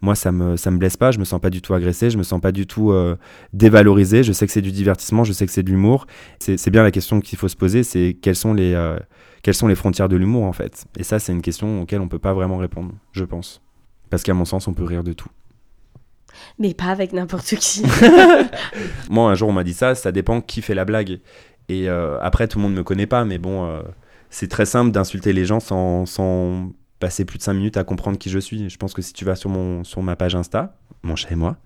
[0.00, 2.18] moi ça me ça me blesse pas, je me sens pas du tout agressé, je
[2.18, 3.16] me sens pas du tout euh,
[3.52, 6.06] dévalorisé, je sais que c'est du divertissement, je sais que c'est de l'humour.
[6.38, 8.98] C'est c'est bien la question qu'il faut se poser, c'est quelles sont les euh,
[9.42, 10.86] quelles sont les frontières de l'humour en fait.
[10.96, 13.60] Et ça c'est une question auquel on peut pas vraiment répondre, je pense.
[14.10, 15.28] Parce qu'à mon sens, on peut rire de tout.
[16.58, 17.82] Mais pas avec n'importe qui.
[19.10, 21.20] Moi, un jour, on m'a dit ça, ça dépend qui fait la blague.
[21.68, 23.82] Et euh, après, tout le monde me connaît pas, mais bon,
[24.30, 28.18] c'est très simple d'insulter les gens sans, sans passer plus de 5 minutes à comprendre
[28.18, 28.68] qui je suis.
[28.68, 31.36] Je pense que si tu vas sur, mon, sur ma page Insta, mon chat et
[31.36, 31.56] moi,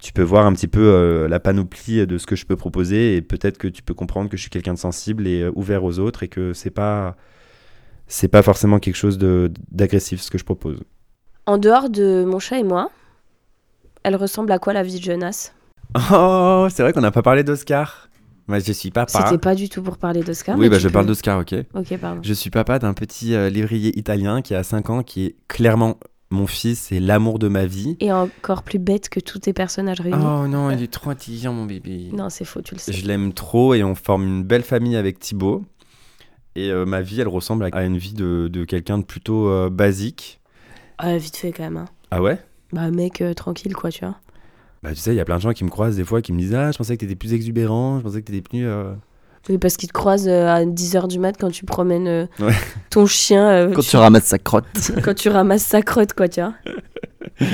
[0.00, 3.16] tu peux voir un petit peu euh, la panoplie de ce que je peux proposer
[3.16, 5.84] et peut-être que tu peux comprendre que je suis quelqu'un de sensible et euh, ouvert
[5.84, 7.16] aux autres et que c'est pas
[8.08, 10.80] c'est pas forcément quelque chose de- d'agressif ce que je propose.
[11.46, 12.90] en dehors de mon chat et moi,
[14.02, 15.52] elle ressemble à quoi la vie de Jonas?
[16.12, 18.08] Oh, c'est vrai qu'on n'a pas parlé d'Oscar.
[18.48, 19.24] Moi, je suis papa.
[19.24, 20.56] C'était pas du tout pour parler d'Oscar.
[20.58, 21.54] Oui, bah, je peux- parle d'Oscar, ok.
[21.74, 22.20] Ok, pardon.
[22.22, 25.98] Je suis papa d'un petit euh, lévrier italien qui a 5 ans, qui est clairement
[26.30, 27.96] mon fils et l'amour de ma vie.
[28.00, 30.16] Et encore plus bête que tous tes personnages réunis.
[30.24, 32.08] Oh non, il est trop intelligent, mon bébé.
[32.12, 32.92] Non, c'est faux, tu le sais.
[32.92, 35.64] Je l'aime trop et on forme une belle famille avec Thibaut.
[36.54, 39.48] Et euh, ma vie, elle ressemble à- à une vie de, de quelqu'un de plutôt
[39.48, 40.40] euh, basique.
[40.98, 41.76] Ah, vite fait quand même.
[41.78, 41.86] hein.
[42.10, 42.38] Ah ouais?
[42.72, 44.16] Bah, mec, euh, tranquille, quoi, tu vois.
[44.82, 46.32] Bah tu sais, il y a plein de gens qui me croisent des fois, qui
[46.32, 48.66] me disent Ah, je pensais que t'étais plus exubérant, je pensais que t'étais plus...
[48.66, 48.92] euh,
[49.48, 52.54] Oui, parce qu'ils te croisent euh, à 10h du mat quand tu promènes euh, Ouais.
[52.90, 53.48] ton chien.
[53.48, 54.66] euh, Quand tu- tu ramasses sa crotte.
[55.04, 56.54] quand tu ramasses sa crotte, quoi, tu vois.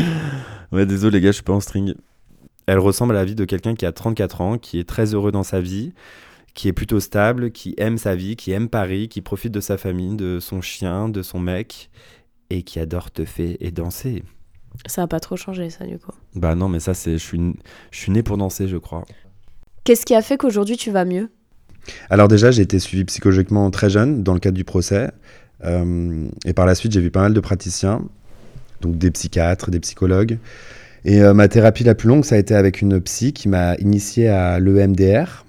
[0.73, 1.95] Ouais, désolé les gars, je suis pas en string.
[2.67, 5.33] Elle ressemble à la vie de quelqu'un qui a 34 ans, qui est très heureux
[5.33, 5.93] dans sa vie,
[6.53, 9.79] qui est plutôt stable, qui aime sa vie, qui aime Paris, qui profite de sa
[9.79, 11.89] famille, de son chien, de son mec,
[12.51, 14.25] et qui adore te faire et danser.
[14.87, 16.13] Ça a pas trop changé, ça, du coup.
[16.35, 17.41] Bah non, mais ça, c'est, je suis,
[17.91, 19.05] je suis né pour danser, je crois.
[19.85, 21.31] Qu'est-ce qui a fait qu'aujourd'hui tu vas mieux?
[22.11, 25.11] Alors déjà, j'ai été suivi psychologiquement très jeune dans le cadre du procès.
[25.65, 28.03] Euh, et par la suite, j'ai vu pas mal de praticiens,
[28.81, 30.39] donc des psychiatres, des psychologues.
[31.05, 33.75] Et euh, ma thérapie la plus longue, ça a été avec une psy qui m'a
[33.77, 35.45] initié à l'EMDR.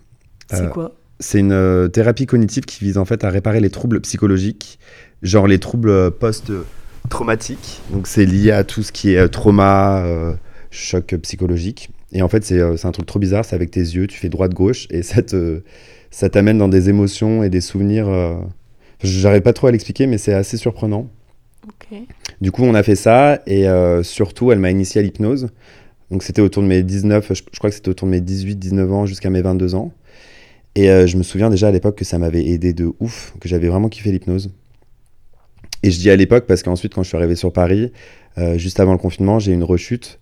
[0.49, 0.95] C'est Euh, quoi?
[1.19, 4.79] C'est une euh, thérapie cognitive qui vise en fait à réparer les troubles psychologiques,
[5.21, 6.09] genre les troubles euh,
[7.09, 7.81] post-traumatiques.
[7.91, 10.33] Donc c'est lié à tout ce qui est euh, trauma, euh,
[10.71, 11.89] choc psychologique.
[12.11, 14.17] Et en fait, c'est euh, c'est un truc trop bizarre, c'est avec tes yeux, tu
[14.17, 15.61] fais droite-gauche et ça te-
[16.11, 18.07] ça t'amène dans des émotions et des souvenirs.
[18.07, 18.35] euh,
[19.01, 21.07] J'arrive pas trop à l'expliquer, mais c'est assez surprenant.
[21.67, 21.97] Ok.
[22.41, 25.49] Du coup, on a fait ça et euh, surtout, elle m'a initié à l'hypnose.
[26.11, 28.55] Donc, c'était autour de mes 19, je, je crois que c'était autour de mes 18,
[28.57, 29.93] 19 ans jusqu'à mes 22 ans.
[30.75, 33.47] Et euh, je me souviens déjà à l'époque que ça m'avait aidé de ouf, que
[33.47, 34.51] j'avais vraiment kiffé l'hypnose.
[35.83, 37.91] Et je dis à l'époque parce qu'ensuite, quand je suis arrivé sur Paris,
[38.37, 40.19] euh, juste avant le confinement, j'ai eu une rechute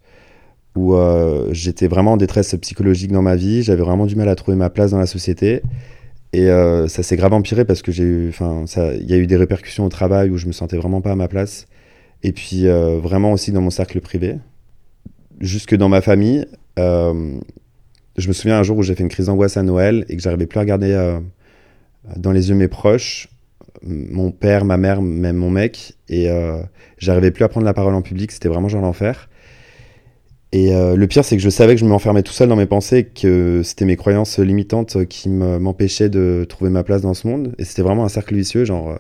[0.76, 3.64] où euh, j'étais vraiment en détresse psychologique dans ma vie.
[3.64, 5.62] J'avais vraiment du mal à trouver ma place dans la société.
[6.34, 8.66] Et euh, ça s'est grave empiré parce que j'ai eu, enfin,
[9.00, 11.16] il y a eu des répercussions au travail où je me sentais vraiment pas à
[11.16, 11.66] ma place.
[12.24, 14.38] Et puis vraiment aussi dans mon cercle privé.
[15.40, 16.46] Jusque dans ma famille,
[16.78, 20.22] je me souviens un jour où j'ai fait une crise d'angoisse à Noël et que
[20.22, 21.20] j'arrivais plus à regarder
[22.16, 23.30] dans les yeux mes proches,
[23.84, 26.62] mon père, ma mère, même mon mec, et euh,
[26.98, 28.32] j'arrivais plus à prendre la parole en public.
[28.32, 29.30] C'était vraiment genre l'enfer.
[30.54, 32.66] Et euh, le pire, c'est que je savais que je m'enfermais tout seul dans mes
[32.66, 37.28] pensées, que c'était mes croyances limitantes qui me- m'empêchaient de trouver ma place dans ce
[37.28, 37.54] monde.
[37.58, 38.96] Et c'était vraiment un cercle vicieux, genre euh,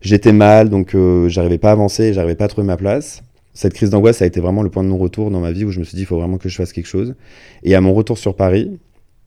[0.00, 0.94] j'étais mal, donc
[1.26, 3.22] j'arrivais pas à avancer, j'arrivais pas à trouver ma place.
[3.54, 5.80] Cette crise d'angoisse, a été vraiment le point de non-retour dans ma vie où je
[5.80, 7.16] me suis dit, il faut vraiment que je fasse quelque chose.
[7.64, 8.78] Et à mon retour sur Paris,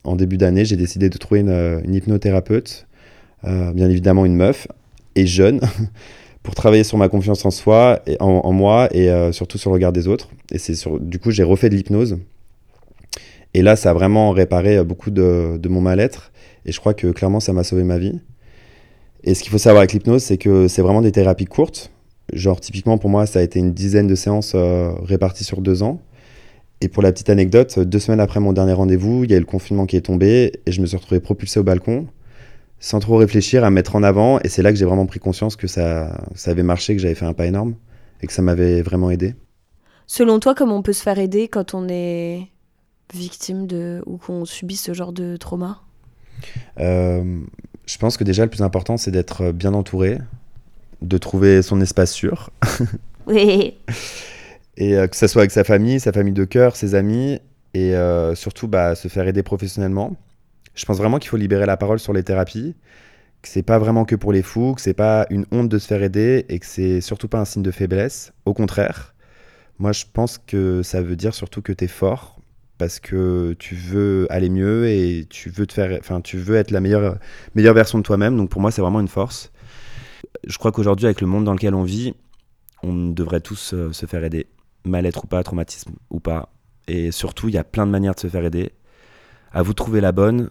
[0.04, 2.86] en début d'année, j'ai décidé de trouver une, une hypnothérapeute,
[3.44, 4.68] euh, bien évidemment une meuf,
[5.14, 5.60] et jeune,
[6.42, 9.74] pour travailler sur ma confiance en soi, et en, moi, et euh, surtout sur le
[9.74, 10.30] regard des autres.
[10.50, 12.18] Et c'est du coup, j'ai refait de l'hypnose.
[13.54, 16.32] Et là, ça a vraiment réparé euh, beaucoup de, mon mal-être.
[16.64, 18.20] Et je crois que clairement, ça m'a sauvé ma vie.
[19.24, 21.90] Et ce qu'il faut savoir avec l'hypnose, c'est que c'est vraiment des thérapies courtes.
[22.32, 26.00] Genre, typiquement, pour moi, ça a été une dizaine de séances réparties sur deux ans.
[26.80, 29.40] Et pour la petite anecdote, deux semaines après mon dernier rendez-vous, il y a eu
[29.40, 32.08] le confinement qui est tombé et je me suis retrouvé propulsé au balcon
[32.82, 34.40] sans trop réfléchir à me mettre en avant.
[34.40, 37.14] Et c'est là que j'ai vraiment pris conscience que ça, ça avait marché, que j'avais
[37.14, 37.76] fait un pas énorme
[38.20, 39.34] et que ça m'avait vraiment aidé.
[40.08, 42.48] Selon toi, comment on peut se faire aider quand on est
[43.14, 45.80] victime de ou qu'on subit ce genre de trauma?
[46.80, 47.40] Euh,
[47.86, 50.18] je pense que déjà, le plus important, c'est d'être bien entouré,
[51.02, 52.50] de trouver son espace sûr.
[53.28, 53.74] Oui.
[54.76, 57.38] Et euh, que ce soit avec sa famille, sa famille de cœur, ses amis,
[57.72, 60.16] et euh, surtout bah, se faire aider professionnellement.
[60.74, 62.74] Je pense vraiment qu'il faut libérer la parole sur les thérapies,
[63.42, 65.86] que c'est pas vraiment que pour les fous, que c'est pas une honte de se
[65.86, 68.32] faire aider, et que c'est surtout pas un signe de faiblesse.
[68.46, 69.14] Au contraire,
[69.78, 72.40] moi je pense que ça veut dire surtout que tu es fort,
[72.78, 76.70] parce que tu veux aller mieux et tu veux te faire, enfin tu veux être
[76.70, 77.18] la meilleure,
[77.54, 78.36] meilleure version de toi-même.
[78.36, 79.52] Donc pour moi c'est vraiment une force.
[80.44, 82.14] Je crois qu'aujourd'hui avec le monde dans lequel on vit,
[82.82, 84.46] on devrait tous euh, se faire aider
[84.84, 86.52] mal-être ou pas, traumatisme ou pas.
[86.88, 88.72] Et surtout, il y a plein de manières de se faire aider.
[89.52, 90.50] À vous de trouver la bonne,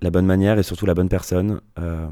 [0.00, 2.06] la bonne manière et surtout la bonne personne, euh,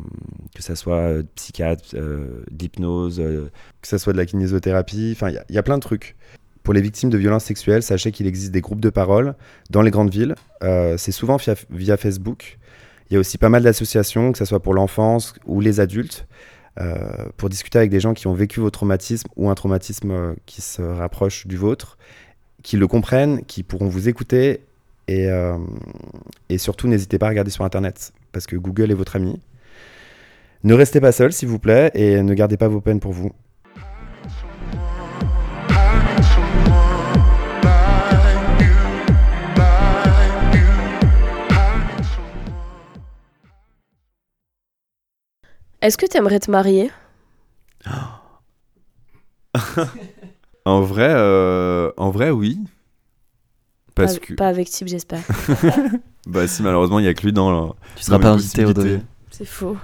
[0.55, 3.49] que ça soit euh, psychiatre, euh, d'hypnose, euh,
[3.81, 6.17] que ça soit de la kinésiothérapie, enfin, il y a- plein de trucs.
[6.65, 9.37] Pour les victimes de violences sexuelles, sachez qu'il existe des groupes de parole
[9.71, 10.35] dans les grandes villes.
[10.97, 12.59] C'est souvent via, via Facebook.
[13.09, 16.27] Il y a aussi pas mal d'associations, que ce soit pour l'enfance ou les adultes,
[17.37, 20.83] pour discuter avec des gens qui ont vécu vos traumatismes ou un traumatisme qui se
[20.83, 21.99] rapproche du vôtre,
[22.65, 24.63] qui le comprennent, qui pourront vous écouter.
[25.09, 25.59] Et, euh,
[26.49, 29.41] et surtout, n'hésitez pas à regarder sur Internet, parce que Google est votre ami.
[30.65, 33.31] Ne restez pas seul, s'il vous plaît, et ne gardez pas vos peines pour vous.
[45.83, 46.91] Est-ce que t'aimerais te marier?
[50.65, 52.59] En vrai, euh, en vrai, oui.
[53.97, 55.21] Parce pas, que, pas avec type, j'espère.
[56.29, 57.75] bah si malheureusement il y a que lui dans.
[57.97, 58.65] Tu seras pas invité.
[58.65, 59.01] Audrey.
[59.31, 59.77] C'est faux.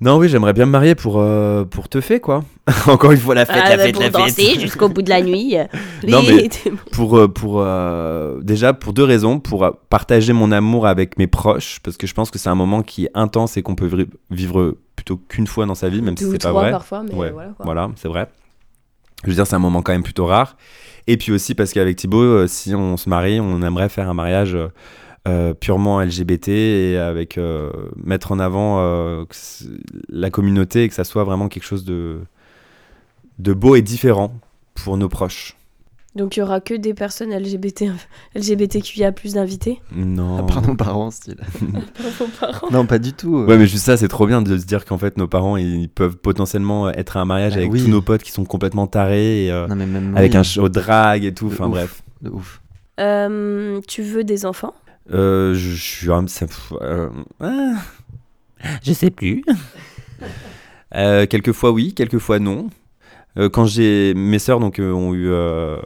[0.00, 2.44] Non, oui, j'aimerais bien me marier pour euh, pour te faire quoi.
[2.88, 4.60] Encore une fois la fête, la bah, fête, pour la danser fête.
[4.60, 5.54] jusqu'au bout de la nuit.
[6.06, 6.76] Non, Oui, mais- t'es bon.
[6.92, 11.78] pour euh, pour euh, déjà pour deux raisons pour partager mon amour avec mes proches
[11.82, 13.88] parce que je pense que c'est un moment qui est intense et qu'on peut
[14.30, 16.70] vivre plutôt qu'une fois dans sa vie même si Deux ou c'est pas trois vrai.
[16.72, 17.64] parfois, mais Ouais, voilà quoi.
[17.64, 18.26] Voilà, c'est vrai.
[19.22, 20.56] Je veux dire, c'est un moment quand même plutôt rare.
[21.06, 24.14] Et puis aussi parce qu'avec Thibaut, euh, si on se marie, on aimerait faire un
[24.14, 24.68] mariage euh,
[25.26, 27.38] euh, purement LGBT et avec
[27.96, 29.24] mettre en avant
[30.10, 32.26] la communauté et que ça soit vraiment quelque chose de
[33.38, 34.38] beau et différent
[34.74, 35.56] pour nos proches.
[36.16, 37.86] Donc il y aura que des personnes LGBT,
[38.36, 39.80] LGBTQIA plus d'invités.
[39.92, 40.38] Non.
[40.38, 41.36] À part nos parents, style.
[42.18, 42.68] Vos parents.
[42.70, 43.36] Non, pas du tout.
[43.38, 43.46] euh.
[43.46, 45.88] Ouais, mais juste ça, c'est trop bien de se dire qu'en fait, nos parents, ils
[45.88, 47.82] peuvent potentiellement être à un mariage Bah avec oui.
[47.82, 50.42] tous nos potes qui sont complètement tarés, et, euh, Non, mais même avec oui, un
[50.44, 51.46] show drag et tout.
[51.48, 52.02] Enfin bref.
[52.22, 52.60] de ouf.
[53.00, 54.74] Euh, tu veux des enfants?
[55.12, 56.24] Euh, je, je suis un.
[56.80, 57.08] euh,
[57.40, 57.72] ah.
[58.84, 59.44] Je sais plus.
[60.94, 62.68] Euh, quelquefois oui, quelquefois non.
[63.36, 65.76] Euh, quand j'ai mes sœurs donc euh, ont eu euh,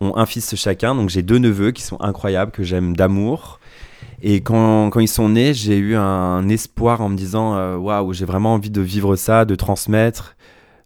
[0.00, 3.60] ont un fils chacun, donc j'ai deux neveux qui sont incroyables que j'aime d'amour.
[4.22, 8.12] Et quand, quand ils sont nés, j'ai eu un espoir en me disant euh, waouh,
[8.12, 10.36] j'ai vraiment envie de vivre ça, de transmettre,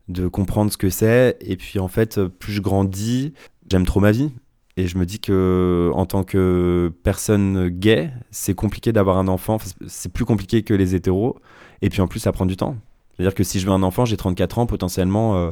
[0.09, 1.37] de comprendre ce que c'est.
[1.41, 3.33] Et puis en fait, plus je grandis,
[3.71, 4.31] j'aime trop ma vie.
[4.77, 9.59] Et je me dis que en tant que personne gay, c'est compliqué d'avoir un enfant.
[9.87, 11.37] C'est plus compliqué que les hétéros.
[11.83, 12.77] Et puis en plus, ça prend du temps.
[13.15, 15.51] C'est-à-dire que si je veux un enfant, j'ai 34 ans, potentiellement, euh,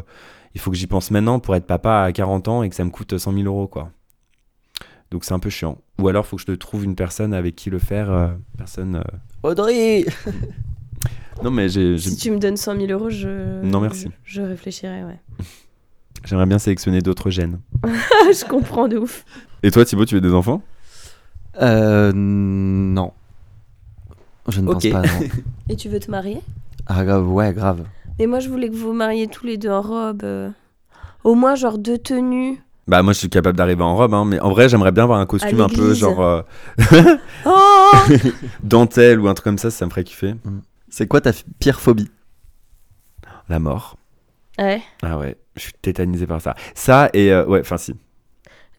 [0.54, 2.84] il faut que j'y pense maintenant pour être papa à 40 ans et que ça
[2.84, 3.90] me coûte 100 000 euros, quoi.
[5.10, 5.78] Donc c'est un peu chiant.
[5.98, 8.10] Ou alors, il faut que je te trouve une personne avec qui le faire.
[8.10, 8.96] euh, personne.
[8.96, 9.02] euh,
[9.48, 10.04] Audrey
[11.42, 13.62] Non, mais j'ai- Si tu me donnes 100 000 euros, je.
[13.64, 14.08] Non, merci.
[14.24, 15.18] Je, je réfléchirai, ouais.
[16.24, 17.60] j'aimerais bien sélectionner d'autres gènes.
[17.84, 19.24] je comprends de ouf.
[19.62, 20.62] Et toi, Thibaut, tu veux des enfants?
[21.60, 22.12] Euh.
[22.14, 23.12] Non.
[24.48, 24.74] Je ne Ok.
[24.74, 25.28] pense pas, non.
[25.68, 26.40] Et tu veux te marier?
[26.86, 27.84] Ah, grave, ouais, grave.
[28.20, 30.22] Mais moi, je voulais que vous vous mariez tous les deux en robe.
[30.24, 30.50] euh,
[31.24, 32.62] Au moins, genre deux tenues.
[32.86, 35.20] Bah, moi, je suis capable d'arriver en robe, hein, mais en vrai, j'aimerais bien avoir
[35.20, 35.98] un costume un peu l'église.
[36.00, 36.42] genre euh,
[37.46, 37.92] Oh
[38.62, 40.34] dentelle ou un truc comme ça, ça me ferait kiffer.
[40.90, 42.10] C'est quoi ta f- pire phobie?
[43.48, 43.96] La mort.
[44.58, 44.82] Ouais.
[45.02, 46.54] Ah ouais, je suis tétanisé par ça.
[46.74, 47.32] Ça et.
[47.32, 47.94] euh, ouais, enfin, si.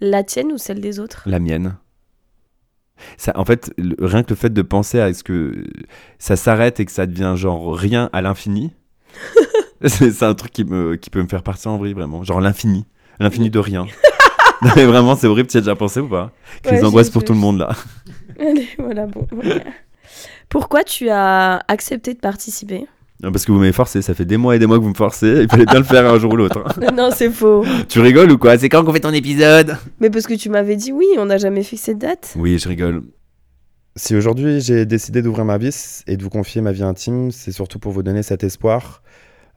[0.01, 1.23] La tienne ou celle des autres?
[1.25, 1.77] La mienne.
[3.17, 5.63] Ça, en fait, le- rien que le fait de penser à ce que
[6.19, 8.73] ça s'arrête et que ça devient genre rien à l'infini,
[9.85, 12.23] c'est un truc qui, me, qui peut me faire partir en vrille, vraiment.
[12.23, 12.85] Genre l'infini.
[13.19, 13.85] L'infini de rien.
[14.63, 15.49] Non, mais vraiment, c'est horrible.
[15.49, 16.31] Tu y as déjà pensé ou pas?
[16.65, 17.71] Ouais, Les angoisses j'ai- pour tout le monde, là.
[18.39, 19.25] Allez, voilà, bon.
[19.31, 19.55] voilà.
[20.49, 22.85] Pourquoi tu as accepté de participer?
[23.23, 24.03] Parce que vous m'avez forcé.
[24.03, 25.41] Ça fait des mois et des mois que vous me forcez.
[25.41, 26.63] Il fallait bien le faire un jour ou l'autre.
[26.63, 26.91] hein.
[26.95, 27.65] Non, c'est faux.
[27.89, 28.55] Tu rigoles ou quoi?
[28.59, 29.77] C'est quand qu'on fait ton épisode?
[29.99, 32.33] Mais parce que tu m'avais dit oui, on n'a jamais fixé de date.
[32.35, 33.01] Oui, je rigole.
[33.97, 37.51] Si aujourd'hui j'ai décidé d'ouvrir ma vie et de vous confier ma vie intime, c'est
[37.51, 39.03] surtout pour vous donner cet espoir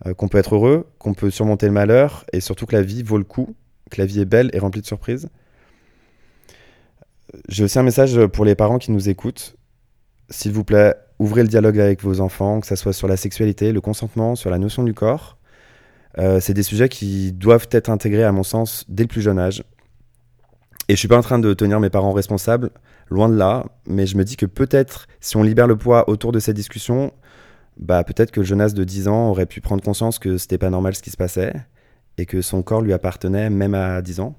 [0.06, 3.04] euh, qu'on peut être heureux, qu'on peut surmonter le malheur et surtout que la vie
[3.04, 3.54] vaut le coup,
[3.92, 5.28] que la vie est belle et remplie de surprises.
[7.48, 9.56] J'ai aussi un message pour les parents qui nous écoutent.
[10.30, 13.72] S'il vous plaît, ouvrez le dialogue avec vos enfants, que ce soit sur la sexualité,
[13.72, 15.38] le consentement, sur la notion du corps.
[16.18, 19.38] Euh, c'est des sujets qui doivent être intégrés, à mon sens, dès le plus jeune
[19.38, 19.62] âge.
[20.88, 22.70] Et je suis pas en train de tenir mes parents responsables,
[23.10, 26.30] loin de là, mais je me dis que peut-être, si on libère le poids autour
[26.32, 27.12] de cette discussion,
[27.78, 30.70] bah peut-être que le Jonas de 10 ans aurait pu prendre conscience que c'était pas
[30.70, 31.54] normal ce qui se passait
[32.18, 34.36] et que son corps lui appartenait même à 10 ans.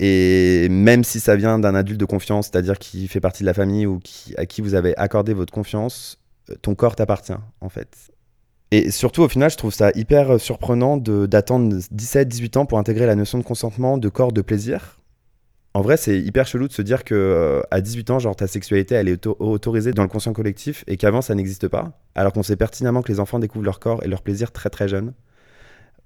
[0.00, 3.54] Et même si ça vient d'un adulte de confiance, c'est-à-dire qui fait partie de la
[3.54, 4.00] famille ou
[4.36, 6.18] à qui vous avez accordé votre confiance,
[6.50, 8.10] euh, ton corps t'appartient en fait.
[8.72, 13.06] Et surtout, au final, je trouve ça hyper surprenant de- d'attendre 17-18 ans pour intégrer
[13.06, 14.98] la notion de consentement, de corps, de plaisir.
[15.74, 18.46] En vrai, c'est hyper chelou de se dire que euh, à 18 ans, genre ta
[18.46, 22.32] sexualité, elle est auto- autorisée dans le conscient collectif et qu'avant ça n'existe pas, alors
[22.34, 25.14] qu'on sait pertinemment que les enfants découvrent leur corps et leur plaisir très très jeunes.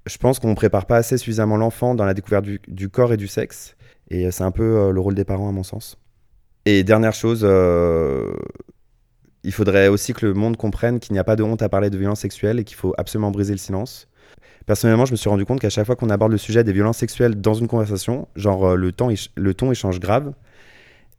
[0.07, 3.17] Je pense qu'on ne prépare pas assez suffisamment l'enfant dans la découverte du, corps et
[3.17, 3.77] du sexe,
[4.09, 5.99] et c'est un peu euh, le rôle des parents à mon sens.
[6.65, 8.35] Et dernière chose, euh,
[9.43, 11.91] il faudrait aussi que le monde comprenne qu'il n'y a pas de honte à parler
[11.91, 14.07] de violences sexuelles et qu'il faut absolument briser le silence.
[14.67, 16.99] Personnellement, je me suis rendu compte qu'à chaque fois qu'on aborde le sujet des violences
[16.99, 18.93] sexuelles dans une conversation, genre euh, le,
[19.37, 20.33] le ton il change grave.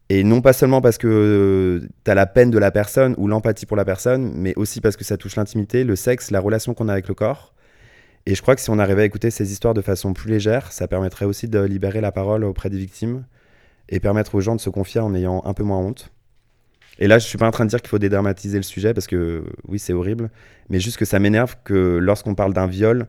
[0.09, 3.65] Et non pas seulement parce que tu as la peine de la personne ou l'empathie
[3.65, 6.87] pour la personne, mais aussi parce que ça touche l'intimité, le sexe, la relation qu'on
[6.87, 7.53] a avec le corps.
[8.25, 10.71] Et je crois que si on arrivait à écouter ces histoires de façon plus légère,
[10.71, 13.25] ça permettrait aussi de libérer la parole auprès des victimes
[13.89, 16.11] et permettre aux gens de se confier en ayant un peu moins honte.
[16.99, 19.07] Et là, je suis pas en train de dire qu'il faut dédramatiser le sujet parce
[19.07, 20.29] que oui, c'est horrible,
[20.69, 23.07] mais juste que ça m'énerve que lorsqu'on parle d'un viol,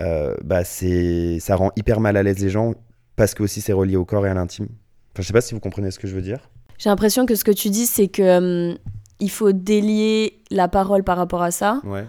[0.00, 2.74] euh, bah c'est ça rend hyper mal à l'aise les gens
[3.16, 4.66] parce que aussi c'est relié au corps et à l'intime.
[5.12, 6.38] Enfin, je sais pas si vous comprenez ce que je veux dire.
[6.78, 8.78] J'ai l'impression que ce que tu dis, c'est que hum,
[9.20, 11.80] il faut délier la parole par rapport à ça.
[11.84, 12.04] Ouais.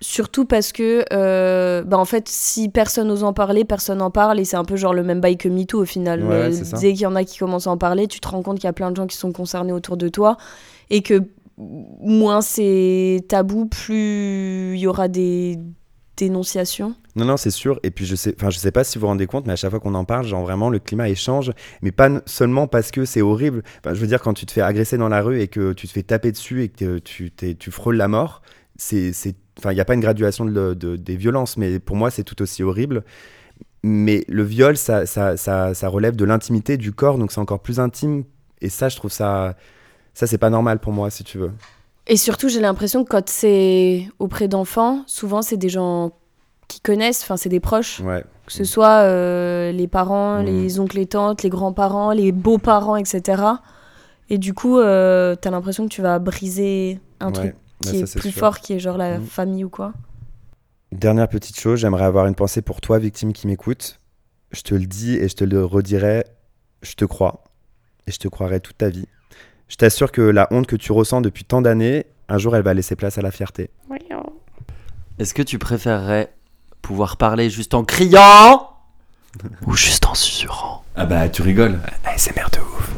[0.00, 4.38] Surtout parce que, euh, bah en fait, si personne n'ose en parler, personne n'en parle,
[4.38, 6.22] et c'est un peu genre le même bail que MeToo au final.
[6.22, 8.42] Ouais, Euh, dès qu'il y en a qui commencent à en parler, tu te rends
[8.42, 10.36] compte qu'il y a plein de gens qui sont concernés autour de toi,
[10.90, 11.22] et que
[11.56, 15.58] moins c'est tabou, plus il y aura des
[17.16, 17.80] Non, non, c'est sûr.
[17.82, 19.56] Et puis, je sais, enfin, je sais pas si vous vous rendez compte, mais à
[19.56, 21.52] chaque fois qu'on en parle, genre vraiment, le climat échange.
[21.82, 23.62] Mais pas seulement parce que c'est horrible.
[23.84, 25.86] Enfin, je veux dire, quand tu te fais agresser dans la rue et que tu
[25.86, 28.42] te fais taper dessus et que tu, tu frôles la mort,
[28.76, 29.12] c'est,
[29.58, 32.40] enfin, il n'y a pas une graduation de- des violences, mais pour moi, c'est tout
[32.42, 33.04] aussi horrible.
[33.82, 37.60] Mais le viol, ça, ça, ça, ça relève de l'intimité du corps, donc c'est encore
[37.60, 38.24] plus intime.
[38.60, 39.56] Et ça, je trouve ça,
[40.14, 41.52] ça, c'est pas normal pour moi, si tu veux.
[42.08, 46.12] Et surtout, j'ai l'impression que quand c'est auprès d'enfants, souvent c'est des gens
[46.66, 48.24] qui connaissent, enfin c'est des proches, Ouais.
[48.46, 50.46] que ce soit euh, les parents, Mm.
[50.46, 53.42] les oncles et tantes, les grands-parents, les beaux-parents, etc.
[54.30, 57.32] Et du coup, euh, t'as l'impression que tu vas briser un Ouais.
[57.32, 57.54] truc
[57.84, 58.40] Ouais, qui ça, est plus sûr.
[58.40, 59.24] fort, qui est genre la Mm.
[59.26, 59.92] famille ou quoi.
[60.92, 64.00] Dernière petite chose, j'aimerais avoir une pensée pour toi, victime qui m'écoute.
[64.50, 66.24] Je te le dis et je te le redirai,
[66.82, 67.44] je te crois.
[68.06, 69.06] Et je te croirai toute ta vie.
[69.68, 72.74] Je t'assure que la honte que tu ressens depuis tant d'années, un jour, elle va
[72.74, 73.70] laisser place à la fierté.
[75.18, 76.32] Est-ce que tu préférerais
[76.80, 78.70] pouvoir parler juste en criant
[79.66, 80.84] ou juste en susurrant?
[80.94, 81.80] Ah bah, tu rigoles.
[82.04, 82.90] ASMR de ouf.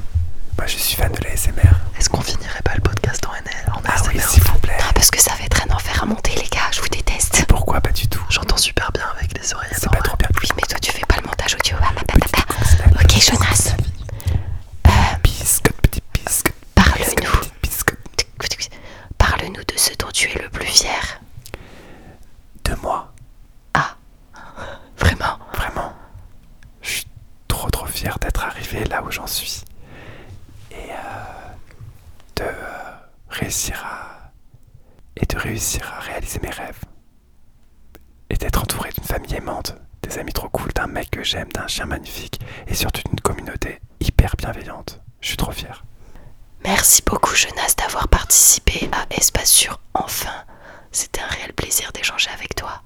[0.59, 1.63] Moi, je suis fan de l'ASMR.
[1.99, 4.77] Est-ce qu'on finirait pas le podcast en NL en Ah oui, ASMR s'il vous plaît.
[4.95, 7.45] parce que ça va être un enfer à monter, les gars, je vous déteste.
[7.49, 8.23] Pourquoi pas du tout?
[8.29, 9.79] J'entends super bien avec les oreillettes.
[9.81, 10.29] C'est pas trop bien.
[10.43, 11.77] Oui, mais toi, tu fais pas le montage audio.
[11.79, 13.75] Ok, Ok, Jonas,
[19.81, 21.20] ce dont tu es le plus fier.
[22.65, 23.12] De moi,
[24.98, 25.39] Vraiment.
[25.55, 25.93] vraiment.
[26.82, 27.07] Je suis
[27.48, 29.62] trop trop fier d'être arrivé là où j'en suis.
[30.70, 31.55] Et euh,
[32.36, 32.90] de euh,
[33.31, 34.31] réussir à.
[35.16, 36.81] Et de réussir à réaliser mes rêves.
[38.28, 41.66] Et d'être entouré d'une famille aimante, des amis trop cool, d'un mec que j'aime, d'un
[41.66, 42.39] chien magnifique.
[42.66, 45.01] Et surtout d'une communauté hyper bienveillante.
[45.23, 45.82] Je suis trop fier.
[46.65, 49.81] Merci beaucoup, Jonas, d'avoir participé à Espace Sûr.
[49.95, 50.45] Enfin,
[50.93, 52.82] c'était un réel plaisir d'échanger avec toi.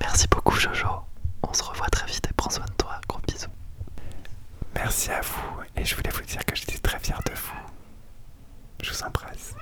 [0.00, 0.88] Merci beaucoup Jojo.
[1.42, 3.00] On se revoit très vite et prends soin de toi.
[3.08, 3.48] Gros bisous.
[4.74, 5.62] Merci à vous.
[5.76, 7.52] Et je voulais vous dire que j'étais très fier de vous.
[8.82, 9.54] Je vous embrasse.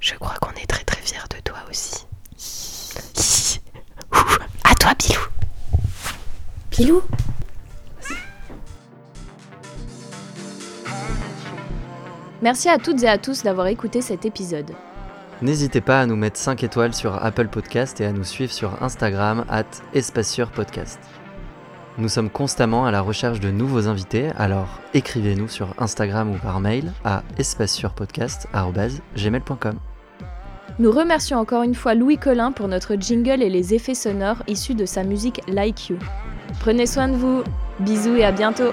[0.00, 2.06] Je crois qu'on est très très fiers de toi aussi.
[4.12, 4.16] Ouh,
[4.64, 5.20] à toi, Bilou.
[6.70, 7.02] Bilou?
[12.42, 14.72] Merci à toutes et à tous d'avoir écouté cet épisode.
[15.42, 18.82] N'hésitez pas à nous mettre 5 étoiles sur Apple Podcast et à nous suivre sur
[18.82, 19.64] Instagram at
[20.54, 20.98] Podcast.
[21.98, 26.60] Nous sommes constamment à la recherche de nouveaux invités, alors écrivez-nous sur Instagram ou par
[26.60, 29.78] mail à espacesurpodcast.gmail.com.
[30.78, 34.74] Nous remercions encore une fois Louis Collin pour notre jingle et les effets sonores issus
[34.74, 35.96] de sa musique Like You.
[36.60, 37.42] Prenez soin de vous,
[37.80, 38.72] bisous et à bientôt